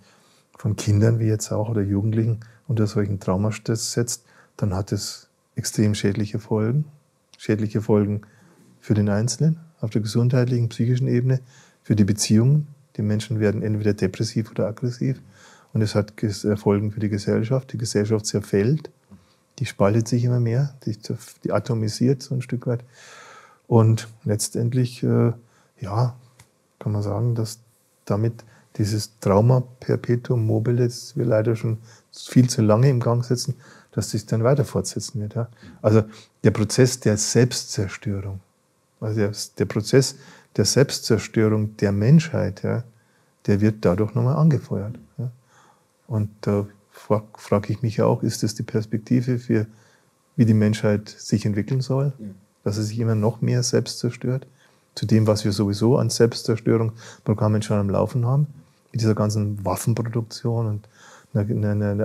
von 0.58 0.76
Kindern 0.76 1.20
wie 1.20 1.28
jetzt 1.28 1.52
auch 1.52 1.70
oder 1.70 1.84
Jugendlichen 1.84 2.39
unter 2.68 2.88
solchen 2.88 3.20
Traumastress 3.20 3.92
setzt, 3.92 4.26
dann 4.58 4.74
hat 4.74 4.92
es 4.92 5.28
extrem 5.56 5.94
schädliche 5.94 6.39
Folgen. 6.39 6.86
Schädliche 7.38 7.82
Folgen 7.82 8.22
für 8.82 8.96
den 8.96 9.10
Einzelnen 9.10 9.60
auf 9.82 9.92
der 9.92 10.02
gesundheitlichen, 10.02 10.70
psychischen 10.70 11.08
Ebene, 11.08 11.42
für 11.84 11.96
die 11.96 12.06
Beziehungen. 12.06 12.68
Die 12.98 13.04
Menschen 13.04 13.39
werden 13.39 13.62
entweder 13.62 13.94
depressiv 13.94 14.50
oder 14.50 14.68
aggressiv. 14.68 15.22
Und 15.74 15.82
es 15.82 15.96
hat 15.96 16.14
Folgen 16.56 16.92
für 16.92 17.00
die 17.00 17.10
Gesellschaft. 17.10 17.74
Die 17.74 17.78
Gesellschaft 17.78 18.26
zerfällt, 18.26 18.92
die 19.60 19.66
spaltet 19.66 20.08
sich 20.08 20.24
immer 20.24 20.40
mehr, 20.40 20.76
die, 20.86 20.98
die 21.44 21.52
atomisiert 21.52 22.22
so 22.22 22.36
ein 22.36 22.42
Stück 22.42 22.68
weit. 22.68 22.84
Und 23.68 24.08
letztendlich, 24.24 25.04
äh, 25.04 25.34
ja, 25.80 26.16
kann 26.80 26.92
man 26.92 27.02
sagen, 27.02 27.36
dass 27.36 27.60
damit 28.06 28.44
dieses 28.78 29.20
Trauma 29.20 29.64
perpetuum 29.80 30.46
mobile, 30.46 30.84
das 30.84 31.16
wir 31.16 31.26
leider 31.26 31.56
schon 31.56 31.78
viel 32.12 32.50
zu 32.50 32.62
lange 32.62 32.90
im 32.90 33.00
Gang 33.00 33.24
setzen, 33.24 33.56
dass 33.92 34.12
sich 34.12 34.26
dann 34.26 34.44
weiter 34.44 34.66
fortsetzen 34.66 35.22
wird. 35.22 35.36
Ja. 35.36 35.48
Also 35.82 36.04
der 36.44 36.52
Prozess 36.52 37.00
der 37.00 37.18
Selbstzerstörung, 37.18 38.40
also 39.00 39.20
der, 39.20 39.32
der 39.58 39.66
Prozess 39.66 40.16
der 40.56 40.66
Selbstzerstörung 40.66 41.78
der 41.78 41.92
Menschheit, 41.92 42.64
ja, 42.64 42.84
der 43.46 43.62
wird 43.62 43.86
dadurch 43.86 44.14
nochmal 44.14 44.36
angefeuert. 44.36 44.98
Ja. 45.18 45.32
Und 46.13 46.30
da 46.41 46.67
frage 46.91 47.73
ich 47.73 47.82
mich 47.82 47.97
ja 47.97 48.06
auch, 48.06 48.21
ist 48.21 48.43
das 48.43 48.54
die 48.54 48.62
Perspektive 48.62 49.39
für, 49.39 49.65
wie 50.36 50.45
die 50.45 50.54
Menschheit 50.54 51.10
sich 51.10 51.43
entwickeln 51.43 51.82
soll? 51.82 52.13
Dass 52.63 52.76
sie 52.76 52.84
sich 52.84 52.99
immer 52.99 53.15
noch 53.15 53.41
mehr 53.41 53.63
selbst 53.63 53.97
zerstört? 53.97 54.45
Zu 54.93 55.08
dem, 55.08 55.26
was 55.26 55.43
wir 55.43 55.52
sowieso 55.52 55.97
an 55.97 56.12
Selbstzerstörungsprogrammen 56.12 57.63
schon 57.63 57.80
am 57.80 57.89
Laufen 57.89 58.28
haben, 58.28 58.45
mit 58.91 59.02
dieser 59.02 59.15
ganzen 59.15 59.65
Waffenproduktion 59.65 60.67
und 60.67 60.88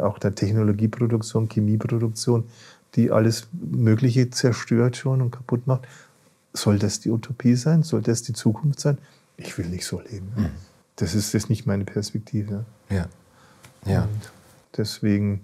auch 0.02 0.18
der 0.18 0.34
Technologieproduktion, 0.34 1.50
Chemieproduktion, 1.50 2.44
die 2.94 3.10
alles 3.10 3.48
Mögliche 3.52 4.30
zerstört 4.30 4.96
schon 4.96 5.20
und 5.20 5.32
kaputt 5.32 5.66
macht. 5.66 5.86
Soll 6.54 6.78
das 6.78 7.00
die 7.00 7.10
Utopie 7.10 7.56
sein? 7.56 7.82
Soll 7.82 8.00
das 8.00 8.22
die 8.22 8.32
Zukunft 8.32 8.80
sein? 8.80 8.96
Ich 9.36 9.58
will 9.58 9.66
nicht 9.66 9.84
so 9.84 10.00
leben. 10.00 10.32
Mhm. 10.34 10.50
Das, 10.96 11.14
ist, 11.14 11.34
das 11.34 11.42
ist 11.42 11.50
nicht 11.50 11.66
meine 11.66 11.84
Perspektive. 11.84 12.64
Ja. 12.88 13.06
Ja. 13.86 14.02
Und 14.02 14.32
deswegen, 14.76 15.42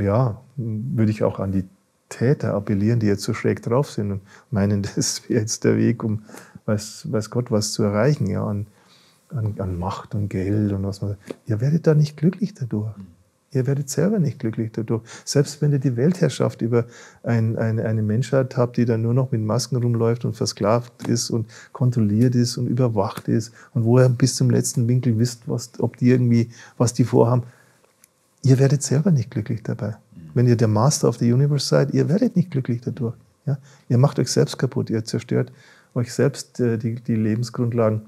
ja, 0.00 0.40
würde 0.56 1.10
ich 1.10 1.22
auch 1.22 1.40
an 1.40 1.52
die 1.52 1.64
Täter 2.08 2.54
appellieren, 2.54 3.00
die 3.00 3.06
jetzt 3.06 3.22
so 3.22 3.34
schräg 3.34 3.62
drauf 3.62 3.90
sind 3.90 4.12
und 4.12 4.20
meinen, 4.50 4.82
das 4.94 5.28
wäre 5.28 5.40
jetzt 5.40 5.64
der 5.64 5.76
Weg, 5.76 6.04
um 6.04 6.22
weiß, 6.66 7.10
weiß 7.10 7.30
Gott 7.30 7.50
was 7.50 7.72
zu 7.72 7.82
erreichen. 7.82 8.26
Ja. 8.26 8.42
Und 8.42 8.66
an, 9.30 9.54
an 9.58 9.78
Macht 9.78 10.14
und 10.14 10.28
Geld 10.28 10.72
und 10.72 10.84
was 10.84 11.02
man. 11.02 11.16
Ihr 11.46 11.60
werdet 11.60 11.86
da 11.86 11.94
nicht 11.94 12.16
glücklich 12.16 12.54
dadurch. 12.54 12.94
Ihr 13.54 13.66
werdet 13.66 13.88
selber 13.88 14.18
nicht 14.18 14.38
glücklich 14.38 14.72
dadurch. 14.72 15.02
Selbst 15.24 15.62
wenn 15.62 15.72
ihr 15.72 15.78
die 15.78 15.96
Weltherrschaft 15.96 16.62
über 16.62 16.86
ein, 17.22 17.56
eine, 17.56 17.84
eine 17.84 18.02
Menschheit 18.02 18.56
habt, 18.56 18.76
die 18.76 18.84
dann 18.84 19.02
nur 19.02 19.14
noch 19.14 19.30
mit 19.32 19.40
Masken 19.40 19.76
rumläuft 19.76 20.24
und 20.24 20.36
versklavt 20.36 21.06
ist 21.06 21.30
und 21.30 21.46
kontrolliert 21.72 22.34
ist 22.34 22.56
und 22.56 22.66
überwacht 22.66 23.28
ist 23.28 23.52
und 23.72 23.84
wo 23.84 23.98
ihr 23.98 24.08
bis 24.08 24.36
zum 24.36 24.50
letzten 24.50 24.88
Winkel 24.88 25.18
wisst, 25.18 25.42
was, 25.46 25.70
ob 25.78 25.96
die 25.96 26.10
irgendwie, 26.10 26.50
was 26.76 26.92
die 26.92 27.04
vorhaben, 27.04 27.44
ihr 28.42 28.58
werdet 28.58 28.82
selber 28.82 29.10
nicht 29.10 29.30
glücklich 29.30 29.62
dabei. 29.62 29.96
Wenn 30.34 30.48
ihr 30.48 30.56
der 30.56 30.68
Master 30.68 31.08
of 31.08 31.18
the 31.18 31.32
Universe 31.32 31.66
seid, 31.66 31.94
ihr 31.94 32.08
werdet 32.08 32.34
nicht 32.36 32.50
glücklich 32.50 32.80
dadurch. 32.80 33.14
Ja? 33.46 33.58
Ihr 33.88 33.98
macht 33.98 34.18
euch 34.18 34.30
selbst 34.30 34.58
kaputt, 34.58 34.90
ihr 34.90 35.04
zerstört 35.04 35.52
euch 35.94 36.12
selbst 36.12 36.60
äh, 36.60 36.76
die, 36.76 36.96
die 36.96 37.14
Lebensgrundlagen. 37.14 38.02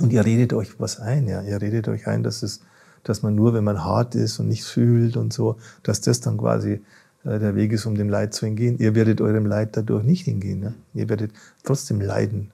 Und 0.00 0.12
ihr 0.12 0.24
redet 0.24 0.52
euch 0.52 0.80
was 0.80 1.00
ein, 1.00 1.28
ja. 1.28 1.42
Ihr 1.42 1.60
redet 1.60 1.88
euch 1.88 2.06
ein, 2.06 2.22
dass 2.22 2.42
es, 2.42 2.60
dass 3.04 3.22
man 3.22 3.34
nur, 3.34 3.54
wenn 3.54 3.64
man 3.64 3.84
hart 3.84 4.14
ist 4.14 4.38
und 4.38 4.48
nichts 4.48 4.68
fühlt 4.68 5.16
und 5.16 5.32
so, 5.32 5.56
dass 5.82 6.00
das 6.00 6.20
dann 6.20 6.38
quasi 6.38 6.80
äh, 7.24 7.38
der 7.38 7.54
Weg 7.54 7.72
ist, 7.72 7.86
um 7.86 7.94
dem 7.94 8.08
Leid 8.08 8.34
zu 8.34 8.46
entgehen. 8.46 8.78
Ihr 8.78 8.94
werdet 8.94 9.20
eurem 9.20 9.46
Leid 9.46 9.76
dadurch 9.76 10.04
nicht 10.04 10.24
hingehen. 10.24 10.62
Ja? 10.62 10.72
Ihr 10.94 11.08
werdet 11.08 11.32
trotzdem 11.62 12.00
leiden 12.00 12.50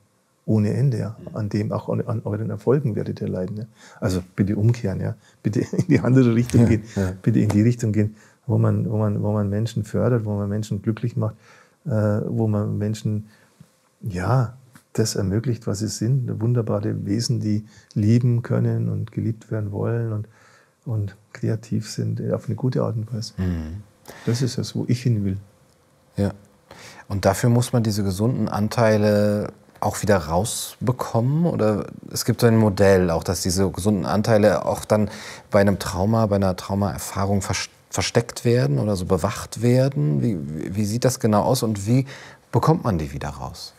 ohne 0.46 0.72
Ende. 0.72 0.98
Ja? 0.98 1.16
An 1.32 1.48
dem, 1.48 1.72
auch 1.72 1.88
an, 1.88 2.00
an 2.02 2.22
euren 2.24 2.50
Erfolgen 2.50 2.94
werdet 2.96 3.20
ihr 3.20 3.28
leiden. 3.28 3.56
Ja? 3.58 3.64
Also 4.00 4.22
bitte 4.36 4.56
umkehren, 4.56 5.00
ja. 5.00 5.14
Bitte 5.42 5.60
in 5.60 5.86
die 5.88 6.00
andere 6.00 6.34
Richtung 6.34 6.66
gehen. 6.66 6.82
Ja. 6.96 7.12
Bitte 7.22 7.40
in 7.40 7.48
die 7.48 7.62
Richtung 7.62 7.92
gehen, 7.92 8.16
wo 8.46 8.58
man, 8.58 8.90
wo 8.90 8.98
man, 8.98 9.22
wo 9.22 9.32
man 9.32 9.48
Menschen 9.48 9.84
fördert, 9.84 10.24
wo 10.24 10.36
man 10.36 10.48
Menschen 10.48 10.82
glücklich 10.82 11.16
macht, 11.16 11.34
äh, 11.86 11.90
wo 11.90 12.46
man 12.46 12.78
Menschen, 12.78 13.26
ja, 14.02 14.56
das 14.92 15.14
ermöglicht, 15.14 15.66
was 15.66 15.78
sie 15.78 15.88
sind. 15.88 16.40
Wunderbare 16.40 17.06
Wesen, 17.06 17.40
die 17.40 17.64
lieben 17.94 18.42
können 18.42 18.88
und 18.88 19.12
geliebt 19.12 19.50
werden 19.50 19.70
wollen 19.70 20.12
und, 20.12 20.28
und 20.88 21.16
kreativ 21.32 21.88
sind 21.88 22.20
auf 22.32 22.46
eine 22.46 22.54
gute 22.54 22.82
Art 22.82 22.96
und 22.96 23.12
Weise. 23.12 23.34
Mhm. 23.36 23.82
Das 24.26 24.42
ist 24.42 24.58
es, 24.58 24.74
wo 24.74 24.84
ich 24.88 25.02
hin 25.02 25.24
will. 25.24 25.36
Ja. 26.16 26.32
Und 27.08 27.24
dafür 27.24 27.50
muss 27.50 27.72
man 27.72 27.82
diese 27.82 28.02
gesunden 28.02 28.48
Anteile 28.48 29.52
auch 29.80 30.02
wieder 30.02 30.16
rausbekommen? 30.16 31.46
Oder 31.46 31.86
es 32.10 32.24
gibt 32.24 32.40
so 32.40 32.46
ein 32.46 32.56
Modell, 32.56 33.10
auch 33.10 33.24
dass 33.24 33.42
diese 33.42 33.70
gesunden 33.70 34.06
Anteile 34.06 34.64
auch 34.64 34.84
dann 34.84 35.10
bei 35.50 35.60
einem 35.60 35.78
Trauma, 35.78 36.26
bei 36.26 36.36
einer 36.36 36.56
Traumaerfahrung 36.56 37.42
versteckt 37.90 38.44
werden 38.44 38.78
oder 38.78 38.96
so 38.96 39.04
bewacht 39.04 39.62
werden? 39.62 40.22
Wie, 40.22 40.74
wie 40.76 40.84
sieht 40.84 41.04
das 41.04 41.20
genau 41.20 41.42
aus 41.42 41.62
und 41.62 41.86
wie 41.86 42.06
bekommt 42.52 42.84
man 42.84 42.98
die 42.98 43.12
wieder 43.12 43.28
raus? 43.28 43.74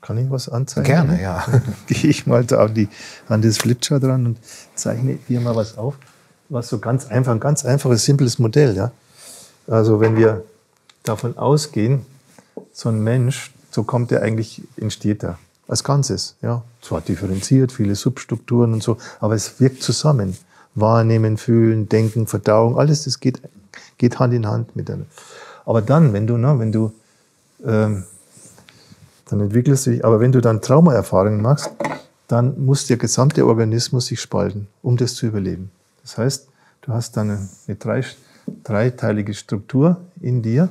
Kann 0.00 0.18
ich 0.18 0.30
was 0.30 0.48
anzeigen? 0.48 0.86
Gerne, 0.86 1.20
ja. 1.20 1.44
Gehe 1.86 2.10
ich 2.10 2.26
mal 2.26 2.44
da 2.44 2.64
an, 2.64 2.74
die, 2.74 2.88
an 3.28 3.42
das 3.42 3.58
Flipchart 3.58 4.02
dran 4.02 4.26
und 4.26 4.38
zeichne 4.74 5.18
hier 5.26 5.40
mal 5.40 5.56
was 5.56 5.78
auf. 5.78 5.96
Was 6.50 6.68
so 6.68 6.78
ganz 6.78 7.06
einfach, 7.06 7.32
ein 7.32 7.40
ganz 7.40 7.64
einfaches, 7.64 8.04
simples 8.04 8.38
Modell. 8.38 8.76
Ja? 8.76 8.92
Also 9.66 10.00
wenn 10.00 10.16
wir 10.16 10.44
davon 11.02 11.38
ausgehen, 11.38 12.04
so 12.72 12.90
ein 12.90 13.02
Mensch, 13.02 13.52
so 13.70 13.84
kommt 13.84 14.12
er 14.12 14.22
eigentlich, 14.22 14.62
entsteht 14.76 15.24
er 15.24 15.38
als 15.66 15.82
Ganzes. 15.82 16.36
Ja? 16.42 16.62
Zwar 16.82 17.00
differenziert, 17.00 17.72
viele 17.72 17.94
Substrukturen 17.94 18.74
und 18.74 18.82
so, 18.82 18.98
aber 19.20 19.34
es 19.34 19.58
wirkt 19.60 19.82
zusammen. 19.82 20.36
Wahrnehmen, 20.74 21.36
fühlen, 21.38 21.88
denken, 21.88 22.26
Verdauung, 22.26 22.78
alles 22.78 23.04
das 23.04 23.18
geht, 23.18 23.40
geht 23.98 24.18
Hand 24.18 24.34
in 24.34 24.46
Hand 24.46 24.76
miteinander. 24.76 25.06
Aber 25.64 25.82
dann, 25.82 26.12
wenn 26.12 26.26
du, 26.26 26.36
na, 26.36 26.58
wenn 26.58 26.70
du 26.70 26.92
ähm, 27.64 28.04
dann 29.30 29.40
entwickelst 29.40 29.86
du 29.86 29.90
dich. 29.90 30.04
Aber 30.04 30.20
wenn 30.20 30.32
du 30.32 30.40
dann 30.40 30.60
Traumaerfahrungen 30.60 31.40
machst, 31.40 31.70
dann 32.28 32.64
muss 32.64 32.86
der 32.86 32.96
gesamte 32.96 33.46
Organismus 33.46 34.06
sich 34.06 34.20
spalten, 34.20 34.68
um 34.82 34.96
das 34.96 35.14
zu 35.14 35.26
überleben. 35.26 35.70
Das 36.02 36.18
heißt, 36.18 36.48
du 36.82 36.92
hast 36.92 37.16
dann 37.16 37.48
eine, 37.66 37.76
drei, 37.76 38.04
dreiteilige 38.64 39.34
Struktur 39.34 39.96
in 40.20 40.42
dir. 40.42 40.68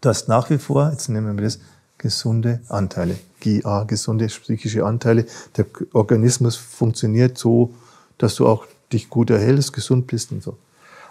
Du 0.00 0.08
hast 0.08 0.28
nach 0.28 0.50
wie 0.50 0.58
vor, 0.58 0.90
jetzt 0.90 1.08
nehmen 1.08 1.36
wir 1.36 1.44
das, 1.44 1.58
gesunde 1.98 2.60
Anteile. 2.68 3.18
GA, 3.40 3.84
gesunde 3.84 4.26
psychische 4.26 4.84
Anteile. 4.84 5.26
Der 5.56 5.66
Organismus 5.92 6.56
funktioniert 6.56 7.36
so, 7.36 7.74
dass 8.18 8.36
du 8.36 8.46
auch 8.46 8.66
dich 8.92 9.10
gut 9.10 9.30
erhältst, 9.30 9.72
gesund 9.72 10.06
bist 10.06 10.32
und 10.32 10.42
so. 10.42 10.56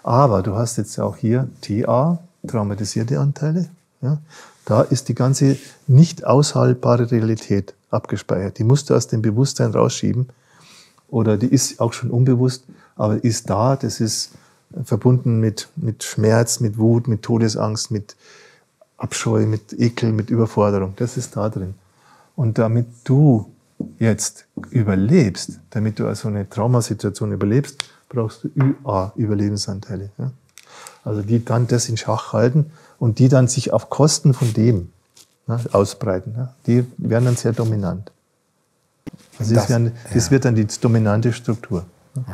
Aber 0.03 0.41
du 0.41 0.55
hast 0.55 0.77
jetzt 0.77 0.99
auch 0.99 1.17
hier 1.17 1.47
TA, 1.61 2.19
traumatisierte 2.47 3.19
Anteile. 3.19 3.69
Ja? 4.01 4.19
Da 4.65 4.81
ist 4.81 5.09
die 5.09 5.15
ganze 5.15 5.57
nicht 5.87 6.25
aushaltbare 6.25 7.11
Realität 7.11 7.73
abgespeichert. 7.91 8.59
Die 8.59 8.63
musst 8.63 8.89
du 8.89 8.95
aus 8.95 9.07
dem 9.07 9.21
Bewusstsein 9.21 9.71
rausschieben. 9.71 10.29
Oder 11.09 11.37
die 11.37 11.47
ist 11.47 11.79
auch 11.79 11.93
schon 11.93 12.11
unbewusst, 12.11 12.63
aber 12.99 13.23
ist 13.23 13.49
da. 13.49 13.75
Das 13.75 13.99
ist 13.99 14.31
verbunden 14.83 15.39
mit, 15.39 15.69
mit 15.75 16.03
Schmerz, 16.03 16.59
mit 16.59 16.77
Wut, 16.77 17.07
mit 17.07 17.23
Todesangst, 17.23 17.89
mit 17.89 18.15
Abscheu, 18.97 19.45
mit 19.45 19.73
Ekel, 19.73 20.11
mit 20.11 20.29
Überforderung. 20.29 20.93
Das 20.97 21.17
ist 21.17 21.35
da 21.35 21.49
drin. 21.49 21.75
Und 22.35 22.57
damit 22.57 22.87
du 23.05 23.51
jetzt 23.97 24.45
überlebst, 24.69 25.59
damit 25.69 25.97
du 25.99 26.07
also 26.07 26.27
eine 26.27 26.47
Traumasituation 26.47 27.31
überlebst, 27.31 27.83
brauchst 28.09 28.43
du 28.43 28.49
UA, 28.83 29.13
Überlebensanteile. 29.15 30.09
Ja? 30.17 30.31
Also 31.05 31.21
die 31.21 31.43
dann 31.43 31.67
das 31.67 31.87
in 31.87 31.95
Schach 31.95 32.33
halten 32.33 32.71
und 32.99 33.19
die 33.19 33.29
dann 33.29 33.47
sich 33.47 33.71
auf 33.71 33.89
Kosten 33.89 34.33
von 34.33 34.53
dem 34.53 34.89
ne, 35.47 35.59
ausbreiten. 35.71 36.33
Ne? 36.33 36.49
Die 36.67 36.85
werden 36.97 37.25
dann 37.25 37.37
sehr 37.37 37.53
dominant. 37.53 38.11
Also 39.39 39.55
das, 39.55 39.63
das, 39.63 39.69
werden, 39.69 39.93
das 40.13 40.25
ja. 40.25 40.31
wird 40.31 40.45
dann 40.45 40.55
die 40.55 40.67
dominante 40.67 41.31
Struktur. 41.31 41.85
Ne? 42.15 42.25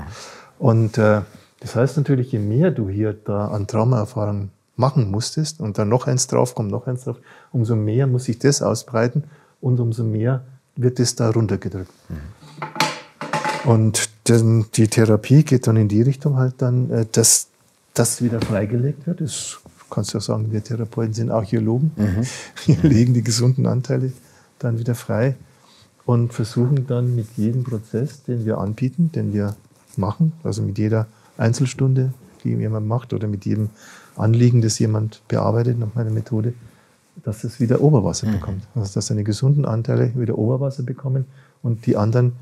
Und 0.59 0.97
äh, 0.97 1.21
das 1.59 1.75
heißt 1.75 1.97
natürlich, 1.97 2.31
je 2.31 2.39
mehr 2.39 2.71
du 2.71 2.89
hier 2.89 3.13
da 3.13 3.47
an 3.47 3.67
Traumaerfahrungen 3.67 4.51
machen 4.75 5.09
musstest 5.09 5.59
und 5.59 5.77
dann 5.77 5.89
noch 5.89 6.07
eins 6.07 6.27
draufkommt, 6.27 6.69
noch 6.69 6.87
eins 6.87 7.05
drauf, 7.05 7.17
umso 7.51 7.75
mehr 7.75 8.07
muss 8.07 8.25
sich 8.25 8.39
das 8.39 8.61
ausbreiten 8.61 9.23
und 9.61 9.79
umso 9.79 10.03
mehr 10.03 10.43
wird 10.75 10.99
es 10.99 11.15
da 11.15 11.29
runtergedrückt. 11.29 11.91
Mhm. 12.09 13.69
Und 13.69 14.09
die 14.27 14.87
Therapie 14.87 15.43
geht 15.43 15.67
dann 15.67 15.77
in 15.77 15.87
die 15.87 16.01
Richtung 16.01 16.37
halt 16.37 16.55
dann, 16.59 16.89
äh, 16.91 17.05
dass 17.11 17.47
das 17.93 18.21
wieder 18.21 18.41
freigelegt 18.41 19.07
wird. 19.07 19.21
Das 19.21 19.57
kannst 19.89 20.13
du 20.13 20.17
ja 20.17 20.21
sagen, 20.21 20.51
wir 20.51 20.63
Therapeuten 20.63 21.13
sind 21.13 21.31
Archäologen. 21.31 21.91
Mhm. 21.95 22.25
Wir 22.65 22.89
legen 22.89 23.13
die 23.13 23.23
gesunden 23.23 23.65
Anteile 23.65 24.11
dann 24.59 24.79
wieder 24.79 24.95
frei 24.95 25.35
und 26.05 26.33
versuchen 26.33 26.87
dann 26.87 27.15
mit 27.15 27.27
jedem 27.37 27.63
Prozess, 27.63 28.23
den 28.23 28.45
wir 28.45 28.57
anbieten, 28.57 29.11
den 29.13 29.33
wir 29.33 29.55
machen, 29.97 30.33
also 30.43 30.61
mit 30.61 30.77
jeder 30.77 31.07
Einzelstunde, 31.37 32.13
die 32.43 32.49
jemand 32.49 32.87
macht 32.87 33.13
oder 33.13 33.27
mit 33.27 33.45
jedem 33.45 33.69
Anliegen, 34.15 34.61
das 34.61 34.79
jemand 34.79 35.21
bearbeitet 35.27 35.79
nach 35.79 35.93
meiner 35.95 36.11
Methode, 36.11 36.53
dass 37.23 37.43
es 37.43 37.59
wieder 37.59 37.81
Oberwasser 37.81 38.27
mhm. 38.27 38.33
bekommt. 38.33 38.67
Also 38.75 38.93
dass 38.93 39.07
seine 39.07 39.23
gesunden 39.23 39.65
Anteile 39.65 40.13
wieder 40.15 40.37
Oberwasser 40.37 40.83
bekommen 40.83 41.25
und 41.61 41.85
die 41.85 41.97
anderen, 41.97 42.33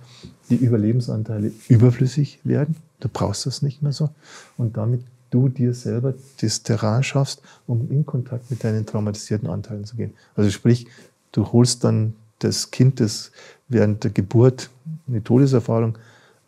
die 0.50 0.56
Überlebensanteile 0.56 1.52
überflüssig 1.70 2.40
werden. 2.44 2.76
Du 3.00 3.10
brauchst 3.12 3.46
das 3.46 3.62
nicht 3.62 3.82
mehr 3.82 3.92
so. 3.92 4.10
Und 4.58 4.78
damit 4.78 5.02
du 5.30 5.50
dir 5.50 5.74
selber 5.74 6.14
das 6.42 6.64
Terrain 6.64 7.04
schaffst, 7.04 7.42
um 7.66 7.90
in 7.90 8.06
Kontakt 8.06 8.52
mit 8.52 8.64
deinen 8.64 8.86
traumatisierten 8.86 9.50
Anteilen 9.50 9.86
zu 9.86 9.96
gehen. 9.96 10.14
Also 10.36 10.50
sprich, 10.52 10.88
du 11.32 11.52
holst 11.52 11.84
dann 11.84 12.14
das 12.40 12.70
Kind, 12.70 13.00
das 13.00 13.32
während 13.68 14.04
der 14.04 14.12
Geburt 14.12 14.70
eine 15.08 15.24
Todeserfahrung, 15.24 15.98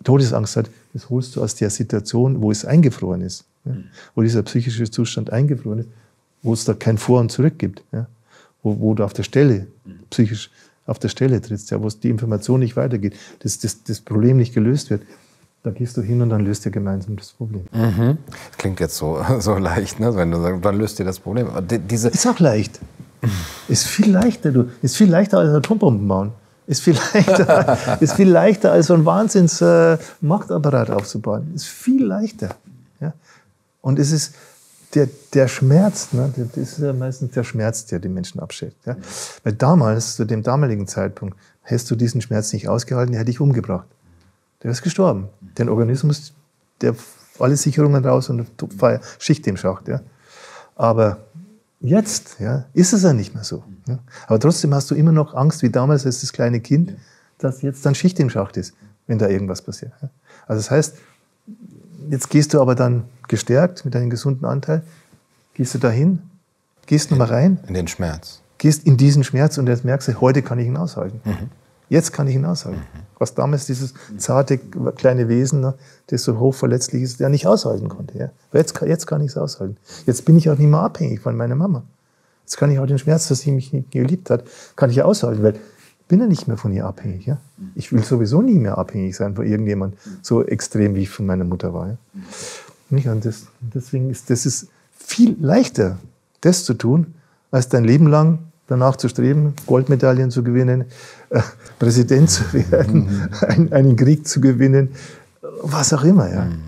Todesangst 0.03 0.57
hat, 0.57 0.69
das 0.95 1.09
holst 1.09 1.35
du 1.35 1.43
aus 1.43 1.55
der 1.55 1.69
Situation, 1.69 2.41
wo 2.41 2.51
es 2.51 2.63
eingefroren 2.63 3.19
ist, 3.19 3.43
ja, 3.65 3.73
wo 4.15 4.21
dieser 4.21 4.41
psychische 4.43 4.89
Zustand 4.89 5.29
eingefroren 5.29 5.79
ist, 5.79 5.89
wo 6.41 6.53
es 6.53 6.63
da 6.63 6.73
kein 6.73 6.97
Vor 6.97 7.19
und 7.19 7.33
Zurück 7.33 7.59
gibt, 7.59 7.83
ja, 7.91 8.07
wo, 8.63 8.79
wo 8.79 8.93
du 8.93 9.03
auf 9.03 9.11
der 9.11 9.23
Stelle 9.23 9.67
psychisch 10.09 10.49
auf 10.87 10.99
der 10.99 11.09
Stelle 11.09 11.41
trittst, 11.41 11.71
ja, 11.71 11.81
wo 11.83 11.89
die 11.89 12.09
Information 12.09 12.59
nicht 12.59 12.77
weitergeht, 12.77 13.15
dass 13.39 13.59
das, 13.59 13.83
das 13.83 13.99
Problem 13.99 14.37
nicht 14.37 14.53
gelöst 14.53 14.89
wird. 14.89 15.01
Da 15.63 15.71
gehst 15.71 15.97
du 15.97 16.01
hin 16.01 16.21
und 16.21 16.29
dann 16.29 16.45
löst 16.45 16.63
ihr 16.65 16.71
gemeinsam 16.71 17.15
das 17.17 17.31
Problem. 17.31 17.65
Mhm. 17.73 18.19
Das 18.27 18.57
klingt 18.57 18.79
jetzt 18.79 18.95
so, 18.95 19.19
so 19.39 19.57
leicht, 19.57 19.99
ne? 19.99 20.15
wenn 20.15 20.31
du 20.31 20.39
sagst, 20.39 20.63
dann 20.63 20.77
löst 20.77 20.99
ihr 20.99 21.05
das 21.05 21.19
Problem. 21.19 21.49
Diese 21.89 22.09
ist 22.09 22.25
auch 22.27 22.39
leicht. 22.39 22.79
Ist 23.67 23.87
viel 23.87 24.11
leichter, 24.11 24.51
du. 24.51 24.69
Ist 24.83 24.95
viel 24.95 25.09
leichter 25.09 25.39
als 25.39 25.49
Atombomben 25.49 26.07
bauen. 26.07 26.31
Ist 26.67 26.81
viel 26.81 26.95
leichter, 26.95 27.97
ist 28.01 28.13
viel 28.13 28.29
leichter 28.29 28.71
als 28.71 28.87
so 28.87 28.95
ein 28.95 29.05
Wahnsinns-Machtapparat 29.05 30.89
äh, 30.89 30.93
aufzubauen. 30.93 31.51
Ist 31.53 31.67
viel 31.67 32.03
leichter. 32.05 32.49
Ja? 32.99 33.13
Und 33.81 33.99
es 33.99 34.11
ist 34.11 34.33
der, 34.95 35.07
der 35.33 35.47
Schmerz, 35.47 36.13
ne? 36.13 36.33
das 36.35 36.57
ist 36.57 36.79
ja 36.79 36.93
meistens 36.93 37.31
der 37.31 37.43
Schmerz, 37.43 37.85
der 37.85 37.99
die 37.99 38.09
Menschen 38.09 38.39
abschreckt. 38.39 38.85
Ja? 38.85 38.95
Weil 39.43 39.53
damals, 39.53 40.15
zu 40.15 40.25
dem 40.25 40.41
damaligen 40.41 40.87
Zeitpunkt, 40.87 41.37
hättest 41.61 41.91
du 41.91 41.95
diesen 41.95 42.21
Schmerz 42.21 42.51
nicht 42.53 42.67
ausgehalten, 42.67 43.11
der 43.11 43.19
hätte 43.19 43.31
dich 43.31 43.41
umgebracht. 43.41 43.87
Der 44.63 44.71
ist 44.71 44.81
gestorben. 44.81 45.29
Der 45.57 45.69
Organismus, 45.69 46.33
der 46.81 46.95
alle 47.37 47.57
Sicherungen 47.57 48.03
raus 48.05 48.29
und 48.29 48.47
Schicht 49.19 49.45
im 49.47 49.57
Schacht. 49.57 49.87
Ja? 49.87 50.01
Aber 50.75 51.17
jetzt 51.87 52.37
ja, 52.39 52.65
ist 52.73 52.93
es 52.93 53.03
ja 53.03 53.13
nicht 53.13 53.33
mehr 53.33 53.43
so. 53.43 53.63
Ja? 53.87 53.99
Aber 54.27 54.39
trotzdem 54.39 54.73
hast 54.73 54.89
du 54.91 54.95
immer 54.95 55.11
noch 55.11 55.33
Angst, 55.33 55.61
wie 55.61 55.69
damals 55.69 56.05
als 56.05 56.21
das 56.21 56.33
kleine 56.33 56.59
Kind, 56.59 56.95
dass 57.37 57.61
jetzt 57.61 57.85
dann 57.85 57.95
Schicht 57.95 58.19
im 58.19 58.29
Schacht 58.29 58.57
ist, 58.57 58.73
wenn 59.07 59.17
da 59.17 59.27
irgendwas 59.27 59.61
passiert. 59.61 59.91
Ja? 60.01 60.09
Also 60.47 60.59
das 60.59 60.71
heißt, 60.71 60.97
jetzt 62.09 62.29
gehst 62.29 62.53
du 62.53 62.61
aber 62.61 62.75
dann 62.75 63.05
gestärkt 63.27 63.85
mit 63.85 63.95
deinem 63.95 64.09
gesunden 64.09 64.45
Anteil, 64.45 64.83
gehst 65.53 65.73
du 65.73 65.79
dahin, 65.79 66.21
gehst 66.85 67.11
nochmal 67.11 67.27
rein. 67.27 67.59
In 67.67 67.73
den 67.73 67.87
Schmerz. 67.87 68.41
Gehst 68.57 68.85
in 68.85 68.97
diesen 68.97 69.23
Schmerz 69.23 69.57
und 69.57 69.67
jetzt 69.67 69.83
merkst 69.83 70.07
du, 70.07 70.21
heute 70.21 70.41
kann 70.41 70.59
ich 70.59 70.67
ihn 70.67 70.77
aushalten. 70.77 71.21
Mhm. 71.23 71.49
Jetzt 71.89 72.13
kann 72.13 72.27
ich 72.27 72.35
ihn 72.35 72.45
aushalten. 72.45 72.79
Mhm. 72.79 72.99
Was 73.17 73.33
damals 73.33 73.65
dieses 73.65 73.93
zarte 74.17 74.57
kleine 74.57 75.29
Wesen, 75.29 75.61
ne, 75.61 75.75
das 76.07 76.23
so 76.23 76.39
hochverletzlich 76.39 77.03
ist, 77.03 77.19
der 77.19 77.29
nicht 77.29 77.47
aushalten 77.47 77.89
konnte. 77.89 78.17
Ja. 78.17 78.31
Jetzt, 78.53 78.79
jetzt 78.81 79.07
kann 79.07 79.21
ich 79.21 79.31
es 79.31 79.37
aushalten. 79.37 79.77
Jetzt 80.05 80.25
bin 80.25 80.37
ich 80.37 80.49
auch 80.49 80.57
nicht 80.57 80.69
mehr 80.69 80.81
abhängig 80.81 81.21
von 81.21 81.37
meiner 81.37 81.55
Mama. 81.55 81.83
Jetzt 82.43 82.57
kann 82.57 82.71
ich 82.71 82.79
auch 82.79 82.85
den 82.85 82.99
Schmerz, 82.99 83.27
dass 83.27 83.39
sie 83.39 83.51
mich 83.51 83.73
nicht 83.73 83.91
geliebt 83.91 84.29
hat, 84.29 84.43
kann 84.75 84.89
ich 84.89 84.97
ja 84.97 85.05
aushalten, 85.05 85.41
weil 85.43 85.53
ich 85.53 86.07
bin 86.07 86.19
ja 86.19 86.27
nicht 86.27 86.47
mehr 86.47 86.57
von 86.57 86.71
ihr 86.71 86.85
abhängig. 86.85 87.25
Ja. 87.25 87.39
Ich 87.73 87.91
will 87.91 88.03
sowieso 88.03 88.41
nie 88.41 88.59
mehr 88.59 88.77
abhängig 88.77 89.15
sein 89.15 89.35
von 89.35 89.45
irgendjemand 89.45 89.95
so 90.21 90.43
extrem, 90.43 90.93
wie 90.93 91.01
ich 91.01 91.09
von 91.09 91.25
meiner 91.25 91.45
Mutter 91.45 91.73
war. 91.73 91.87
Ja. 91.87 91.97
Nicht? 92.89 93.07
Und 93.07 93.25
das, 93.25 93.47
deswegen 93.61 94.11
ist 94.11 94.29
das 94.29 94.45
ist 94.45 94.67
viel 94.95 95.35
leichter, 95.39 95.97
das 96.41 96.65
zu 96.65 96.75
tun, 96.75 97.15
als 97.49 97.69
dein 97.69 97.83
Leben 97.83 98.07
lang 98.07 98.39
danach 98.67 98.95
zu 98.95 99.09
streben, 99.09 99.53
Goldmedaillen 99.67 100.31
zu 100.31 100.43
gewinnen, 100.43 100.85
äh, 101.29 101.41
Präsident 101.79 102.29
zu 102.29 102.43
werden, 102.53 103.05
mhm. 103.05 103.29
ein, 103.41 103.73
einen 103.73 103.95
Krieg 103.95 104.27
zu 104.27 104.41
gewinnen, 104.41 104.89
was 105.61 105.93
auch 105.93 106.03
immer. 106.03 106.31
Ja. 106.31 106.45
Mhm. 106.45 106.61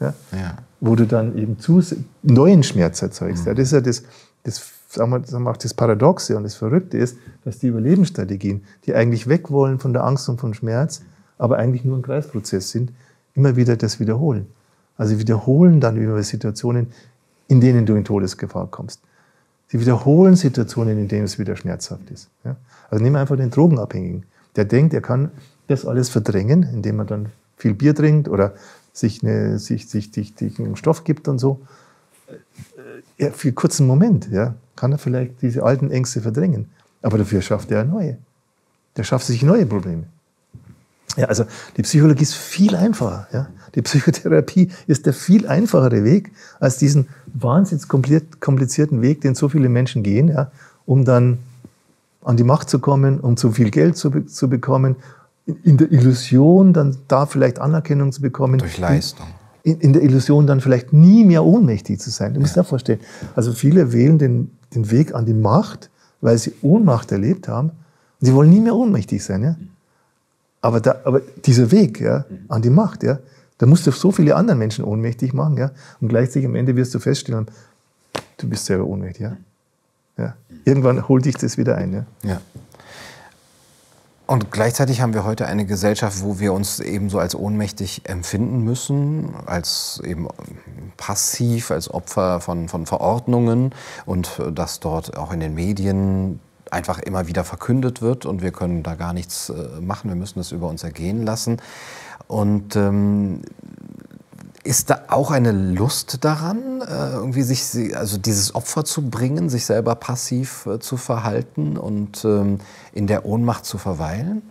Ja? 0.00 0.14
ja. 0.32 0.58
Wo 0.80 0.96
du 0.96 1.06
dann 1.06 1.36
eben 1.38 1.58
zu 1.58 1.80
neuen 2.22 2.62
Schmerz 2.62 3.00
erzeugst. 3.02 3.44
Mhm. 3.44 3.48
Ja, 3.48 3.54
das 3.54 3.66
ist 3.66 3.72
ja 3.72 3.80
das, 3.80 4.02
das, 4.42 4.62
sagen 4.88 5.10
wir, 5.10 5.24
sagen 5.24 5.44
wir 5.44 5.50
auch 5.50 5.56
das 5.56 5.74
Paradoxe 5.74 6.36
und 6.36 6.42
das 6.42 6.54
Verrückte 6.54 6.98
ist, 6.98 7.16
dass 7.44 7.58
die 7.58 7.68
Überlebensstrategien, 7.68 8.64
die 8.84 8.94
eigentlich 8.94 9.28
weg 9.28 9.50
wollen 9.50 9.78
von 9.78 9.92
der 9.92 10.04
Angst 10.04 10.28
und 10.28 10.40
vom 10.40 10.54
Schmerz, 10.54 11.02
aber 11.38 11.58
eigentlich 11.58 11.84
nur 11.84 11.96
ein 11.96 12.02
Kreisprozess 12.02 12.70
sind, 12.70 12.92
immer 13.34 13.56
wieder 13.56 13.76
das 13.76 13.98
wiederholen. 14.00 14.46
Also 14.96 15.18
wiederholen 15.18 15.80
dann 15.80 15.96
über 15.96 16.22
Situationen, 16.22 16.88
in 17.48 17.60
denen 17.60 17.86
du 17.86 17.94
in 17.94 18.04
Todesgefahr 18.04 18.68
kommst. 18.70 19.00
Sie 19.68 19.80
wiederholen 19.80 20.36
Situationen, 20.36 20.98
in 20.98 21.08
denen 21.08 21.24
es 21.24 21.38
wieder 21.38 21.56
schmerzhaft 21.56 22.10
ist. 22.10 22.28
Ja? 22.44 22.56
Also 22.90 23.02
nehmen 23.02 23.16
wir 23.16 23.20
einfach 23.20 23.36
den 23.36 23.50
Drogenabhängigen. 23.50 24.24
Der 24.56 24.64
denkt, 24.64 24.94
er 24.94 25.00
kann 25.00 25.30
das 25.66 25.86
alles 25.86 26.08
verdrängen, 26.08 26.62
indem 26.62 27.00
er 27.00 27.04
dann 27.06 27.28
viel 27.56 27.74
Bier 27.74 27.94
trinkt 27.94 28.28
oder 28.28 28.54
sich, 28.92 29.22
eine, 29.22 29.58
sich, 29.58 29.88
sich, 29.88 30.12
sich, 30.12 30.34
sich 30.36 30.58
einen 30.58 30.76
Stoff 30.76 31.04
gibt 31.04 31.28
und 31.28 31.38
so. 31.38 31.60
Ja, 33.18 33.30
für 33.30 33.48
einen 33.48 33.54
kurzen 33.54 33.86
Moment 33.86 34.28
ja, 34.30 34.54
kann 34.76 34.92
er 34.92 34.98
vielleicht 34.98 35.42
diese 35.42 35.62
alten 35.62 35.90
Ängste 35.90 36.20
verdrängen. 36.20 36.70
Aber 37.02 37.18
dafür 37.18 37.42
schafft 37.42 37.70
er 37.70 37.84
neue. 37.84 38.18
Der 38.96 39.04
schafft 39.04 39.26
sich 39.26 39.42
neue 39.42 39.66
Probleme. 39.66 40.04
Ja, 41.16 41.26
also 41.26 41.44
die 41.76 41.82
Psychologie 41.82 42.22
ist 42.22 42.34
viel 42.34 42.76
einfacher. 42.76 43.28
Ja. 43.32 43.48
Die 43.74 43.82
Psychotherapie 43.82 44.70
ist 44.86 45.06
der 45.06 45.12
viel 45.12 45.46
einfachere 45.46 46.04
Weg 46.04 46.32
als 46.60 46.78
diesen 46.78 47.08
wahnsinnig 47.32 47.88
komplizierten 47.88 49.02
Weg, 49.02 49.20
den 49.20 49.34
so 49.34 49.48
viele 49.48 49.68
Menschen 49.68 50.02
gehen, 50.02 50.28
ja, 50.28 50.50
um 50.86 51.04
dann 51.04 51.38
an 52.22 52.36
die 52.36 52.44
Macht 52.44 52.70
zu 52.70 52.78
kommen, 52.78 53.20
um 53.20 53.36
zu 53.36 53.52
viel 53.52 53.70
Geld 53.70 53.96
zu, 53.96 54.10
zu 54.22 54.48
bekommen, 54.48 54.96
in 55.62 55.76
der 55.76 55.92
Illusion 55.92 56.72
dann 56.72 56.96
da 57.08 57.26
vielleicht 57.26 57.58
Anerkennung 57.58 58.12
zu 58.12 58.22
bekommen. 58.22 58.58
Durch 58.58 58.78
Leistung. 58.78 59.26
In, 59.62 59.80
in 59.80 59.92
der 59.92 60.02
Illusion 60.02 60.46
dann 60.46 60.60
vielleicht 60.60 60.92
nie 60.92 61.24
mehr 61.24 61.44
ohnmächtig 61.44 62.00
zu 62.00 62.10
sein. 62.10 62.34
Du 62.34 62.40
musst 62.40 62.56
ja. 62.56 62.62
dir 62.62 62.68
vorstellen. 62.68 63.00
Also 63.34 63.52
viele 63.52 63.92
wählen 63.92 64.18
den, 64.18 64.50
den 64.74 64.90
Weg 64.90 65.14
an 65.14 65.26
die 65.26 65.34
Macht, 65.34 65.90
weil 66.20 66.38
sie 66.38 66.54
Ohnmacht 66.62 67.12
erlebt 67.12 67.48
haben. 67.48 67.70
Und 68.20 68.26
sie 68.26 68.34
wollen 68.34 68.50
nie 68.50 68.60
mehr 68.60 68.74
ohnmächtig 68.74 69.22
sein. 69.22 69.42
Ja? 69.42 69.56
Aber, 70.64 70.80
da, 70.80 70.96
aber 71.04 71.20
dieser 71.44 71.70
Weg 71.72 72.00
ja, 72.00 72.24
an 72.48 72.62
die 72.62 72.70
Macht, 72.70 73.02
ja, 73.02 73.18
da 73.58 73.66
musst 73.66 73.86
du 73.86 73.90
so 73.90 74.10
viele 74.10 74.34
andere 74.34 74.56
Menschen 74.56 74.82
ohnmächtig 74.82 75.34
machen. 75.34 75.58
Ja, 75.58 75.72
und 76.00 76.08
gleichzeitig 76.08 76.46
am 76.46 76.54
Ende 76.54 76.74
wirst 76.74 76.94
du 76.94 77.00
feststellen, 77.00 77.48
du 78.38 78.48
bist 78.48 78.64
selber 78.64 78.86
ohnmächtig. 78.86 79.20
Ja. 79.20 79.36
Ja. 80.16 80.34
Irgendwann 80.64 81.06
holt 81.06 81.26
dich 81.26 81.34
das 81.34 81.58
wieder 81.58 81.76
ein. 81.76 81.92
Ja. 81.92 82.06
ja. 82.22 82.40
Und 84.26 84.52
gleichzeitig 84.52 85.02
haben 85.02 85.12
wir 85.12 85.24
heute 85.24 85.44
eine 85.44 85.66
Gesellschaft, 85.66 86.22
wo 86.22 86.38
wir 86.40 86.54
uns 86.54 86.80
eben 86.80 87.10
so 87.10 87.18
als 87.18 87.34
ohnmächtig 87.34 88.00
empfinden 88.04 88.64
müssen, 88.64 89.34
als 89.44 90.00
eben 90.02 90.28
passiv, 90.96 91.72
als 91.72 91.92
Opfer 91.92 92.40
von, 92.40 92.70
von 92.70 92.86
Verordnungen 92.86 93.74
und 94.06 94.40
dass 94.50 94.80
dort 94.80 95.14
auch 95.18 95.30
in 95.30 95.40
den 95.40 95.52
Medien 95.52 96.40
einfach 96.74 96.98
immer 96.98 97.26
wieder 97.26 97.44
verkündet 97.44 98.02
wird 98.02 98.26
und 98.26 98.42
wir 98.42 98.52
können 98.52 98.82
da 98.82 98.94
gar 98.94 99.14
nichts 99.14 99.48
äh, 99.48 99.80
machen, 99.80 100.10
wir 100.10 100.16
müssen 100.16 100.40
es 100.40 100.52
über 100.52 100.68
uns 100.68 100.82
ergehen 100.82 101.24
lassen. 101.24 101.58
Und 102.26 102.76
ähm, 102.76 103.42
ist 104.64 104.90
da 104.90 105.02
auch 105.08 105.30
eine 105.30 105.52
Lust 105.52 106.24
daran, 106.24 106.80
äh, 106.80 107.12
irgendwie 107.12 107.42
sich, 107.42 107.96
also 107.96 108.18
dieses 108.18 108.54
Opfer 108.54 108.84
zu 108.84 109.08
bringen, 109.08 109.48
sich 109.48 109.66
selber 109.66 109.94
passiv 109.94 110.66
äh, 110.66 110.78
zu 110.78 110.96
verhalten 110.96 111.76
und 111.76 112.24
ähm, 112.24 112.58
in 112.92 113.06
der 113.06 113.26
Ohnmacht 113.26 113.66
zu 113.66 113.78
verweilen? 113.78 114.42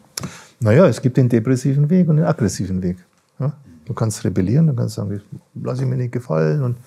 Naja, 0.60 0.88
es 0.88 1.02
gibt 1.02 1.18
den 1.18 1.30
depressiven 1.30 1.90
Weg 1.90 2.08
und 2.08 2.18
den 2.18 2.26
aggressiven 2.26 2.82
Weg. 2.84 2.98
Ja? 3.40 3.54
Du 3.86 3.94
kannst 3.94 4.24
rebellieren, 4.24 4.68
du 4.68 4.74
kannst 4.74 4.96
sagen, 4.96 5.22
lass 5.56 5.80
ich 5.80 5.86
mir 5.86 5.98
nicht 5.98 6.12
gefallen 6.12 6.64
und 6.64 6.78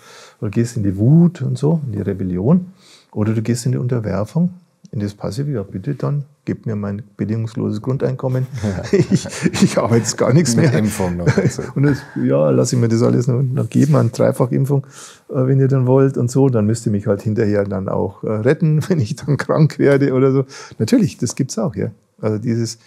oder 0.40 0.50
gehst 0.50 0.76
in 0.76 0.82
die 0.82 0.96
Wut 0.96 1.42
und 1.42 1.58
so, 1.58 1.80
in 1.84 1.92
die 1.92 2.00
Rebellion. 2.00 2.72
Oder 3.12 3.34
du 3.34 3.42
gehst 3.42 3.66
in 3.66 3.72
die 3.72 3.78
Unterwerfung 3.78 4.54
in 4.96 5.02
das 5.02 5.12
Passive, 5.12 5.50
ja 5.50 5.62
bitte, 5.62 5.94
dann 5.94 6.24
gib 6.46 6.64
mir 6.64 6.74
mein 6.74 7.02
bedingungsloses 7.18 7.82
Grundeinkommen. 7.82 8.46
Ja. 8.62 8.82
Ich, 9.10 9.26
ich 9.62 9.78
arbeite 9.78 9.98
jetzt 9.98 10.16
gar 10.16 10.32
nichts 10.32 10.56
Mit 10.56 10.70
mehr. 10.70 10.78
Impfung 10.78 11.18
noch. 11.18 11.26
Und 11.74 11.82
das, 11.82 11.98
ja, 12.16 12.48
lass 12.50 12.72
ich 12.72 12.78
mir 12.78 12.88
das 12.88 13.02
alles 13.02 13.26
noch, 13.26 13.42
noch 13.42 13.68
geben, 13.68 13.94
eine 13.94 14.08
Dreifachimpfung, 14.08 14.86
äh, 15.28 15.46
wenn 15.46 15.60
ihr 15.60 15.68
dann 15.68 15.86
wollt 15.86 16.16
und 16.16 16.30
so. 16.30 16.48
Dann 16.48 16.64
müsst 16.64 16.86
ihr 16.86 16.92
mich 16.92 17.06
halt 17.06 17.20
hinterher 17.20 17.64
dann 17.64 17.90
auch 17.90 18.24
äh, 18.24 18.30
retten, 18.30 18.80
wenn 18.88 18.98
ich 18.98 19.16
dann 19.16 19.36
krank 19.36 19.78
werde 19.78 20.14
oder 20.14 20.32
so. 20.32 20.46
Natürlich, 20.78 21.18
das 21.18 21.34
gibt's 21.36 21.58
auch, 21.58 21.76
ja. 21.76 21.90
Also 22.22 22.38
dieses, 22.38 22.78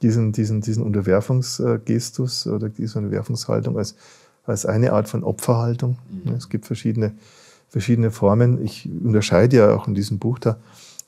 diesen, 0.00 0.32
diesen, 0.32 0.62
diesen 0.62 0.82
Unterwerfungsgestus 0.82 2.46
oder 2.46 2.70
diese 2.70 2.98
Unterwerfungshaltung 2.98 3.76
als, 3.76 3.96
als 4.44 4.64
eine 4.64 4.94
Art 4.94 5.08
von 5.08 5.24
Opferhaltung. 5.24 5.98
Mhm. 6.24 6.32
Es 6.32 6.48
gibt 6.48 6.64
verschiedene, 6.64 7.12
verschiedene 7.68 8.10
Formen. 8.10 8.64
Ich 8.64 8.88
unterscheide 9.04 9.56
ja 9.58 9.74
auch 9.74 9.86
in 9.86 9.94
diesem 9.94 10.18
Buch 10.18 10.38
da, 10.38 10.56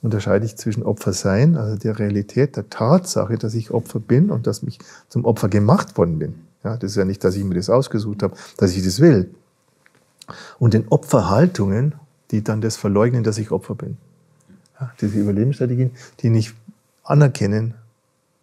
unterscheide 0.02 0.44
ich 0.44 0.56
zwischen 0.56 0.82
Opfersein, 0.82 1.56
also 1.56 1.76
der 1.76 1.98
Realität, 1.98 2.56
der 2.56 2.68
Tatsache, 2.68 3.38
dass 3.38 3.54
ich 3.54 3.70
Opfer 3.70 4.00
bin 4.00 4.30
und 4.30 4.46
dass 4.46 4.62
ich 4.62 4.78
zum 5.08 5.24
Opfer 5.24 5.48
gemacht 5.48 5.96
worden 5.96 6.18
bin. 6.18 6.34
Ja, 6.64 6.76
das 6.76 6.92
ist 6.92 6.96
ja 6.96 7.04
nicht, 7.04 7.24
dass 7.24 7.36
ich 7.36 7.44
mir 7.44 7.54
das 7.54 7.70
ausgesucht 7.70 8.22
habe, 8.22 8.36
dass 8.56 8.76
ich 8.76 8.84
das 8.84 9.00
will. 9.00 9.30
Und 10.58 10.74
den 10.74 10.88
Opferhaltungen, 10.88 11.94
die 12.30 12.42
dann 12.42 12.60
das 12.60 12.76
verleugnen, 12.76 13.24
dass 13.24 13.38
ich 13.38 13.50
Opfer 13.50 13.74
bin. 13.74 13.96
Ja, 14.80 14.92
diese 15.00 15.18
Überlebensstrategien, 15.18 15.92
die 16.20 16.30
nicht 16.30 16.54
anerkennen 17.04 17.74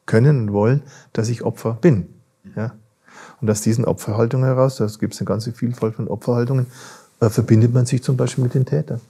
können 0.05 0.41
und 0.41 0.53
wollen, 0.53 0.81
dass 1.13 1.29
ich 1.29 1.43
Opfer 1.43 1.77
bin. 1.79 2.07
Ja? 2.55 2.73
Und 3.41 3.49
aus 3.49 3.61
diesen 3.61 3.85
Opferhaltungen 3.85 4.45
heraus, 4.45 4.77
da 4.77 4.87
gibt 4.99 5.13
es 5.13 5.21
eine 5.21 5.27
ganze 5.27 5.51
Vielfalt 5.53 5.95
von 5.95 6.07
Opferhaltungen, 6.07 6.67
äh, 7.21 7.29
verbindet 7.29 7.73
man 7.73 7.85
sich 7.85 8.03
zum 8.03 8.17
Beispiel 8.17 8.43
mit 8.43 8.53
den 8.53 8.65
Tätern. 8.65 9.01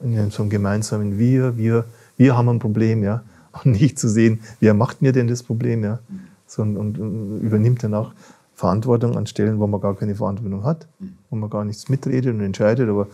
In 0.00 0.30
so 0.30 0.42
einem 0.42 0.50
gemeinsamen 0.50 1.18
Wir, 1.18 1.56
wir, 1.56 1.84
wir 2.16 2.36
haben 2.36 2.48
ein 2.48 2.58
Problem, 2.58 3.02
ja. 3.02 3.22
Und 3.64 3.72
nicht 3.80 3.98
zu 3.98 4.08
sehen, 4.08 4.40
wer 4.60 4.74
macht 4.74 5.02
mir 5.02 5.12
denn 5.12 5.26
das 5.26 5.42
Problem, 5.42 5.82
ja. 5.84 5.98
Sondern, 6.46 6.80
und, 6.80 6.98
und 6.98 7.40
übernimmt 7.40 7.82
dann 7.82 7.94
auch 7.94 8.12
Verantwortung 8.58 9.16
an 9.16 9.26
Stellen, 9.26 9.60
wo 9.60 9.68
man 9.68 9.80
gar 9.80 9.94
keine 9.94 10.16
Verantwortung 10.16 10.64
hat, 10.64 10.88
wo 11.30 11.36
man 11.36 11.48
gar 11.48 11.64
nichts 11.64 11.88
mitredet 11.88 12.34
und 12.34 12.40
entscheidet, 12.40 12.88
aber 12.88 13.06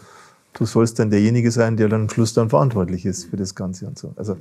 du 0.54 0.64
sollst 0.64 0.98
dann 0.98 1.10
derjenige 1.10 1.50
sein, 1.50 1.76
der 1.76 1.88
dann 1.88 2.02
am 2.02 2.08
Schluss 2.08 2.32
dann 2.32 2.48
verantwortlich 2.48 3.04
ist 3.04 3.26
für 3.26 3.36
das 3.36 3.54
Ganze 3.54 3.86
und 3.86 3.98
so. 3.98 4.14
Also 4.16 4.38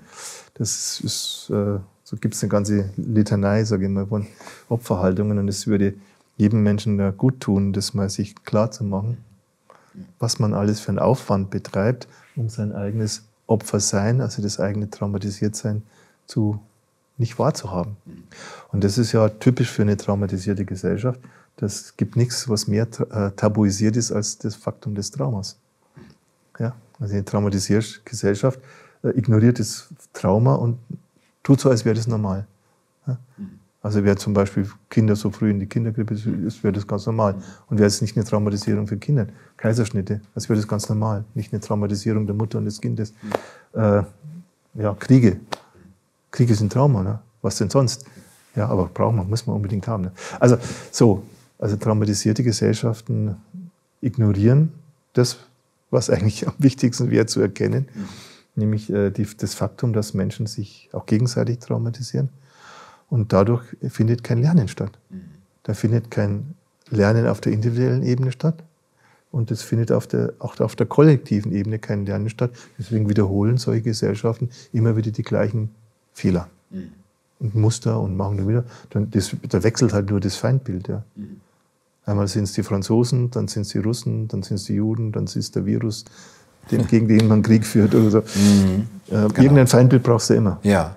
das 0.54 1.02
ist, 1.02 1.50
äh, 1.50 1.80
so 2.06 2.18
gibt 2.18 2.36
es 2.36 2.44
eine 2.44 2.50
ganze 2.50 2.90
Litanei, 2.96 3.66
sage 3.66 3.86
ich 3.86 3.92
mal, 3.92 4.08
von 4.08 4.28
Opferhaltungen 4.70 5.38
und 5.40 5.50
es 5.50 5.68
würde 5.68 5.94
jedem 6.38 6.64
Menschen 6.64 7.18
gut 7.18 7.42
tun, 7.42 7.74
das 7.74 7.94
mal 7.94 8.10
sich 8.10 8.36
klar 8.46 8.72
zu 8.72 8.86
machen, 8.86 9.18
was 10.20 10.40
man 10.40 10.54
alles 10.54 10.80
für 10.80 10.90
einen 10.90 11.00
Aufwand 11.00 11.50
betreibt, 11.50 12.08
um 12.36 12.50
sein 12.50 12.74
eigenes 12.74 13.24
Opfersein, 13.48 14.22
also 14.22 14.42
das 14.42 14.60
eigene 14.60 14.90
Traumatisiertsein, 14.90 15.84
zu 16.26 16.60
nicht 17.18 17.38
wahrzuhaben. 17.38 17.98
Und 18.72 18.84
das 18.84 18.98
ist 18.98 19.12
ja 19.12 19.30
typisch 19.30 19.70
für 19.70 19.84
eine 19.84 19.98
traumatisierte 19.98 20.66
Gesellschaft. 20.66 21.20
Das 21.58 21.96
gibt 21.96 22.16
nichts, 22.16 22.50
was 22.50 22.68
mehr 22.68 22.88
äh, 23.12 23.32
tabuisiert 23.32 23.96
ist 23.96 24.12
als 24.12 24.40
das 24.40 24.56
Faktum 24.56 24.96
des 24.96 25.12
Traumas. 25.12 25.58
Ja? 26.60 26.76
Also 27.00 27.14
eine 27.14 27.24
traumatisierte 27.24 28.02
Gesellschaft 28.04 28.60
äh, 29.04 29.10
ignoriert 29.10 29.60
das 29.60 29.90
Trauma 30.14 30.56
und 30.56 30.80
tut 31.44 31.60
so, 31.60 31.70
als 31.70 31.86
wäre 31.86 31.96
das 31.96 32.08
normal. 32.08 32.48
Ja? 33.06 33.18
Also 33.84 34.06
wäre 34.06 34.16
zum 34.16 34.34
Beispiel 34.34 34.66
Kinder 34.90 35.14
so 35.18 35.30
früh 35.30 35.52
in 35.52 35.60
die 35.60 35.66
Kindergrippe, 35.66 36.16
wäre 36.16 36.72
das 36.72 36.88
ganz 36.88 37.06
normal. 37.06 37.36
Und 37.68 37.78
wäre 37.78 37.88
es 37.88 38.02
nicht 38.02 38.16
eine 38.16 38.26
Traumatisierung 38.26 38.88
für 38.88 38.96
Kinder. 38.96 39.28
Kaiserschnitte, 39.58 40.22
als 40.34 40.48
wäre 40.48 40.58
das 40.58 40.68
ganz 40.68 40.88
normal. 40.88 41.26
Nicht 41.36 41.52
eine 41.52 41.60
Traumatisierung 41.60 42.26
der 42.26 42.34
Mutter 42.34 42.60
und 42.60 42.66
des 42.66 42.80
Kindes. 42.80 43.14
Äh, 43.74 44.04
ja, 44.76 44.94
Kriege. 44.98 45.38
Kriege 46.32 46.56
sind 46.56 46.72
Trauma, 46.72 47.04
ne? 47.04 47.20
was 47.42 47.58
denn 47.58 47.70
sonst? 47.70 48.06
Ja, 48.56 48.70
aber 48.70 48.86
braucht 48.86 49.16
man, 49.16 49.30
muss 49.30 49.46
man 49.46 49.58
unbedingt 49.58 49.86
haben. 49.86 50.04
Ne? 50.04 50.12
Also 50.40 50.58
so, 50.90 51.24
also 51.60 51.76
traumatisierte 51.76 52.42
Gesellschaften 52.42 53.36
ignorieren 54.00 54.72
das, 55.12 55.38
was 55.92 56.10
eigentlich 56.10 56.48
am 56.48 56.54
wichtigsten 56.58 57.12
wäre 57.12 57.26
zu 57.26 57.42
erkennen, 57.42 57.90
mhm. 57.94 58.08
nämlich 58.56 58.90
äh, 58.90 59.12
die, 59.12 59.28
das 59.38 59.56
Faktum, 59.56 59.92
dass 59.92 60.14
Menschen 60.14 60.48
sich 60.48 60.90
auch 60.94 61.06
gegenseitig 61.06 61.60
traumatisieren. 61.60 62.30
Und 63.14 63.32
dadurch 63.32 63.64
findet 63.90 64.24
kein 64.24 64.42
Lernen 64.42 64.68
statt. 64.68 64.98
Mhm. 65.12 65.22
Da 65.62 65.76
findet 65.76 66.10
kein 66.10 66.56
Lernen 66.90 67.28
auf 67.28 67.42
der 67.42 67.54
individuellen 67.54 68.02
Ebene 68.02 68.32
statt. 68.32 68.64
Und 69.30 69.52
es 69.52 69.62
findet 69.62 69.92
auf 69.92 70.08
der, 70.08 70.34
auch 70.40 70.60
auf 70.60 70.76
der 70.76 70.88
kollektiven 70.88 71.52
Ebene 71.52 71.78
kein 71.78 72.08
Lernen 72.08 72.32
statt. 72.32 72.50
Deswegen 72.80 73.08
wiederholen 73.08 73.58
solche 73.58 73.84
Gesellschaften 73.84 74.50
immer 74.72 74.98
wieder 74.98 75.12
die 75.12 75.22
gleichen 75.22 75.70
Fehler 76.12 76.50
mhm. 76.72 76.90
und 77.40 77.54
Muster 77.54 78.00
und 78.00 78.18
machen 78.18 78.38
dann 78.38 78.48
wieder. 78.48 78.64
Dann 78.90 79.12
das, 79.12 79.36
da 79.48 79.62
wechselt 79.62 79.94
halt 79.94 80.10
nur 80.10 80.20
das 80.20 80.36
Feindbild. 80.36 80.88
Ja. 80.88 81.04
Mhm. 81.16 81.40
Einmal 82.08 82.28
sind 82.28 82.46
es 82.46 82.54
die 82.54 82.64
Franzosen, 82.64 83.30
dann 83.30 83.48
sind 83.48 83.62
es 83.62 83.68
die 83.68 83.78
Russen, 83.78 84.28
dann 84.28 84.42
sind 84.42 84.56
es 84.56 84.64
die 84.64 84.74
Juden, 84.74 85.12
dann 85.12 85.26
ist 85.26 85.36
es 85.36 85.52
der 85.52 85.68
Virus, 85.68 86.06
den, 86.72 86.88
gegen 86.88 87.08
den 87.08 87.28
man 87.28 87.44
Krieg 87.44 87.64
führt 87.64 87.94
oder 87.94 88.10
so. 88.10 88.24
Mhm, 88.36 88.88
äh, 89.06 89.12
genau. 89.12 89.40
Irgendein 89.40 89.68
Feindbild 89.68 90.02
brauchst 90.02 90.32
du 90.32 90.34
immer. 90.34 90.60
Ja. 90.64 90.96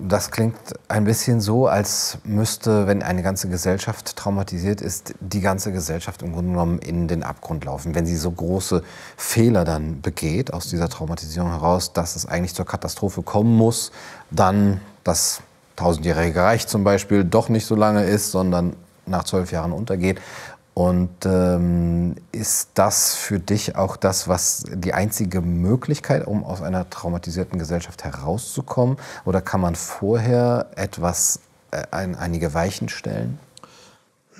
Das 0.00 0.30
klingt 0.30 0.56
ein 0.88 1.04
bisschen 1.04 1.40
so, 1.40 1.66
als 1.66 2.18
müsste, 2.24 2.86
wenn 2.86 3.02
eine 3.02 3.22
ganze 3.22 3.48
Gesellschaft 3.48 4.16
traumatisiert 4.16 4.80
ist, 4.80 5.14
die 5.20 5.40
ganze 5.40 5.72
Gesellschaft 5.72 6.22
im 6.22 6.32
Grunde 6.32 6.52
genommen 6.52 6.78
in 6.78 7.06
den 7.06 7.22
Abgrund 7.22 7.64
laufen. 7.64 7.94
Wenn 7.94 8.06
sie 8.06 8.16
so 8.16 8.30
große 8.30 8.82
Fehler 9.16 9.64
dann 9.64 10.00
begeht 10.00 10.52
aus 10.52 10.68
dieser 10.68 10.88
Traumatisierung 10.88 11.50
heraus, 11.50 11.92
dass 11.92 12.16
es 12.16 12.26
eigentlich 12.26 12.54
zur 12.54 12.66
Katastrophe 12.66 13.22
kommen 13.22 13.56
muss, 13.56 13.92
dann 14.30 14.80
das 15.04 15.42
tausendjährige 15.76 16.40
Reich 16.40 16.66
zum 16.66 16.84
Beispiel 16.84 17.24
doch 17.24 17.48
nicht 17.48 17.66
so 17.66 17.74
lange 17.74 18.04
ist, 18.04 18.30
sondern 18.30 18.76
nach 19.06 19.24
zwölf 19.24 19.52
Jahren 19.52 19.72
untergeht. 19.72 20.20
Und 20.74 21.10
ähm, 21.24 22.14
ist 22.32 22.70
das 22.74 23.14
für 23.14 23.38
dich 23.40 23.76
auch 23.76 23.96
das, 23.96 24.28
was 24.28 24.64
die 24.72 24.94
einzige 24.94 25.40
Möglichkeit, 25.40 26.26
um 26.26 26.44
aus 26.44 26.62
einer 26.62 26.88
traumatisierten 26.88 27.58
Gesellschaft 27.58 28.04
herauszukommen? 28.04 28.96
Oder 29.24 29.42
kann 29.42 29.60
man 29.60 29.74
vorher 29.74 30.70
etwas, 30.76 31.40
äh, 31.70 31.82
ein, 31.90 32.14
einige 32.14 32.54
Weichen 32.54 32.88
stellen? 32.88 33.38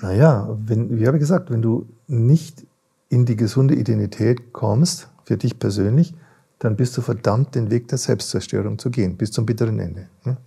Naja, 0.01 0.47
wenn, 0.65 0.97
wie 0.97 1.05
habe 1.05 1.17
ich 1.17 1.21
gesagt, 1.21 1.51
wenn 1.51 1.61
du 1.61 1.85
nicht 2.07 2.65
in 3.09 3.25
die 3.25 3.35
gesunde 3.35 3.75
Identität 3.75 4.53
kommst, 4.53 5.09
für 5.25 5.37
dich 5.37 5.59
persönlich, 5.59 6.13
dann 6.59 6.75
bist 6.75 6.97
du 6.97 7.01
verdammt, 7.01 7.55
den 7.55 7.71
Weg 7.71 7.87
der 7.87 7.97
Selbstzerstörung 7.97 8.77
zu 8.77 8.89
gehen, 8.89 9.15
bis 9.15 9.31
zum 9.31 9.45
bitteren 9.45 9.79
Ende. 9.79 10.07
Ne? 10.25 10.37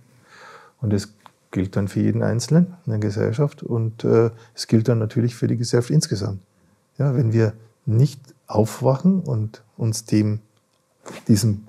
Und 0.79 0.93
es 0.93 1.14
gilt 1.55 1.77
dann 1.77 1.87
für 1.87 2.01
jeden 2.01 2.21
Einzelnen 2.21 2.75
in 2.85 2.91
der 2.91 2.99
Gesellschaft 2.99 3.63
und 3.63 4.03
äh, 4.03 4.29
es 4.53 4.67
gilt 4.67 4.89
dann 4.89 4.99
natürlich 4.99 5.35
für 5.35 5.47
die 5.47 5.55
Gesellschaft 5.55 5.89
insgesamt. 5.89 6.41
Ja, 6.97 7.15
wenn 7.15 7.31
wir 7.31 7.53
nicht 7.85 8.19
aufwachen 8.45 9.21
und 9.21 9.63
uns 9.77 10.03
dem, 10.03 10.39
diesem 11.29 11.63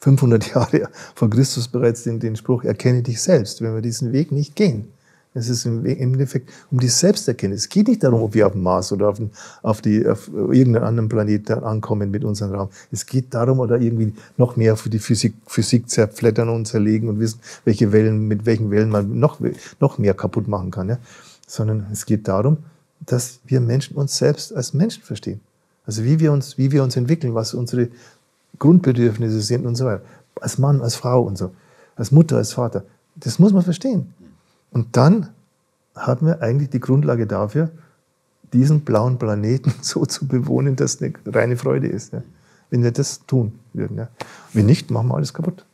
500 0.00 0.54
Jahre 0.54 0.90
vor 1.14 1.30
Christus 1.30 1.68
bereits 1.68 2.02
den, 2.02 2.20
den 2.20 2.36
Spruch, 2.36 2.64
erkenne 2.64 3.02
dich 3.02 3.22
selbst, 3.22 3.62
wenn 3.62 3.74
wir 3.74 3.80
diesen 3.80 4.12
Weg 4.12 4.30
nicht 4.30 4.56
gehen, 4.56 4.88
es 5.32 5.48
ist 5.48 5.64
im 5.64 5.86
Endeffekt 5.86 6.50
um 6.70 6.80
die 6.80 6.88
Selbsterkenntnis. 6.88 7.62
Es 7.62 7.68
geht 7.68 7.86
nicht 7.86 8.02
darum, 8.02 8.22
ob 8.22 8.34
wir 8.34 8.46
auf 8.46 8.52
dem 8.52 8.62
Mars 8.62 8.90
oder 8.90 9.08
auf, 9.08 9.18
auf, 9.62 9.80
die, 9.80 10.06
auf 10.06 10.28
irgendeinem 10.28 10.84
anderen 10.84 11.08
Planeten 11.08 11.52
ankommen 11.62 12.10
mit 12.10 12.24
unserem 12.24 12.52
Raum. 12.52 12.68
Es 12.90 13.06
geht 13.06 13.32
darum, 13.32 13.60
oder 13.60 13.80
irgendwie 13.80 14.12
noch 14.36 14.56
mehr 14.56 14.76
für 14.76 14.90
die 14.90 14.98
Physik, 14.98 15.34
Physik 15.46 15.88
zerflettern 15.88 16.48
und 16.48 16.66
zerlegen 16.66 17.08
und 17.08 17.20
wissen, 17.20 17.38
welche 17.64 17.92
Wellen, 17.92 18.26
mit 18.26 18.44
welchen 18.44 18.72
Wellen 18.72 18.90
man 18.90 19.20
noch, 19.20 19.38
noch 19.78 19.98
mehr 19.98 20.14
kaputt 20.14 20.48
machen 20.48 20.72
kann. 20.72 20.88
Ja? 20.88 20.98
Sondern 21.46 21.86
es 21.92 22.06
geht 22.06 22.26
darum, 22.26 22.58
dass 23.06 23.38
wir 23.46 23.60
Menschen 23.60 23.96
uns 23.96 24.18
selbst 24.18 24.54
als 24.54 24.74
Menschen 24.74 25.04
verstehen. 25.04 25.40
Also 25.86 26.04
wie 26.04 26.18
wir 26.18 26.32
uns, 26.32 26.58
wie 26.58 26.72
wir 26.72 26.82
uns 26.82 26.96
entwickeln, 26.96 27.34
was 27.34 27.54
unsere 27.54 27.88
Grundbedürfnisse 28.58 29.40
sind 29.40 29.64
und 29.64 29.76
so 29.76 29.84
weiter. 29.84 30.02
Als 30.40 30.58
Mann, 30.58 30.80
als 30.80 30.96
Frau 30.96 31.22
und 31.22 31.38
so. 31.38 31.52
Als 31.94 32.10
Mutter, 32.10 32.36
als 32.36 32.52
Vater. 32.52 32.82
Das 33.14 33.38
muss 33.38 33.52
man 33.52 33.62
verstehen. 33.62 34.12
Und 34.70 34.96
dann 34.96 35.30
haben 35.94 36.26
wir 36.26 36.42
eigentlich 36.42 36.70
die 36.70 36.80
Grundlage 36.80 37.26
dafür, 37.26 37.70
diesen 38.52 38.82
blauen 38.82 39.18
Planeten 39.18 39.72
so 39.80 40.04
zu 40.06 40.26
bewohnen, 40.26 40.76
dass 40.76 40.96
es 40.96 41.02
eine 41.02 41.12
reine 41.26 41.56
Freude 41.56 41.88
ist. 41.88 42.12
Ja. 42.12 42.22
Wenn 42.70 42.82
wir 42.82 42.92
das 42.92 43.26
tun 43.26 43.58
würden. 43.72 43.98
Ja. 43.98 44.08
Wenn 44.52 44.66
nicht, 44.66 44.90
machen 44.90 45.08
wir 45.08 45.16
alles 45.16 45.34
kaputt. 45.34 45.64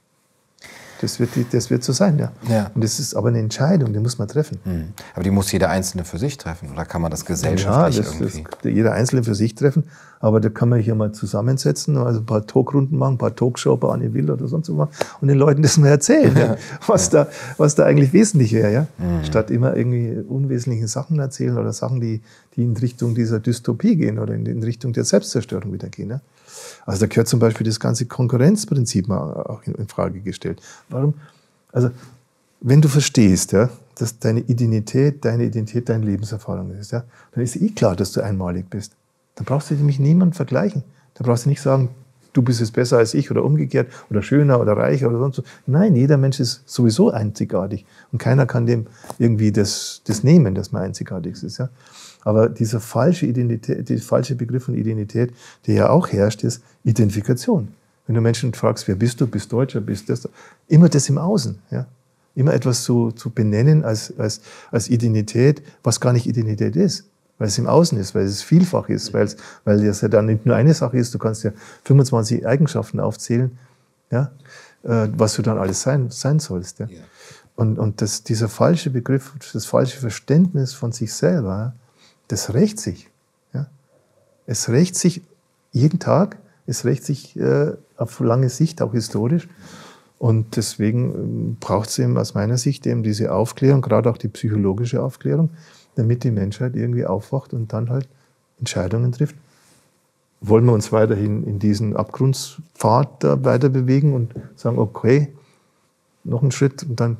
Das 1.00 1.20
wird, 1.20 1.30
das 1.52 1.70
wird 1.70 1.84
so 1.84 1.92
sein, 1.92 2.18
ja. 2.18 2.32
ja. 2.48 2.70
Und 2.74 2.82
das 2.82 2.98
ist 2.98 3.14
aber 3.14 3.28
eine 3.28 3.38
Entscheidung, 3.38 3.92
die 3.92 3.98
muss 3.98 4.18
man 4.18 4.28
treffen. 4.28 4.58
Mhm. 4.64 4.92
Aber 5.14 5.22
die 5.22 5.30
muss 5.30 5.52
jeder 5.52 5.70
Einzelne 5.70 6.04
für 6.04 6.18
sich 6.18 6.38
treffen, 6.38 6.70
oder 6.72 6.84
kann 6.84 7.02
man 7.02 7.10
das 7.10 7.24
gesellschaftlich 7.24 7.96
ja, 7.96 8.02
das, 8.02 8.20
irgendwie? 8.20 8.44
Das, 8.62 8.72
jeder 8.72 8.92
Einzelne 8.92 9.24
für 9.24 9.34
sich 9.34 9.54
treffen, 9.54 9.84
aber 10.20 10.40
da 10.40 10.48
kann 10.48 10.68
man 10.68 10.80
hier 10.80 10.94
mal 10.94 11.12
zusammensetzen, 11.12 11.96
also 11.98 12.20
ein 12.20 12.26
paar 12.26 12.46
Talkrunden 12.46 12.98
machen, 12.98 13.14
ein 13.14 13.18
paar 13.18 13.34
Talkshow 13.34 13.76
bei 13.76 13.88
Anne 13.88 14.14
Will 14.14 14.30
oder 14.30 14.48
sonst 14.48 14.74
was 14.76 14.88
und 15.20 15.28
den 15.28 15.38
Leuten 15.38 15.62
das 15.62 15.76
mal 15.76 15.88
erzählen, 15.88 16.36
ja. 16.36 16.56
was, 16.86 17.10
Da, 17.10 17.28
was 17.56 17.74
da 17.74 17.84
eigentlich 17.84 18.12
wesentlich 18.12 18.52
wäre, 18.52 18.72
ja. 18.72 18.86
Mhm. 18.98 19.24
Statt 19.24 19.50
immer 19.50 19.76
irgendwie 19.76 20.18
unwesentliche 20.26 20.88
Sachen 20.88 21.18
erzählen 21.18 21.56
oder 21.58 21.72
Sachen, 21.72 22.00
die, 22.00 22.22
die 22.56 22.62
in 22.62 22.76
Richtung 22.76 23.14
dieser 23.14 23.38
Dystopie 23.38 23.96
gehen 23.96 24.18
oder 24.18 24.34
in, 24.34 24.46
in 24.46 24.62
Richtung 24.62 24.92
der 24.92 25.04
Selbstzerstörung 25.04 25.72
wieder 25.72 25.88
gehen. 25.88 26.10
Ja. 26.10 26.20
Also 26.84 27.00
da 27.00 27.06
gehört 27.06 27.28
zum 27.28 27.40
Beispiel 27.40 27.66
das 27.66 27.80
ganze 27.80 28.06
Konkurrenzprinzip 28.06 29.08
mal 29.08 29.32
auch 29.44 29.62
in, 29.64 29.74
in 29.74 29.88
Frage 29.88 30.20
gestellt. 30.20 30.60
Warum? 30.88 31.14
Also 31.72 31.90
wenn 32.60 32.80
du 32.80 32.88
verstehst, 32.88 33.52
ja, 33.52 33.68
dass 33.96 34.18
deine 34.18 34.40
Identität, 34.40 35.24
deine 35.24 35.44
Identität 35.44 35.88
deine 35.88 36.04
Lebenserfahrung 36.04 36.72
ist, 36.72 36.92
ja, 36.92 37.04
dann 37.32 37.44
ist 37.44 37.56
eh 37.56 37.70
klar, 37.70 37.96
dass 37.96 38.12
du 38.12 38.20
einmalig 38.20 38.68
bist. 38.68 38.92
Dann 39.34 39.44
brauchst 39.44 39.70
du 39.70 39.74
dich 39.74 39.84
mit 39.84 39.98
niemandem 39.98 40.32
vergleichen. 40.34 40.82
Da 41.14 41.24
brauchst 41.24 41.44
du 41.44 41.48
nicht 41.48 41.62
sagen, 41.62 41.90
du 42.36 42.42
bist 42.42 42.60
es 42.60 42.70
besser 42.70 42.98
als 42.98 43.14
ich 43.14 43.30
oder 43.30 43.44
umgekehrt 43.44 43.90
oder 44.10 44.22
schöner 44.22 44.60
oder 44.60 44.76
reicher 44.76 45.08
oder 45.08 45.18
sonst 45.18 45.36
so. 45.36 45.42
Nein, 45.66 45.96
jeder 45.96 46.16
Mensch 46.16 46.40
ist 46.40 46.62
sowieso 46.66 47.10
einzigartig 47.10 47.86
und 48.12 48.18
keiner 48.18 48.46
kann 48.46 48.66
dem 48.66 48.86
irgendwie 49.18 49.52
das, 49.52 50.02
das 50.04 50.22
nehmen, 50.22 50.54
dass 50.54 50.72
man 50.72 50.82
einzigartig 50.82 51.42
ist. 51.42 51.58
Ja? 51.58 51.70
Aber 52.22 52.48
dieser 52.48 52.80
falsche 52.80 53.26
Identität, 53.26 53.88
der 53.88 53.98
falsche 53.98 54.34
Begriff 54.34 54.64
von 54.64 54.74
Identität, 54.74 55.32
der 55.66 55.74
ja 55.74 55.90
auch 55.90 56.08
herrscht, 56.08 56.44
ist 56.44 56.62
Identifikation. 56.84 57.68
Wenn 58.06 58.14
du 58.14 58.20
Menschen 58.20 58.52
fragst, 58.52 58.86
wer 58.86 58.94
bist 58.94 59.20
du, 59.20 59.26
bist 59.26 59.52
Deutscher, 59.52 59.80
bist 59.80 60.08
das, 60.08 60.28
immer 60.68 60.88
das 60.88 61.08
im 61.08 61.18
Außen. 61.18 61.58
Ja? 61.70 61.86
Immer 62.34 62.52
etwas 62.52 62.84
zu, 62.84 63.12
zu 63.12 63.30
benennen 63.30 63.84
als, 63.84 64.12
als, 64.18 64.42
als 64.70 64.88
Identität, 64.88 65.62
was 65.82 66.00
gar 66.00 66.12
nicht 66.12 66.26
Identität 66.26 66.76
ist 66.76 67.04
weil 67.38 67.48
es 67.48 67.58
im 67.58 67.66
Außen 67.66 67.98
ist, 67.98 68.14
weil 68.14 68.24
es 68.24 68.42
vielfach 68.42 68.88
ist, 68.88 69.12
weil 69.12 69.24
es, 69.24 69.36
weil 69.64 69.84
es 69.84 70.00
ja 70.00 70.08
dann 70.08 70.26
nicht 70.26 70.46
nur 70.46 70.56
eine 70.56 70.74
Sache 70.74 70.96
ist, 70.96 71.14
du 71.14 71.18
kannst 71.18 71.44
ja 71.44 71.52
25 71.84 72.46
Eigenschaften 72.46 73.00
aufzählen, 73.00 73.58
ja, 74.10 74.30
äh, 74.84 75.08
was 75.16 75.34
du 75.34 75.42
dann 75.42 75.58
alles 75.58 75.82
sein, 75.82 76.10
sein 76.10 76.38
sollst. 76.38 76.78
Ja. 76.78 76.86
ja. 76.86 77.00
Und, 77.56 77.78
und 77.78 78.02
das, 78.02 78.22
dieser 78.22 78.48
falsche 78.48 78.90
Begriff, 78.90 79.32
das 79.52 79.66
falsche 79.66 79.98
Verständnis 79.98 80.74
von 80.74 80.92
sich 80.92 81.12
selber, 81.14 81.74
das 82.28 82.54
rächt 82.54 82.78
sich. 82.78 83.10
Ja. 83.52 83.66
Es 84.46 84.68
rächt 84.68 84.94
sich 84.94 85.22
jeden 85.72 85.98
Tag, 85.98 86.36
es 86.66 86.84
rächt 86.84 87.04
sich 87.04 87.36
äh, 87.36 87.72
auf 87.96 88.20
lange 88.20 88.50
Sicht, 88.50 88.82
auch 88.82 88.92
historisch. 88.92 89.48
Und 90.18 90.56
deswegen 90.56 91.14
ähm, 91.14 91.56
braucht 91.60 91.90
es 91.90 91.98
eben 91.98 92.16
aus 92.16 92.34
meiner 92.34 92.56
Sicht 92.56 92.86
eben 92.86 93.02
diese 93.02 93.32
Aufklärung, 93.32 93.82
gerade 93.82 94.10
auch 94.10 94.18
die 94.18 94.28
psychologische 94.28 95.02
Aufklärung, 95.02 95.50
damit 95.96 96.24
die 96.24 96.30
Menschheit 96.30 96.76
irgendwie 96.76 97.04
aufwacht 97.04 97.52
und 97.52 97.72
dann 97.72 97.90
halt 97.90 98.08
Entscheidungen 98.58 99.12
trifft. 99.12 99.36
Wollen 100.40 100.64
wir 100.64 100.72
uns 100.72 100.92
weiterhin 100.92 101.44
in 101.44 101.58
diesen 101.58 101.96
Abgrundspfad 101.96 103.24
da 103.24 103.44
weiter 103.44 103.68
bewegen 103.68 104.14
und 104.14 104.34
sagen, 104.54 104.78
okay, 104.78 105.32
noch 106.24 106.42
einen 106.42 106.52
Schritt 106.52 106.82
und 106.84 107.00
dann, 107.00 107.16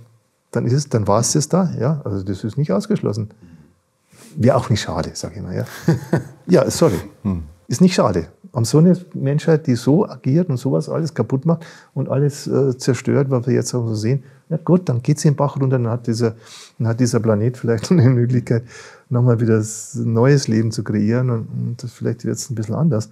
dann 0.51 0.67
ist 0.67 0.75
es, 0.75 0.89
dann 0.89 1.07
war 1.07 1.21
es 1.21 1.33
das 1.33 1.49
da, 1.49 1.73
ja, 1.79 2.01
also 2.05 2.23
das 2.23 2.45
ist 2.45 2.57
nicht 2.59 2.73
ausgeschlossen. 2.73 3.31
Wäre 4.37 4.57
auch 4.57 4.69
nicht 4.69 4.83
schade, 4.83 5.11
sage 5.15 5.37
ich 5.37 5.43
mal, 5.43 5.57
ja. 5.57 5.65
ja, 6.47 6.71
sorry. 6.71 7.01
Hm. 7.23 7.45
Ist 7.69 7.81
nicht 7.81 7.95
schade. 7.95 8.29
Haben 8.57 8.65
so 8.65 8.79
eine 8.79 8.97
Menschheit, 9.13 9.67
die 9.67 9.77
so 9.77 10.09
agiert 10.09 10.49
und 10.49 10.57
sowas 10.57 10.89
alles 10.89 11.13
kaputt 11.13 11.45
macht 11.45 11.65
und 11.95 12.09
alles 12.09 12.47
äh, 12.47 12.77
zerstört, 12.79 13.31
was 13.31 13.47
wir 13.47 13.55
jetzt 13.55 13.75
auch 13.75 13.87
so 13.87 13.95
sehen, 13.95 14.25
ja 14.49 14.57
gut, 14.57 14.89
dann 14.89 15.03
geht 15.03 15.19
es 15.19 15.25
in 15.25 15.33
den 15.33 15.37
Bach 15.37 15.57
runter, 15.57 15.79
dann 15.79 15.89
hat 15.89 16.07
dieser, 16.07 16.37
dann 16.79 16.89
hat 16.89 16.99
dieser 16.99 17.21
Planet 17.21 17.59
vielleicht 17.59 17.91
eine 17.93 18.09
Möglichkeit, 18.09 18.65
nochmal 19.11 19.41
wieder 19.41 19.59
ein 19.59 20.13
neues 20.13 20.49
Leben 20.49 20.73
zu 20.73 20.83
kreieren 20.83 21.31
und, 21.31 21.49
und 21.83 21.91
vielleicht 21.91 22.25
jetzt 22.25 22.51
ein 22.51 22.55
bisschen 22.55 22.75
anders. 22.75 23.11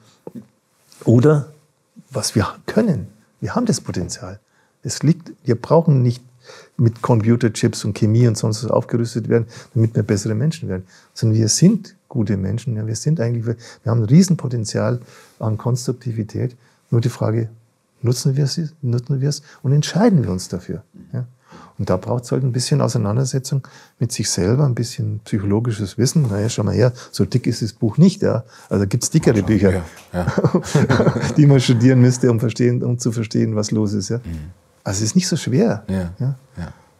Oder 1.04 1.48
was 2.10 2.34
wir 2.34 2.46
können, 2.66 3.08
wir 3.40 3.54
haben 3.54 3.66
das 3.66 3.80
Potenzial. 3.80 4.40
Es 4.82 5.02
liegt, 5.02 5.32
wir 5.44 5.60
brauchen 5.60 6.02
nicht 6.02 6.22
mit 6.76 7.02
Computerchips 7.02 7.84
und 7.84 7.94
Chemie 7.94 8.26
und 8.26 8.36
sonst 8.36 8.64
was 8.64 8.70
aufgerüstet 8.70 9.28
werden, 9.28 9.46
damit 9.74 9.94
wir 9.94 10.02
bessere 10.02 10.34
Menschen 10.34 10.68
werden, 10.68 10.84
sondern 11.12 11.38
wir 11.38 11.48
sind 11.48 11.94
gute 12.08 12.36
Menschen. 12.36 12.76
Ja, 12.76 12.86
wir 12.86 12.96
sind 12.96 13.20
eigentlich, 13.20 13.46
wir 13.46 13.56
haben 13.90 14.00
ein 14.00 14.08
Riesenpotenzial 14.08 15.00
an 15.38 15.58
Konstruktivität. 15.58 16.56
Nur 16.90 17.00
die 17.00 17.08
Frage, 17.08 17.48
nutzen 18.02 18.36
wir 18.36 18.44
es, 18.44 18.60
nutzen 18.82 19.20
wir 19.20 19.28
es 19.28 19.42
und 19.62 19.72
entscheiden 19.72 20.22
wir 20.22 20.30
uns 20.30 20.48
dafür. 20.48 20.82
Ja? 21.12 21.26
Und 21.76 21.90
da 21.90 21.96
braucht 21.96 22.24
es 22.24 22.32
halt 22.32 22.44
ein 22.44 22.52
bisschen 22.52 22.80
Auseinandersetzung 22.80 23.66
mit 23.98 24.12
sich 24.12 24.30
selber, 24.30 24.64
ein 24.64 24.74
bisschen 24.74 25.20
psychologisches 25.24 25.98
Wissen. 25.98 26.28
Naja, 26.28 26.48
schau 26.48 26.62
mal 26.62 26.74
her, 26.74 26.92
so 27.10 27.24
dick 27.24 27.46
ist 27.46 27.62
das 27.62 27.72
Buch 27.72 27.98
nicht. 27.98 28.22
Ja? 28.22 28.44
Also 28.68 28.86
gibt 28.86 29.02
es 29.02 29.10
dickere 29.10 29.42
Bücher, 29.42 29.72
ja, 29.72 29.84
ja. 30.12 30.32
die 31.36 31.46
man 31.46 31.60
studieren 31.60 32.00
müsste, 32.00 32.30
um, 32.30 32.38
verstehen, 32.38 32.82
um 32.84 32.98
zu 32.98 33.10
verstehen, 33.10 33.56
was 33.56 33.72
los 33.72 33.92
ist. 33.92 34.10
Ja? 34.10 34.18
Mhm. 34.18 34.63
Also 34.84 34.98
es 34.98 35.10
ist 35.10 35.16
nicht 35.16 35.28
so 35.28 35.36
schwer. 35.36 35.84
Ja. 35.88 36.12
Ja? 36.18 36.36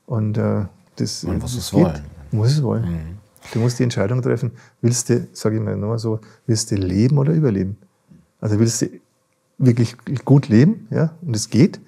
Und 0.06 0.36
äh, 0.38 0.64
das 0.96 1.22
Man 1.22 1.38
muss 1.38 1.56
es 1.56 1.72
wollen. 1.72 2.02
Muss 2.30 2.52
es 2.52 2.62
wollen. 2.62 2.84
Mhm. 2.84 3.18
Du 3.52 3.58
musst 3.60 3.78
die 3.78 3.82
Entscheidung 3.82 4.22
treffen, 4.22 4.52
willst 4.80 5.10
du, 5.10 5.26
sage 5.32 5.56
ich 5.56 5.62
mal 5.62 5.76
nochmal 5.76 5.98
so, 5.98 6.20
willst 6.46 6.70
du 6.70 6.76
leben 6.76 7.18
oder 7.18 7.32
überleben? 7.32 7.76
Also 8.40 8.58
willst 8.58 8.82
du 8.82 8.88
wirklich 9.58 9.96
gut 10.24 10.48
leben, 10.48 10.88
ja, 10.90 11.12
und 11.22 11.36
es 11.36 11.50
geht, 11.50 11.78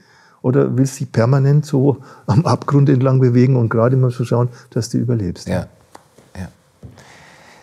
oder 0.42 0.76
willst 0.76 1.01
du 1.01 1.05
dich 1.05 1.12
permanent 1.12 1.64
so 1.64 1.99
am 2.26 2.44
Abgrund 2.47 2.88
entlang 2.88 3.20
bewegen 3.20 3.57
und 3.57 3.70
gerade 3.70 3.97
immer 3.97 4.11
so 4.11 4.24
schauen, 4.24 4.51
dass 4.70 4.90
du 4.90 4.99
überlebst? 4.99 5.49
Ja. 5.49 5.66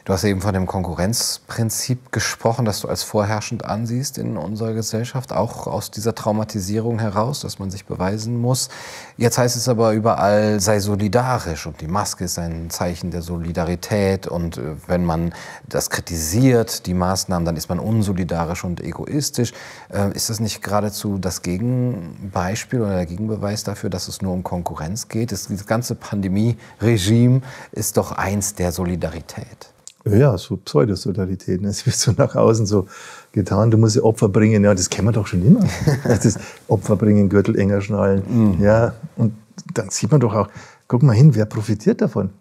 Du 0.05 0.11
hast 0.11 0.25
eben 0.25 0.41
von 0.41 0.53
dem 0.53 0.65
Konkurrenzprinzip 0.65 2.11
gesprochen, 2.11 2.65
das 2.65 2.81
du 2.81 2.89
als 2.89 3.03
vorherrschend 3.03 3.63
ansiehst 3.63 4.17
in 4.17 4.35
unserer 4.35 4.73
Gesellschaft, 4.73 5.31
auch 5.31 5.65
aus 5.65 5.91
dieser 5.91 6.13
Traumatisierung 6.13 6.99
heraus, 6.99 7.39
dass 7.39 7.57
man 7.57 7.71
sich 7.71 7.85
beweisen 7.85 8.41
muss. 8.41 8.67
Jetzt 9.15 9.37
heißt 9.37 9.55
es 9.55 9.69
aber 9.69 9.93
überall, 9.93 10.59
sei 10.59 10.81
solidarisch 10.81 11.67
und 11.67 11.79
die 11.79 11.87
Maske 11.87 12.25
ist 12.25 12.37
ein 12.37 12.69
Zeichen 12.69 13.11
der 13.11 13.21
Solidarität 13.21 14.27
und 14.27 14.57
äh, 14.57 14.75
wenn 14.87 15.05
man 15.05 15.33
das 15.69 15.89
kritisiert, 15.89 16.85
die 16.85 16.95
Maßnahmen, 16.95 17.45
dann 17.45 17.55
ist 17.55 17.69
man 17.69 17.79
unsolidarisch 17.79 18.65
und 18.65 18.81
egoistisch. 18.83 19.53
Äh, 19.87 20.11
ist 20.11 20.29
das 20.29 20.41
nicht 20.41 20.61
geradezu 20.61 21.17
das 21.17 21.43
Gegenbeispiel 21.43 22.81
oder 22.81 22.95
der 22.95 23.05
Gegenbeweis 23.05 23.63
dafür, 23.63 23.89
dass 23.89 24.09
es 24.09 24.21
nur 24.21 24.33
um 24.33 24.43
Konkurrenz 24.43 25.07
geht? 25.07 25.31
Das, 25.31 25.47
ganze 25.65 25.95
Pandemie-Regime 25.95 27.39
ist 27.71 27.95
doch 27.95 28.11
eins 28.11 28.53
der 28.55 28.73
Solidarität. 28.73 29.72
Ja, 30.05 30.37
so 30.37 30.57
Pseudosolidarität. 30.57 31.61
Ne? 31.61 31.67
Es 31.69 31.85
wird 31.85 31.95
so 31.95 32.11
nach 32.17 32.35
außen 32.35 32.65
so 32.65 32.87
getan, 33.31 33.71
du 33.71 33.77
musst 33.77 33.99
Opfer 34.01 34.29
bringen. 34.29 34.63
Ja, 34.63 34.73
das 34.73 34.89
kennen 34.89 35.07
wir 35.07 35.11
doch 35.13 35.27
schon 35.27 35.45
immer. 35.45 35.65
Das 36.03 36.37
Opfer 36.67 36.95
bringen, 36.95 37.29
Gürtel 37.29 37.57
enger 37.57 37.81
schnallen. 37.81 38.23
Mhm. 38.27 38.63
Ja, 38.63 38.93
und 39.15 39.33
dann 39.73 39.89
sieht 39.89 40.11
man 40.11 40.19
doch 40.19 40.33
auch, 40.33 40.49
guck 40.87 41.03
mal 41.03 41.13
hin, 41.13 41.35
wer 41.35 41.45
profitiert 41.45 42.01
davon? 42.01 42.31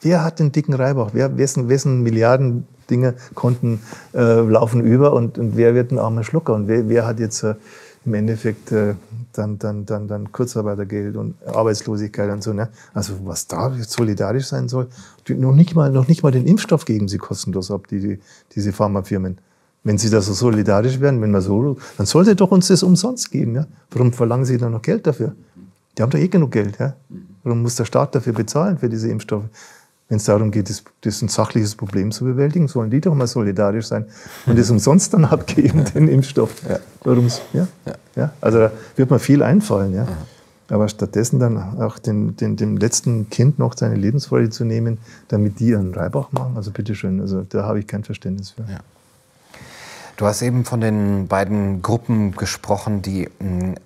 Wer 0.00 0.22
hat 0.22 0.38
den 0.38 0.52
dicken 0.52 0.74
Reibach? 0.74 1.10
Wer, 1.14 1.36
wessen, 1.38 1.68
wessen 1.68 2.02
Milliarden 2.02 2.66
Dinge 2.90 3.14
Konten 3.34 3.80
äh, 4.12 4.40
laufen 4.40 4.82
über 4.82 5.14
und, 5.14 5.38
und 5.38 5.56
wer 5.56 5.74
wird 5.74 5.90
ein 5.90 5.98
armer 5.98 6.24
Schlucker? 6.24 6.54
Und 6.54 6.68
wer, 6.68 6.88
wer 6.88 7.06
hat 7.06 7.18
jetzt 7.18 7.42
äh, 7.42 7.54
im 8.06 8.14
Endeffekt 8.14 8.70
äh, 8.72 8.94
dann, 9.32 9.58
dann, 9.58 9.86
dann, 9.86 10.08
dann 10.08 10.32
Kurzarbeitergeld 10.32 11.16
und 11.16 11.34
Arbeitslosigkeit 11.46 12.30
und 12.30 12.42
so. 12.42 12.52
Ne? 12.52 12.68
Also 12.92 13.14
was 13.24 13.46
da 13.46 13.72
solidarisch 13.80 14.46
sein 14.46 14.68
soll, 14.68 14.88
die, 15.26 15.34
noch, 15.34 15.54
nicht 15.54 15.74
mal, 15.74 15.90
noch 15.90 16.08
nicht 16.08 16.22
mal 16.22 16.30
den 16.30 16.46
Impfstoff 16.46 16.84
geben 16.84 17.08
sie 17.08 17.18
kostenlos 17.18 17.70
ab, 17.70 17.86
die, 17.88 18.00
die, 18.00 18.20
diese 18.54 18.72
Pharmafirmen. 18.72 19.38
Wenn 19.82 19.98
sie 19.98 20.10
da 20.10 20.20
so 20.20 20.32
solidarisch 20.32 21.00
wären, 21.00 21.20
wenn 21.20 21.30
man 21.30 21.42
so, 21.42 21.76
dann 21.96 22.06
sollte 22.06 22.36
doch 22.36 22.50
uns 22.50 22.68
das 22.68 22.82
umsonst 22.82 23.30
geben. 23.30 23.54
Ja? 23.54 23.66
Warum 23.90 24.12
verlangen 24.12 24.44
sie 24.44 24.58
dann 24.58 24.72
noch 24.72 24.82
Geld 24.82 25.06
dafür? 25.06 25.34
Die 25.96 26.02
haben 26.02 26.10
doch 26.10 26.18
eh 26.18 26.28
genug 26.28 26.52
Geld. 26.52 26.78
Ja? 26.78 26.96
Warum 27.42 27.62
muss 27.62 27.76
der 27.76 27.84
Staat 27.84 28.14
dafür 28.14 28.32
bezahlen 28.32 28.78
für 28.78 28.88
diese 28.88 29.08
Impfstoffe? 29.08 29.44
Wenn 30.14 30.18
es 30.18 30.26
darum 30.26 30.52
geht, 30.52 30.70
das, 30.70 30.84
das 31.00 31.22
ein 31.22 31.28
sachliches 31.28 31.74
Problem 31.74 32.12
zu 32.12 32.24
bewältigen, 32.24 32.68
sollen 32.68 32.88
die 32.88 33.00
doch 33.00 33.16
mal 33.16 33.26
solidarisch 33.26 33.86
sein 33.86 34.04
und 34.46 34.56
das 34.56 34.70
umsonst 34.70 35.12
dann 35.12 35.24
abgeben, 35.24 35.84
den 35.92 36.06
Impfstoff. 36.06 36.52
Ja. 36.68 36.78
Warum's, 37.02 37.42
ja? 37.52 37.66
Ja. 37.84 37.94
ja? 38.14 38.32
Also 38.40 38.60
da 38.60 38.72
wird 38.94 39.10
mir 39.10 39.18
viel 39.18 39.42
einfallen. 39.42 39.92
Ja? 39.92 40.06
Aber 40.68 40.86
stattdessen 40.86 41.40
dann 41.40 41.80
auch 41.80 41.98
den, 41.98 42.36
den, 42.36 42.54
dem 42.54 42.76
letzten 42.76 43.28
Kind 43.28 43.58
noch 43.58 43.76
seine 43.76 43.96
Lebensfreude 43.96 44.50
zu 44.50 44.64
nehmen, 44.64 44.98
damit 45.26 45.58
die 45.58 45.70
ihren 45.70 45.92
Reibach 45.92 46.30
machen, 46.30 46.52
also 46.54 46.70
bitteschön, 46.70 47.20
also 47.20 47.42
da 47.42 47.64
habe 47.64 47.80
ich 47.80 47.88
kein 47.88 48.04
Verständnis 48.04 48.50
für. 48.50 48.62
Ja. 48.70 48.78
Du 50.16 50.26
hast 50.26 50.42
eben 50.42 50.64
von 50.64 50.80
den 50.80 51.26
beiden 51.26 51.82
Gruppen 51.82 52.36
gesprochen, 52.36 53.02
die 53.02 53.28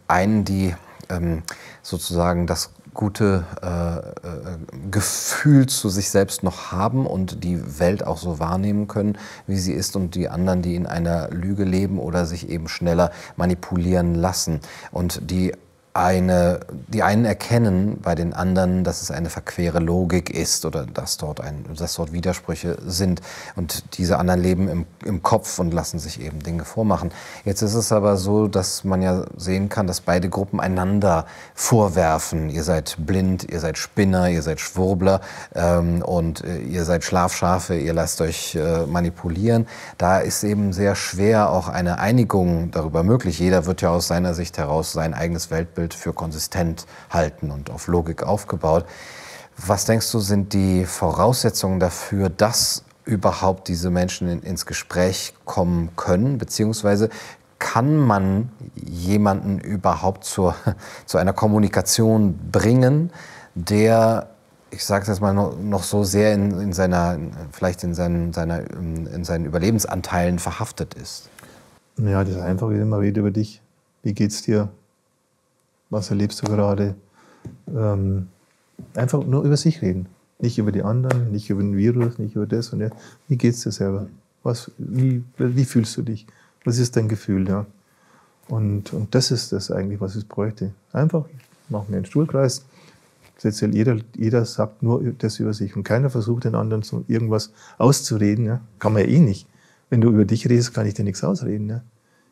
einen, 0.09 0.45
die 0.45 0.74
ähm, 1.09 1.43
sozusagen 1.81 2.47
das 2.47 2.68
gute 2.99 3.44
äh, 3.62 3.99
äh, 4.26 4.59
Gefühl 4.90 5.66
zu 5.66 5.88
sich 5.88 6.11
selbst 6.11 6.42
noch 6.42 6.72
haben 6.72 7.07
und 7.07 7.44
die 7.44 7.78
Welt 7.78 8.05
auch 8.05 8.18
so 8.18 8.40
wahrnehmen 8.40 8.88
können, 8.88 9.16
wie 9.46 9.57
sie 9.57 9.72
ist 9.72 9.94
und 9.94 10.16
die 10.16 10.28
anderen, 10.28 10.62
die 10.62 10.74
in 10.74 10.84
einer 10.84 11.30
Lüge 11.30 11.62
leben 11.62 12.01
oder 12.01 12.26
sich 12.26 12.49
eben 12.49 12.66
schneller 12.66 13.12
manipulieren 13.36 14.16
lassen. 14.16 14.59
Und 14.90 15.30
die 15.30 15.53
eine, 15.99 16.61
die 16.86 17.03
einen 17.03 17.24
erkennen 17.24 17.99
bei 18.01 18.14
den 18.14 18.32
anderen, 18.32 18.84
dass 18.84 19.03
es 19.03 19.11
eine 19.11 19.30
verquere 19.30 19.80
Logik 19.80 20.30
ist 20.30 20.64
oder 20.64 20.86
dass 20.86 21.16
dort, 21.16 21.40
ein, 21.40 21.64
dass 21.76 21.94
dort 21.96 22.12
Widersprüche 22.12 22.78
sind. 22.86 23.20
Und 23.57 23.99
diese 23.99 24.18
anderen 24.18 24.40
leben 24.40 24.68
im, 24.68 24.86
im 25.05 25.22
Kopf 25.22 25.59
und 25.59 25.74
lassen 25.74 25.99
sich 25.99 26.20
eben 26.20 26.38
Dinge 26.40 26.64
vormachen. 26.64 27.11
Jetzt 27.44 27.62
ist 27.62 27.74
es 27.74 27.90
aber 27.90 28.16
so, 28.16 28.46
dass 28.46 28.84
man 28.84 29.03
ja 29.03 29.24
sehen 29.36 29.68
kann, 29.68 29.86
dass 29.86 30.01
beide 30.01 30.28
Gruppen 30.28 30.61
einander 30.61 31.26
vorwerfen. 31.55 32.49
Ihr 32.49 32.62
seid 32.62 32.96
blind, 32.99 33.51
ihr 33.51 33.59
seid 33.61 33.76
Spinner, 33.76 34.28
ihr 34.28 34.42
seid 34.42 34.61
Schwurbler 34.61 35.20
ähm, 35.55 36.03
und 36.03 36.44
äh, 36.44 36.59
ihr 36.59 36.84
seid 36.84 37.03
Schlafschafe, 37.03 37.76
ihr 37.76 37.92
lasst 37.92 38.20
euch 38.20 38.55
äh, 38.55 38.86
manipulieren. 38.86 39.66
Da 39.99 40.20
ist 40.20 40.44
eben 40.44 40.72
sehr 40.72 40.94
schwer 40.94 41.51
auch 41.51 41.68
eine 41.68 41.99
Einigung 41.99 42.70
darüber 42.70 43.03
möglich. 43.03 43.40
Jeder 43.40 43.66
wird 43.66 43.82
ja 43.82 43.90
aus 43.90 44.07
seiner 44.07 44.34
Sicht 44.34 44.59
heraus 44.59 44.92
sein 44.92 45.12
eigenes 45.12 45.51
Weltbild 45.51 45.88
Weltbild 45.89 45.95
für 45.95 46.12
konsistent 46.12 46.86
halten 47.11 47.51
und 47.51 47.70
auf 47.70 47.89
Logik 47.89 48.22
aufgebaut. 48.22 48.84
Was 49.57 49.86
denkst 49.86 50.11
du, 50.12 50.20
sind 50.20 50.53
die 50.53 50.84
Voraussetzungen 50.84 51.80
dafür, 51.80 52.28
dass 52.28 52.84
überhaupt 53.05 53.68
diese 53.68 53.91
Menschen 53.91 54.28
in, 54.28 54.43
ins 54.43 54.66
Gespräch 54.66 55.34
kommen 55.45 55.91
können? 55.97 56.39
Beziehungsweise 56.39 57.09
kann 57.59 57.97
man 57.97 58.51
jemanden 58.76 59.59
überhaupt 59.59 60.24
zur, 60.24 60.55
zu 61.07 61.18
einer 61.18 61.32
Kommunikation 61.32 62.39
bringen, 62.53 63.11
der, 63.55 64.28
ich 64.70 64.84
sage 64.84 65.03
es 65.03 65.09
jetzt 65.09 65.20
mal, 65.20 65.32
noch, 65.32 65.82
so 65.82 66.05
sehr 66.05 66.34
in, 66.34 66.61
in, 66.61 66.72
seiner, 66.72 67.18
vielleicht 67.51 67.82
in 67.82 67.95
seinen, 67.95 68.32
seiner, 68.32 68.61
in 68.70 69.24
seinen 69.24 69.45
Überlebensanteilen 69.45 70.39
verhaftet 70.39 70.95
ist? 70.95 71.28
Ja, 71.97 72.22
das 72.22 72.34
ist 72.34 72.41
einfach 72.41 72.70
immer 72.70 73.01
rede 73.01 73.18
über 73.20 73.32
dich. 73.32 73.61
Wie 74.05 74.14
geht's 74.14 74.43
dir? 74.43 74.68
Was 75.91 76.11
erlebst 76.11 76.43
du 76.43 76.47
gerade? 76.47 76.95
Ähm, 77.74 78.28
einfach 78.95 79.24
nur 79.24 79.45
über 79.45 79.57
sich 79.57 79.82
reden. 79.82 80.07
Nicht 80.39 80.59
über 80.59 80.70
die 80.70 80.82
anderen, 80.82 81.32
nicht 81.32 81.51
über 81.51 81.62
den 81.62 81.76
Virus, 81.76 82.18
nicht 82.18 82.36
über 82.36 82.47
das 82.47 82.72
und 82.72 82.80
das. 82.80 82.93
Wie 83.26 83.36
geht's 83.36 83.62
dir 83.62 83.72
selber? 83.72 84.07
Was, 84.43 84.70
wie, 84.78 85.24
wie 85.36 85.64
fühlst 85.64 85.97
du 85.97 86.03
dich? 86.03 86.26
Was 86.64 86.78
ist 86.78 86.97
dein 86.97 87.09
Gefühl? 87.09 87.49
Ja? 87.49 87.66
Und, 88.49 88.93
und 88.93 89.14
das 89.14 89.30
ist 89.30 89.53
das 89.53 89.70
eigentlich, 89.70 90.01
was 90.01 90.14
es 90.14 90.24
bräuchte. 90.24 90.72
Einfach 90.93 91.24
machen 91.68 91.86
wir 91.89 91.97
einen 91.97 92.07
Stuhlkreis. 92.07 92.64
Jeder, 93.43 93.99
jeder 94.16 94.45
sagt 94.45 94.82
nur 94.82 95.03
das 95.18 95.39
über 95.39 95.55
sich 95.55 95.76
und 95.76 95.84
keiner 95.84 96.11
versucht 96.11 96.45
den 96.45 96.55
anderen 96.55 96.82
irgendwas 97.07 97.53
auszureden. 97.78 98.47
Ja? 98.47 98.61
Kann 98.78 98.93
man 98.93 99.03
ja 99.03 99.09
eh 99.09 99.20
nicht. 99.20 99.47
Wenn 99.91 100.01
du 100.01 100.09
über 100.09 100.24
dich 100.24 100.49
redest, 100.49 100.74
kann 100.74 100.86
ich 100.86 100.95
dir 100.95 101.05
nichts 101.05 101.24
ausreden. 101.24 101.68
Ja? 101.68 101.82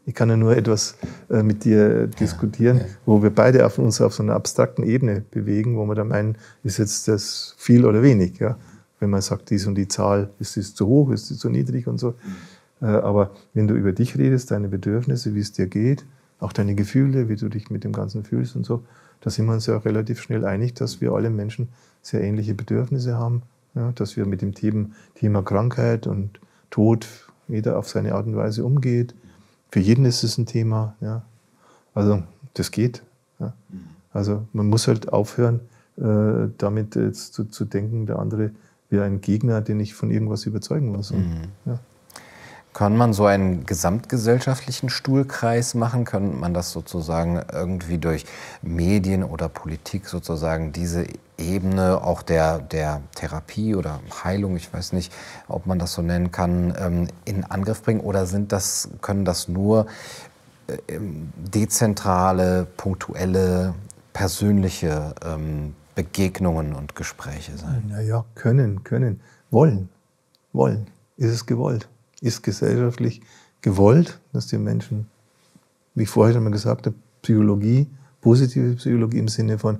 Ich 0.07 0.15
kann 0.15 0.31
ja 0.31 0.37
nur 0.37 0.57
etwas 0.57 0.97
äh, 1.29 1.43
mit 1.43 1.65
dir 1.65 2.07
diskutieren, 2.07 2.79
ja, 2.79 2.85
ja. 2.85 2.89
wo 3.05 3.23
wir 3.23 3.31
beide 3.31 3.67
auf 3.67 3.79
uns 3.79 4.01
auf 4.01 4.15
so 4.15 4.23
einer 4.23 4.35
abstrakten 4.35 4.85
Ebene 4.85 5.25
bewegen, 5.31 5.77
wo 5.77 5.85
wir 5.85 5.97
dann 5.97 6.09
meinen, 6.09 6.39
ist 6.63 6.79
jetzt 6.79 7.09
das 7.09 7.55
viel 7.59 7.85
oder 7.85 8.03
wenig. 8.03 8.39
Ja? 8.39 8.57
Wenn 9.01 9.11
man 9.11 9.21
sagt, 9.21 9.51
dies 9.51 9.67
und 9.67 9.75
die 9.75 9.89
Zahl, 9.89 10.31
ist 10.39 10.57
es 10.57 10.75
zu 10.75 10.87
hoch, 10.87 11.11
ist 11.11 11.31
es 11.31 11.39
zu 11.39 11.51
niedrig 11.51 11.89
und 11.89 11.99
so. 11.99 12.11
Mhm. 12.81 12.87
Äh, 12.87 12.87
aber 12.87 13.33
wenn 13.53 13.67
du 13.67 13.75
über 13.75 13.93
dich 13.93 14.17
redest, 14.17 14.53
deine 14.53 14.69
Bedürfnisse, 14.69 15.35
wie 15.35 15.41
es 15.41 15.53
dir 15.53 15.67
geht, 15.67 16.05
auch 16.39 16.53
deine 16.53 16.75
Gefühle, 16.75 17.29
wie 17.29 17.37
du 17.37 17.49
dich 17.49 17.71
mit 17.71 17.85
dem 17.85 17.93
Ganzen 17.93 18.25
fühlst 18.25 18.57
und 18.57 18.65
so, 18.65 18.85
da 19.21 19.31
sind 19.31 19.47
wir 19.47 19.55
uns 19.55 19.67
ja 19.67 19.77
relativ 19.79 20.21
schnell 20.21 20.45
einig, 20.45 20.75
dass 20.75 21.01
wir 21.01 21.13
alle 21.13 21.31
Menschen 21.31 21.69
sehr 22.03 22.23
ähnliche 22.23 22.55
Bedürfnisse 22.55 23.17
haben, 23.17 23.43
ja, 23.75 23.93
dass 23.93 24.17
wir 24.17 24.27
mit 24.27 24.43
dem 24.43 24.55
Thema, 24.55 24.87
Thema 25.15 25.43
Krankheit 25.43 26.07
und 26.07 26.39
Tod 26.71 27.09
jeder 27.49 27.79
auf 27.79 27.89
seine 27.89 28.15
Art 28.15 28.27
und 28.27 28.37
Weise 28.37 28.65
umgeht. 28.65 29.15
Für 29.71 29.81
jeden 29.81 30.05
ist 30.05 30.23
es 30.23 30.39
ein 30.39 30.47
Thema. 30.47 30.95
Ja. 31.01 31.23
Also 31.95 32.23
das 32.55 32.71
geht. 32.71 33.03
Ja. 33.39 33.53
Also 34.13 34.47
man 34.53 34.67
muss 34.67 34.89
halt 34.89 35.13
aufhören, 35.13 35.61
äh, 35.99 36.51
damit 36.59 36.97
jetzt 36.97 37.35
zu, 37.35 37.45
zu, 37.45 37.65
denken, 37.65 38.07
der 38.07 38.19
andere 38.19 38.51
wäre 38.91 39.05
ein 39.05 39.21
Gegner, 39.21 39.61
den 39.61 39.81
ich 39.81 39.95
von 39.95 40.11
irgendwas 40.11 40.47
überzeugen 40.47 40.93
muss. 40.93 41.11
Mhm. 41.11 41.49
Ja. 41.65 41.79
Kann 42.73 42.97
man 42.97 43.15
so 43.15 43.25
einen 43.25 43.65
gesamtgesellschaftlichen 43.65 44.91
Stuhlkreis 44.91 45.75
machen? 45.75 46.05
Kann 46.05 46.39
man 46.39 46.53
das 46.53 46.73
sozusagen 46.73 47.43
irgendwie 47.51 47.97
durch 47.97 48.27
Medien 48.61 49.25
oder 49.25 49.49
Politik 49.49 50.07
sozusagen 50.07 50.73
diese 50.73 51.07
Ebene 51.39 52.03
auch 52.03 52.23
der, 52.23 52.59
der 52.59 53.03
Therapie 53.15 53.75
oder 53.75 54.01
Heilung, 54.25 54.57
ich 54.57 54.73
weiß 54.73 54.93
nicht, 54.93 55.13
ob 55.49 55.67
man 55.67 55.79
das 55.79 55.93
so 55.93 56.03
nennen 56.03 56.31
kann, 56.31 56.75
ähm, 56.79 57.09
in 57.25 57.45
Angriff 57.45 57.83
bringen? 57.83 58.01
Oder 58.01 58.27
sind 58.27 58.53
das, 58.53 58.89
können 59.03 59.25
das 59.25 59.49
nur 59.49 59.87
äh, 60.67 60.77
ähm, 60.89 61.33
dezentrale, 61.37 62.67
punktuelle, 62.77 63.75
persönliche 64.13 65.15
ähm, 65.25 65.75
Begegnungen 65.95 66.75
und 66.75 66.97
Gespräche 66.97 67.57
sein? 67.57 67.85
Naja, 67.89 68.25
können, 68.35 68.83
können, 68.85 69.21
wollen, 69.51 69.91
wollen. 70.53 70.87
Ist 71.19 71.33
es 71.33 71.47
gewollt? 71.47 71.89
ist 72.21 72.43
gesellschaftlich 72.43 73.21
gewollt, 73.63 74.19
dass 74.33 74.47
die 74.47 74.59
Menschen, 74.59 75.07
wie 75.95 76.05
ich 76.05 76.09
vorher 76.09 76.35
schon 76.35 76.45
mal 76.45 76.51
gesagt 76.51 76.87
habe, 76.87 76.97
Psychologie, 77.23 77.89
positive 78.21 78.75
Psychologie 78.77 79.19
im 79.19 79.29
Sinne 79.29 79.59
von, 79.59 79.79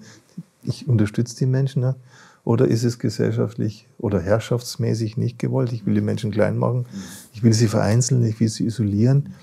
ich 0.67 0.89
unterstütze 0.89 1.37
die 1.37 1.47
Menschen, 1.47 1.83
ja? 1.83 1.97
oder 2.45 2.69
ist 2.69 2.85
es 2.85 2.99
gesellschaftlich 2.99 3.89
oder 3.99 4.21
herrschaftsmäßig 4.21 5.17
nicht 5.17 5.39
gewollt? 5.39 5.73
Ich 5.73 5.85
will 5.85 5.95
die 5.95 6.01
Menschen 6.01 6.31
klein 6.31 6.57
machen, 6.57 6.87
ich 7.33 7.43
will 7.43 7.53
sie 7.53 7.69
vereinzeln, 7.69 8.25
ich 8.25 8.39
will 8.39 8.49
sie 8.49 8.67
isolieren. 8.67 9.35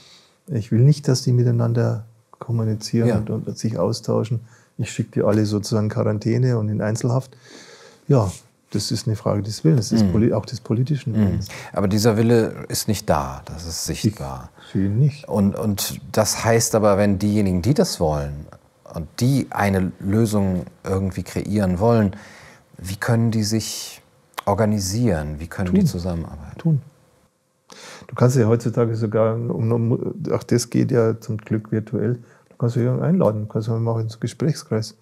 Ich 0.48 0.72
will 0.72 0.82
nicht, 0.82 1.08
dass 1.08 1.22
die 1.22 1.32
miteinander 1.32 2.06
kommunizieren 2.32 3.08
ja. 3.08 3.18
und, 3.18 3.30
und, 3.30 3.58
sich 3.58 3.78
austauschen. 3.78 4.42
Ich 4.78 4.92
schicke 4.92 5.12
die 5.12 5.24
alle 5.24 5.46
sozusagen 5.46 5.90
Quarantäne 5.90 6.58
und 6.58 6.70
in 6.70 6.82
Einzelhaft. 6.82 7.36
Ja, 8.08 8.32
das 8.72 8.92
ist 8.92 9.08
eine 9.08 9.16
Frage 9.16 9.44
des 9.44 9.64
Willens, 9.64 9.90
das 9.90 10.04
mhm. 10.04 10.34
auch 10.34 10.46
des 10.46 10.60
politischen 10.60 11.14
mhm. 11.14 11.28
Willens. 11.28 11.48
Aber 11.72 11.88
dieser 11.88 12.18
Wille 12.18 12.66
ist 12.70 12.88
nicht 12.88 13.10
da, 13.10 13.44
das 13.46 13.68
ist 13.68 13.86
sichtbar. 13.86 14.50
Ich 14.66 14.74
sehe 14.74 14.90
nicht. 14.90 15.30
Und, 15.30 15.56
und 15.56 16.02
das 16.12 16.44
heißt 16.44 16.76
aber, 16.76 16.98
wenn 16.98 17.20
diejenigen, 17.20 17.62
die 17.62 17.74
das 17.74 18.00
wollen 18.00 18.48
und 18.94 19.08
die 19.20 19.48
eine 19.50 19.92
Lösung 20.00 20.66
irgendwie 20.84 21.24
kreieren 21.24 21.80
wollen, 21.80 22.16
wie 22.78 22.96
können 22.96 23.32
die 23.32 23.44
sich 23.44 24.02
organisieren? 24.46 25.40
Wie 25.40 25.48
können 25.48 25.70
Tun. 25.70 25.80
die 25.80 25.86
zusammenarbeiten? 25.86 26.58
Tun. 26.58 26.82
Du 28.08 28.16
kannst 28.16 28.36
ja 28.36 28.46
heutzutage 28.48 28.96
sogar, 28.96 29.36
um, 29.36 30.16
auch 30.32 30.44
das 30.44 30.70
geht 30.70 30.92
ja 30.92 31.20
zum 31.20 31.38
Glück 31.38 31.72
virtuell, 31.72 32.20
du 32.50 32.58
kannst 32.58 32.76
ja 32.76 33.00
einladen, 33.00 33.42
du 33.42 33.48
kannst 33.48 33.68
ja 33.68 33.78
machen 33.78 34.02
einen 34.02 34.20
Gesprächskreis. 34.20 34.96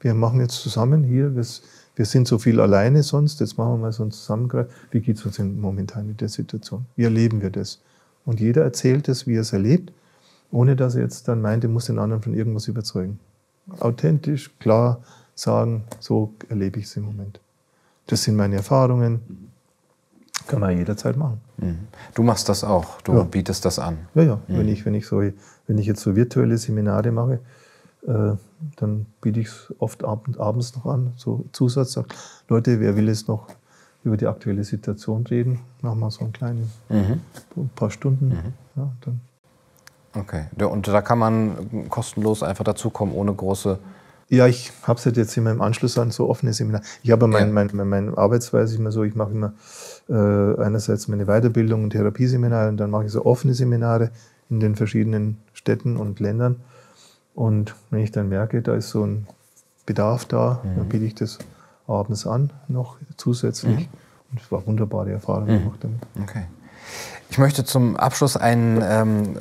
Wir 0.00 0.14
machen 0.14 0.40
jetzt 0.40 0.60
zusammen 0.60 1.04
hier, 1.04 1.30
das 1.30 1.62
wir 1.94 2.06
sind 2.06 2.26
so 2.26 2.38
viel 2.38 2.60
alleine 2.60 3.02
sonst, 3.02 3.40
jetzt 3.40 3.58
machen 3.58 3.74
wir 3.74 3.78
mal 3.78 3.92
so 3.92 4.02
einen 4.02 4.12
Zusammenkreis. 4.12 4.66
Wie 4.90 5.00
geht 5.00 5.18
es 5.18 5.26
uns 5.26 5.38
momentan 5.38 6.08
in 6.08 6.16
der 6.16 6.28
Situation? 6.28 6.86
Wie 6.96 7.04
erleben 7.04 7.42
wir 7.42 7.50
das? 7.50 7.82
Und 8.24 8.40
jeder 8.40 8.62
erzählt 8.62 9.08
es, 9.08 9.26
wie 9.26 9.34
er 9.34 9.42
es 9.42 9.52
erlebt, 9.52 9.92
ohne 10.50 10.74
dass 10.74 10.94
er 10.94 11.02
jetzt 11.02 11.28
dann 11.28 11.42
meint, 11.42 11.64
er 11.64 11.70
muss 11.70 11.86
den 11.86 11.98
anderen 11.98 12.22
von 12.22 12.34
irgendwas 12.34 12.68
überzeugen. 12.68 13.18
Authentisch, 13.80 14.50
klar 14.58 15.00
sagen, 15.34 15.84
so 16.00 16.34
erlebe 16.48 16.78
ich 16.78 16.86
es 16.86 16.96
im 16.96 17.04
Moment. 17.04 17.40
Das 18.06 18.22
sind 18.22 18.36
meine 18.36 18.56
Erfahrungen. 18.56 19.50
Kann 20.48 20.60
man 20.60 20.76
jederzeit 20.76 21.16
machen. 21.16 21.40
Mhm. 21.58 21.78
Du 22.14 22.22
machst 22.22 22.48
das 22.48 22.64
auch, 22.64 23.00
du 23.02 23.12
ja. 23.12 23.22
bietest 23.22 23.64
das 23.64 23.78
an. 23.78 23.98
Ja, 24.14 24.22
ja. 24.22 24.36
Mhm. 24.48 24.58
Wenn, 24.58 24.68
ich, 24.68 24.84
wenn, 24.84 24.94
ich 24.94 25.06
so, 25.06 25.20
wenn 25.20 25.78
ich 25.78 25.86
jetzt 25.86 26.00
so 26.00 26.16
virtuelle 26.16 26.58
Seminare 26.58 27.12
mache, 27.12 27.38
äh, 28.06 28.32
dann 28.76 29.06
biete 29.20 29.40
ich 29.40 29.46
es 29.46 29.72
oft 29.78 30.04
abend, 30.04 30.38
abends 30.40 30.74
noch 30.74 30.86
an, 30.86 31.12
so 31.16 31.44
Zusatz, 31.52 31.92
sagt, 31.92 32.14
Leute, 32.48 32.80
wer 32.80 32.96
will 32.96 33.08
jetzt 33.08 33.28
noch 33.28 33.48
über 34.04 34.16
die 34.16 34.26
aktuelle 34.26 34.64
Situation 34.64 35.24
reden, 35.26 35.60
machen 35.80 36.00
wir 36.00 36.10
so 36.10 36.24
einen 36.24 36.32
kleinen, 36.32 36.72
mhm. 36.88 37.20
ein 37.56 37.70
paar 37.76 37.90
Stunden. 37.90 38.28
Mhm. 38.28 38.52
Ja, 38.76 38.92
dann. 39.02 39.20
Okay, 40.14 40.44
und 40.64 40.88
da 40.88 41.00
kann 41.02 41.18
man 41.18 41.88
kostenlos 41.88 42.42
einfach 42.42 42.64
dazukommen, 42.64 43.14
ohne 43.14 43.32
große... 43.32 43.78
Ja, 44.28 44.46
ich 44.46 44.72
habe 44.84 44.98
es 44.98 45.04
halt 45.04 45.18
jetzt 45.18 45.36
immer 45.36 45.50
im 45.50 45.60
Anschluss 45.60 45.98
an 45.98 46.10
so 46.10 46.28
offene 46.30 46.54
Seminare. 46.54 46.82
Ich 47.02 47.10
habe 47.10 47.26
meine 47.26 47.48
ja. 47.48 47.52
mein, 47.52 47.70
mein, 47.74 47.88
mein 47.88 48.14
Arbeitsweise 48.14 48.76
immer 48.76 48.90
so, 48.90 49.02
ich 49.04 49.14
mache 49.14 49.30
immer 49.32 49.52
äh, 50.08 50.62
einerseits 50.62 51.06
meine 51.08 51.26
Weiterbildung 51.26 51.84
und 51.84 51.90
Therapieseminare 51.90 52.70
und 52.70 52.78
dann 52.78 52.90
mache 52.90 53.04
ich 53.04 53.12
so 53.12 53.26
offene 53.26 53.52
Seminare 53.52 54.10
in 54.48 54.60
den 54.60 54.74
verschiedenen 54.74 55.38
Städten 55.52 55.98
und 55.98 56.18
Ländern. 56.18 56.56
Und 57.34 57.74
wenn 57.90 58.00
ich 58.00 58.10
dann 58.10 58.30
merke, 58.30 58.62
da 58.62 58.74
ist 58.74 58.90
so 58.90 59.04
ein 59.04 59.26
Bedarf 59.84 60.24
da, 60.24 60.60
mhm. 60.62 60.76
dann 60.76 60.88
biete 60.88 61.04
ich 61.04 61.14
das 61.14 61.38
abends 61.86 62.26
an, 62.26 62.52
noch 62.68 62.96
zusätzlich. 63.16 63.80
Mhm. 63.80 63.98
Und 64.30 64.40
es 64.40 64.50
war 64.50 64.66
wunderbare 64.66 65.12
Erfahrung 65.12 65.44
mhm. 65.44 65.58
gemacht 65.58 65.78
damit. 65.80 66.00
Okay. 66.22 66.44
Ich 67.32 67.38
möchte 67.38 67.64
zum 67.64 67.96
Abschluss 67.96 68.36
ein, 68.36 68.84
ähm, 68.86 69.38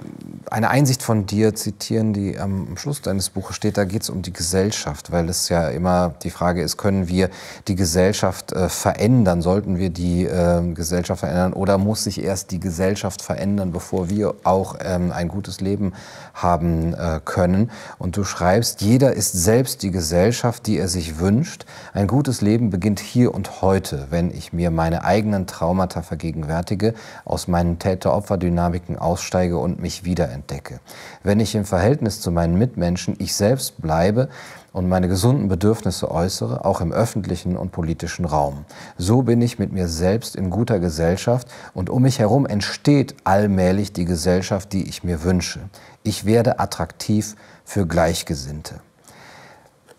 eine 0.49 0.69
Einsicht 0.69 1.03
von 1.03 1.25
dir 1.25 1.55
zitieren, 1.55 2.13
die 2.13 2.39
am 2.39 2.77
Schluss 2.77 3.01
deines 3.01 3.29
Buches 3.29 3.57
steht. 3.57 3.75
Da 3.75 3.83
geht 3.83 4.03
es 4.03 4.09
um 4.09 4.21
die 4.21 4.31
Gesellschaft, 4.31 5.11
weil 5.11 5.27
es 5.27 5.49
ja 5.49 5.67
immer 5.67 6.13
die 6.23 6.29
Frage 6.29 6.61
ist, 6.61 6.77
können 6.77 7.09
wir 7.09 7.29
die 7.67 7.75
Gesellschaft 7.75 8.53
äh, 8.53 8.69
verändern? 8.69 9.41
Sollten 9.41 9.77
wir 9.77 9.89
die 9.89 10.23
äh, 10.23 10.61
Gesellschaft 10.73 11.19
verändern 11.19 11.51
oder 11.51 11.77
muss 11.77 12.05
sich 12.05 12.23
erst 12.23 12.51
die 12.51 12.61
Gesellschaft 12.61 13.21
verändern, 13.21 13.73
bevor 13.73 14.09
wir 14.09 14.35
auch 14.45 14.77
ähm, 14.81 15.11
ein 15.11 15.27
gutes 15.27 15.59
Leben 15.59 15.91
haben 16.33 16.93
äh, 16.93 17.19
können? 17.25 17.71
Und 17.99 18.15
du 18.15 18.23
schreibst, 18.23 18.79
jeder 18.81 19.11
ist 19.11 19.33
selbst 19.33 19.83
die 19.83 19.91
Gesellschaft, 19.91 20.65
die 20.65 20.77
er 20.77 20.87
sich 20.87 21.19
wünscht. 21.19 21.65
Ein 21.93 22.07
gutes 22.07 22.39
Leben 22.39 22.69
beginnt 22.69 23.01
hier 23.01 23.35
und 23.35 23.61
heute, 23.61 24.07
wenn 24.11 24.31
ich 24.31 24.53
mir 24.53 24.71
meine 24.71 25.03
eigenen 25.03 25.45
Traumata 25.45 26.03
vergegenwärtige, 26.03 26.93
aus 27.25 27.49
meinen 27.49 27.80
Täter-Opfer-Dynamiken 27.82 28.97
aussteige 28.97 29.57
und 29.57 29.82
mich 29.82 30.05
wiederentdecke. 30.05 30.79
Wenn 31.23 31.39
ich 31.39 31.55
im 31.55 31.65
Verhältnis 31.65 32.21
zu 32.21 32.32
meinen 32.32 32.57
Mitmenschen 32.57 33.15
ich 33.17 33.36
selbst 33.36 33.82
bleibe 33.82 34.29
und 34.71 34.88
meine 34.88 35.07
gesunden 35.07 35.47
Bedürfnisse 35.47 36.09
äußere, 36.09 36.63
auch 36.63 36.79
im 36.79 36.93
öffentlichen 36.93 37.57
und 37.57 37.71
politischen 37.71 38.25
Raum. 38.25 38.65
So 38.97 39.23
bin 39.23 39.41
ich 39.41 39.59
mit 39.59 39.73
mir 39.73 39.88
selbst 39.88 40.36
in 40.36 40.49
guter 40.49 40.79
Gesellschaft 40.79 41.47
und 41.73 41.89
um 41.89 42.03
mich 42.03 42.19
herum 42.19 42.45
entsteht 42.45 43.15
allmählich 43.23 43.91
die 43.91 44.05
Gesellschaft, 44.05 44.71
die 44.71 44.88
ich 44.88 45.03
mir 45.03 45.23
wünsche. 45.23 45.59
Ich 46.03 46.25
werde 46.25 46.59
attraktiv 46.59 47.36
für 47.65 47.86
Gleichgesinnte. 47.88 48.75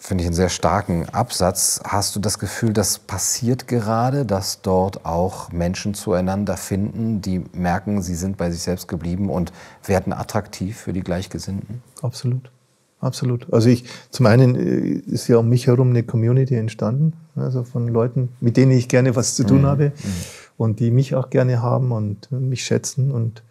Finde 0.02 0.22
ich 0.22 0.26
einen 0.26 0.34
sehr 0.34 0.48
starken 0.48 1.08
Absatz. 1.10 1.80
Hast 1.84 2.16
du 2.16 2.20
das 2.20 2.40
Gefühl, 2.40 2.72
das 2.72 2.98
passiert 2.98 3.68
gerade, 3.68 4.26
dass 4.26 4.60
dort 4.60 5.06
auch 5.06 5.52
Menschen 5.52 5.94
zueinander 5.94 6.56
finden, 6.56 7.22
die 7.22 7.44
merken, 7.52 8.02
sie 8.02 8.16
sind 8.16 8.36
bei 8.36 8.50
sich 8.50 8.62
selbst 8.62 8.88
geblieben 8.88 9.30
und 9.30 9.52
werden 9.86 10.12
attraktiv 10.12 10.76
für 10.76 10.92
die 10.92 11.02
Gleichgesinnten? 11.02 11.82
Absolut. 12.02 12.50
Absolut. 12.98 13.52
Also 13.52 13.68
ich, 13.68 13.84
zum 14.10 14.26
einen 14.26 14.56
äh, 14.56 15.10
ist 15.12 15.28
ja 15.28 15.36
um 15.36 15.48
mich 15.48 15.68
herum 15.68 15.90
eine 15.90 16.02
Community 16.02 16.56
entstanden, 16.56 17.12
also 17.36 17.62
von 17.62 17.86
Leuten, 17.86 18.30
mit 18.40 18.56
denen 18.56 18.72
ich 18.72 18.88
gerne 18.88 19.14
was 19.14 19.36
zu 19.36 19.44
tun 19.44 19.62
mhm. 19.62 19.66
habe 19.66 19.84
mhm. 19.84 20.12
und 20.56 20.80
die 20.80 20.90
mich 20.90 21.14
auch 21.14 21.30
gerne 21.30 21.62
haben 21.62 21.92
und 21.92 22.30
mich 22.32 22.64
schätzen. 22.64 23.12
Und 23.12 23.44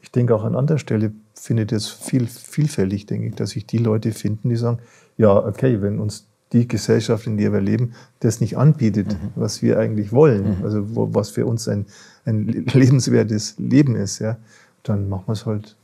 ich 0.00 0.12
denke 0.12 0.36
auch 0.36 0.44
an 0.44 0.54
anderer 0.54 0.78
Stelle 0.78 1.10
findet 1.34 1.72
es 1.72 1.88
viel 1.88 2.28
vielfältig, 2.28 3.06
denke 3.06 3.28
ich, 3.28 3.34
dass 3.34 3.50
sich 3.50 3.66
die 3.66 3.78
Leute 3.78 4.12
finden, 4.12 4.48
die 4.48 4.56
sagen, 4.56 4.78
ja, 5.16 5.36
okay, 5.36 5.80
wenn 5.82 5.98
uns 5.98 6.26
die 6.52 6.68
Gesellschaft, 6.68 7.26
in 7.26 7.36
der 7.36 7.52
wir 7.52 7.60
leben, 7.60 7.92
das 8.20 8.40
nicht 8.40 8.56
anbietet, 8.56 9.08
mhm. 9.08 9.30
was 9.34 9.62
wir 9.62 9.78
eigentlich 9.78 10.12
wollen, 10.12 10.58
mhm. 10.58 10.64
also 10.64 10.94
wo, 10.94 11.12
was 11.12 11.30
für 11.30 11.46
uns 11.46 11.68
ein, 11.68 11.86
ein 12.24 12.46
lebenswertes 12.72 13.56
Leben 13.58 13.96
ist, 13.96 14.20
ja, 14.20 14.36
dann 14.82 15.08
machen 15.08 15.24
wir 15.26 15.32
es 15.32 15.46
halt 15.46 15.76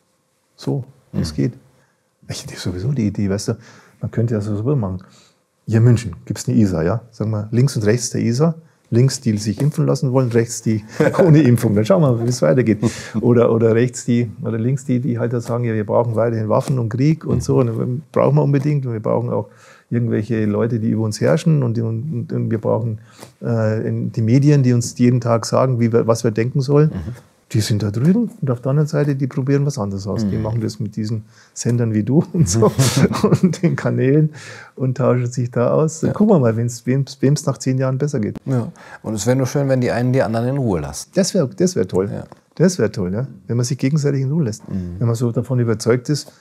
so, 0.57 0.85
wie 1.13 1.19
mhm. 1.19 1.23
es 1.23 1.35
geht. 1.35 1.53
Ich 2.29 2.45
hätte 2.45 2.57
sowieso 2.57 2.93
die 2.93 3.09
Idee, 3.09 3.29
weißt 3.29 3.49
du, 3.49 3.59
man 4.01 4.11
könnte 4.11 4.35
ja 4.35 4.41
so 4.41 4.77
machen. 4.77 5.03
Hier 5.67 5.79
in 5.79 5.85
München 5.85 6.17
gibt 6.25 6.39
es 6.39 6.49
eine 6.49 6.57
ISA, 6.57 6.83
ja, 6.83 7.03
sagen 7.11 7.31
wir 7.31 7.49
links 7.51 7.77
und 7.77 7.85
rechts 7.85 8.11
der 8.11 8.21
ISA, 8.21 8.55
links 8.93 9.21
die, 9.21 9.37
sich 9.39 9.61
impfen 9.61 9.87
lassen 9.87 10.13
wollen, 10.13 10.31
rechts 10.31 10.63
die 10.63 10.85
ohne 11.19 11.43
Impfung. 11.43 11.75
Dann 11.75 11.85
schauen 11.85 12.03
wir 12.03 12.13
mal, 12.13 12.25
wie 12.25 12.29
es 12.29 12.43
weitergeht. 12.43 12.79
Oder, 13.21 13.51
oder 13.51 13.75
rechts 13.75 14.05
die, 14.05 14.31
oder 14.43 14.59
links 14.59 14.85
die, 14.85 15.01
die 15.01 15.19
halt 15.19 15.33
sagen, 15.43 15.65
ja, 15.65 15.75
wir 15.75 15.87
brauchen 15.87 16.15
weiterhin 16.15 16.49
Waffen 16.49 16.79
und 16.79 16.91
Krieg 16.91 17.25
und 17.25 17.43
so. 17.43 17.59
Und 17.59 18.13
brauchen 18.13 18.37
wir 18.37 18.43
unbedingt. 18.43 18.85
Und 18.87 18.93
wir 18.93 19.01
brauchen 19.01 19.31
auch 19.31 19.49
irgendwelche 19.91 20.45
Leute, 20.45 20.79
die 20.79 20.91
über 20.91 21.05
uns 21.05 21.21
herrschen. 21.21 21.63
Und, 21.63 21.79
und, 21.79 22.33
und 22.33 22.51
wir 22.51 22.59
brauchen 22.59 22.99
äh, 23.41 23.81
die 23.91 24.23
Medien, 24.23 24.63
die 24.63 24.75
uns 24.75 24.97
jeden 24.99 25.21
Tag 25.21 25.47
sagen, 25.47 25.81
wie 25.81 25.91
wir, 25.91 26.07
was 26.07 26.23
wir 26.23 26.31
denken 26.31 26.61
sollen. 26.61 26.91
Mhm 26.91 27.32
die 27.53 27.61
sind 27.61 27.83
da 27.83 27.91
drüben 27.91 28.31
und 28.41 28.51
auf 28.51 28.61
der 28.61 28.71
anderen 28.71 28.89
Seite, 28.89 29.15
die 29.15 29.27
probieren 29.27 29.67
was 29.67 29.79
anderes 29.79 30.07
aus. 30.07 30.25
Mhm. 30.25 30.31
Die 30.31 30.39
machen 30.39 30.61
das 30.61 30.81
mit 30.81 30.97
diesen 30.97 31.25
Sendern 31.53 31.93
wie 31.93 32.03
du 32.03 32.25
und 32.33 32.49
so 32.49 32.73
und 33.43 33.63
den 33.63 33.77
Kanälen 33.77 34.31
und 34.75 34.97
tauschen 34.97 35.27
sich 35.27 35.51
da 35.51 35.71
aus. 35.71 36.03
Ja. 36.03 36.13
Gucken 36.13 36.35
wir 36.35 36.41
mal, 36.41 36.57
wem 36.57 36.67
es 36.67 37.47
nach 37.47 37.59
zehn 37.59 37.79
Jahren 37.79 37.99
besser 37.99 38.21
geht. 38.21 38.39
Ja. 38.47 38.73
Und 39.03 39.15
es 39.15 39.27
wäre 39.27 39.37
nur 39.37 39.47
schön, 39.47 39.69
wenn 39.69 39.81
die 39.81 39.91
einen 39.91 40.13
die 40.13 40.23
anderen 40.23 40.49
in 40.49 40.57
Ruhe 40.57 40.81
lassen. 40.81 41.11
Das 41.15 41.35
wäre 41.35 41.49
das 41.49 41.77
wär 41.77 41.87
toll. 41.87 42.11
Ja. 42.11 42.25
Das 42.55 42.79
wäre 42.79 42.91
toll, 42.91 43.13
ja? 43.13 43.27
wenn 43.47 43.57
man 43.57 43.65
sich 43.65 43.79
gegenseitig 43.79 44.23
in 44.23 44.31
Ruhe 44.31 44.45
lässt. 44.45 44.69
Mhm. 44.69 44.97
Wenn 44.99 45.07
man 45.07 45.17
so 45.17 45.31
davon 45.33 45.59
überzeugt 45.59 46.09
ist, 46.09 46.33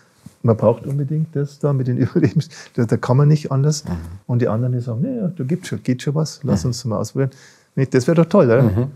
man 0.44 0.58
braucht 0.58 0.86
unbedingt 0.86 1.36
das 1.36 1.60
da 1.60 1.74
mit 1.74 1.88
den 1.88 1.98
Überlebens, 1.98 2.50
da, 2.76 2.86
da 2.86 2.98
kann 2.98 3.18
man 3.18 3.28
nicht 3.28 3.52
anders. 3.52 3.86
Mhm. 3.86 3.92
Und 4.28 4.42
die 4.42 4.48
anderen, 4.48 4.74
die 4.74 4.80
sagen, 4.80 5.02
naja, 5.02 5.32
da 5.36 5.44
gibt 5.44 5.68
schon, 5.68 5.84
geht 5.84 6.02
schon 6.02 6.16
was, 6.16 6.40
lass 6.44 6.64
uns 6.66 6.84
mal 6.86 6.98
ausprobieren. 6.98 7.32
Das 7.76 8.08
wäre 8.08 8.16
doch 8.16 8.26
toll, 8.26 8.46
oder? 8.46 8.64
Mhm. 8.64 8.88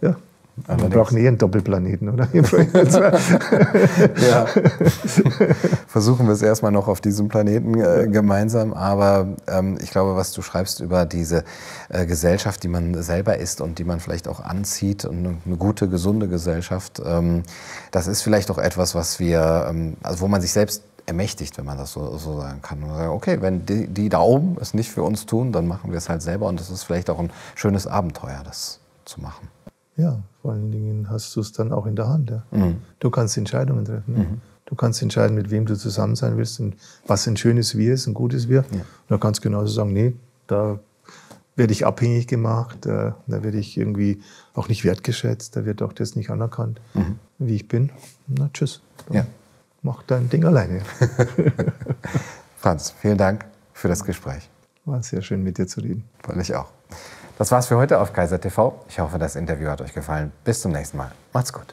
Ja. 0.00 0.16
Ja. 0.68 0.80
Wir 0.80 0.88
brauchen 0.88 1.18
eh 1.18 1.28
einen 1.28 1.38
Doppelplaneten, 1.38 2.08
oder? 2.08 2.28
ja. 2.32 2.42
Versuchen 5.86 6.26
wir 6.26 6.32
es 6.32 6.42
erstmal 6.42 6.72
noch 6.72 6.88
auf 6.88 7.00
diesem 7.00 7.28
Planeten 7.28 7.80
äh, 7.80 8.08
gemeinsam. 8.08 8.72
Aber 8.72 9.28
ähm, 9.46 9.78
ich 9.82 9.90
glaube, 9.90 10.16
was 10.16 10.32
du 10.32 10.42
schreibst 10.42 10.80
über 10.80 11.06
diese 11.06 11.44
äh, 11.88 12.06
Gesellschaft, 12.06 12.62
die 12.62 12.68
man 12.68 13.02
selber 13.02 13.38
ist 13.38 13.60
und 13.60 13.78
die 13.78 13.84
man 13.84 14.00
vielleicht 14.00 14.28
auch 14.28 14.40
anzieht 14.40 15.04
und 15.04 15.40
eine 15.44 15.56
gute, 15.56 15.88
gesunde 15.88 16.28
Gesellschaft, 16.28 17.00
ähm, 17.04 17.42
das 17.90 18.06
ist 18.06 18.22
vielleicht 18.22 18.50
auch 18.50 18.58
etwas, 18.58 18.94
was 18.94 19.20
wir, 19.20 19.66
ähm, 19.70 19.96
also 20.02 20.20
wo 20.20 20.28
man 20.28 20.40
sich 20.40 20.52
selbst 20.52 20.82
ermächtigt, 21.06 21.58
wenn 21.58 21.64
man 21.64 21.76
das 21.76 21.92
so, 21.92 22.16
so 22.16 22.40
sagen 22.40 22.62
kann. 22.62 22.82
Und 22.82 22.94
sagen, 22.94 23.10
okay, 23.10 23.38
wenn 23.40 23.66
die, 23.66 23.88
die 23.88 24.08
da 24.08 24.20
oben 24.20 24.56
es 24.60 24.74
nicht 24.74 24.90
für 24.90 25.02
uns 25.02 25.26
tun, 25.26 25.52
dann 25.52 25.66
machen 25.66 25.90
wir 25.90 25.98
es 25.98 26.08
halt 26.08 26.22
selber. 26.22 26.46
Und 26.46 26.60
das 26.60 26.70
ist 26.70 26.84
vielleicht 26.84 27.10
auch 27.10 27.18
ein 27.18 27.30
schönes 27.54 27.86
Abenteuer, 27.86 28.42
das 28.44 28.80
zu 29.04 29.20
machen. 29.20 29.48
Ja, 30.00 30.22
vor 30.42 30.52
allen 30.52 30.70
Dingen 30.70 31.10
hast 31.10 31.34
du 31.36 31.40
es 31.40 31.52
dann 31.52 31.72
auch 31.72 31.86
in 31.86 31.96
der 31.96 32.08
Hand. 32.08 32.30
Ja. 32.30 32.42
Mhm. 32.50 32.76
Du 32.98 33.10
kannst 33.10 33.36
Entscheidungen 33.36 33.84
treffen. 33.84 34.16
Ja. 34.16 34.22
Mhm. 34.22 34.40
Du 34.64 34.76
kannst 34.76 35.02
entscheiden, 35.02 35.34
mit 35.34 35.50
wem 35.50 35.66
du 35.66 35.76
zusammen 35.76 36.14
sein 36.14 36.36
willst 36.36 36.60
und 36.60 36.76
was 37.06 37.26
ein 37.26 37.36
schönes 37.36 37.76
Wir 37.76 37.92
ist, 37.92 38.06
ein 38.06 38.14
gutes 38.14 38.48
Wir. 38.48 38.64
Ja. 38.70 38.78
Und 38.78 38.86
da 39.08 39.18
kannst 39.18 39.40
du 39.40 39.48
genauso 39.48 39.72
sagen, 39.72 39.92
nee, 39.92 40.14
da 40.46 40.78
werde 41.56 41.72
ich 41.72 41.84
abhängig 41.84 42.28
gemacht, 42.28 42.78
da, 42.82 43.16
da 43.26 43.42
werde 43.42 43.58
ich 43.58 43.76
irgendwie 43.76 44.22
auch 44.54 44.68
nicht 44.68 44.84
wertgeschätzt, 44.84 45.56
da 45.56 45.64
wird 45.64 45.82
auch 45.82 45.92
das 45.92 46.14
nicht 46.14 46.30
anerkannt, 46.30 46.80
mhm. 46.94 47.18
wie 47.38 47.56
ich 47.56 47.66
bin. 47.66 47.90
Na, 48.28 48.48
tschüss. 48.54 48.80
Ja. 49.10 49.26
Mach 49.82 50.04
dein 50.04 50.28
Ding 50.30 50.44
alleine. 50.44 50.82
Franz, 52.56 52.94
vielen 53.00 53.18
Dank 53.18 53.46
für 53.72 53.88
das 53.88 54.04
Gespräch. 54.04 54.48
War 54.84 55.02
sehr 55.02 55.22
schön, 55.22 55.42
mit 55.42 55.58
dir 55.58 55.66
zu 55.66 55.80
reden. 55.80 56.04
Fand 56.22 56.40
ich 56.40 56.54
auch. 56.54 56.70
Das 57.40 57.50
war's 57.52 57.68
für 57.68 57.78
heute 57.78 58.00
auf 58.00 58.12
Kaiser 58.12 58.38
TV. 58.38 58.84
Ich 58.86 58.98
hoffe, 58.98 59.18
das 59.18 59.34
Interview 59.34 59.70
hat 59.70 59.80
euch 59.80 59.94
gefallen. 59.94 60.30
Bis 60.44 60.60
zum 60.60 60.72
nächsten 60.72 60.98
Mal. 60.98 61.10
Macht's 61.32 61.54
gut. 61.54 61.72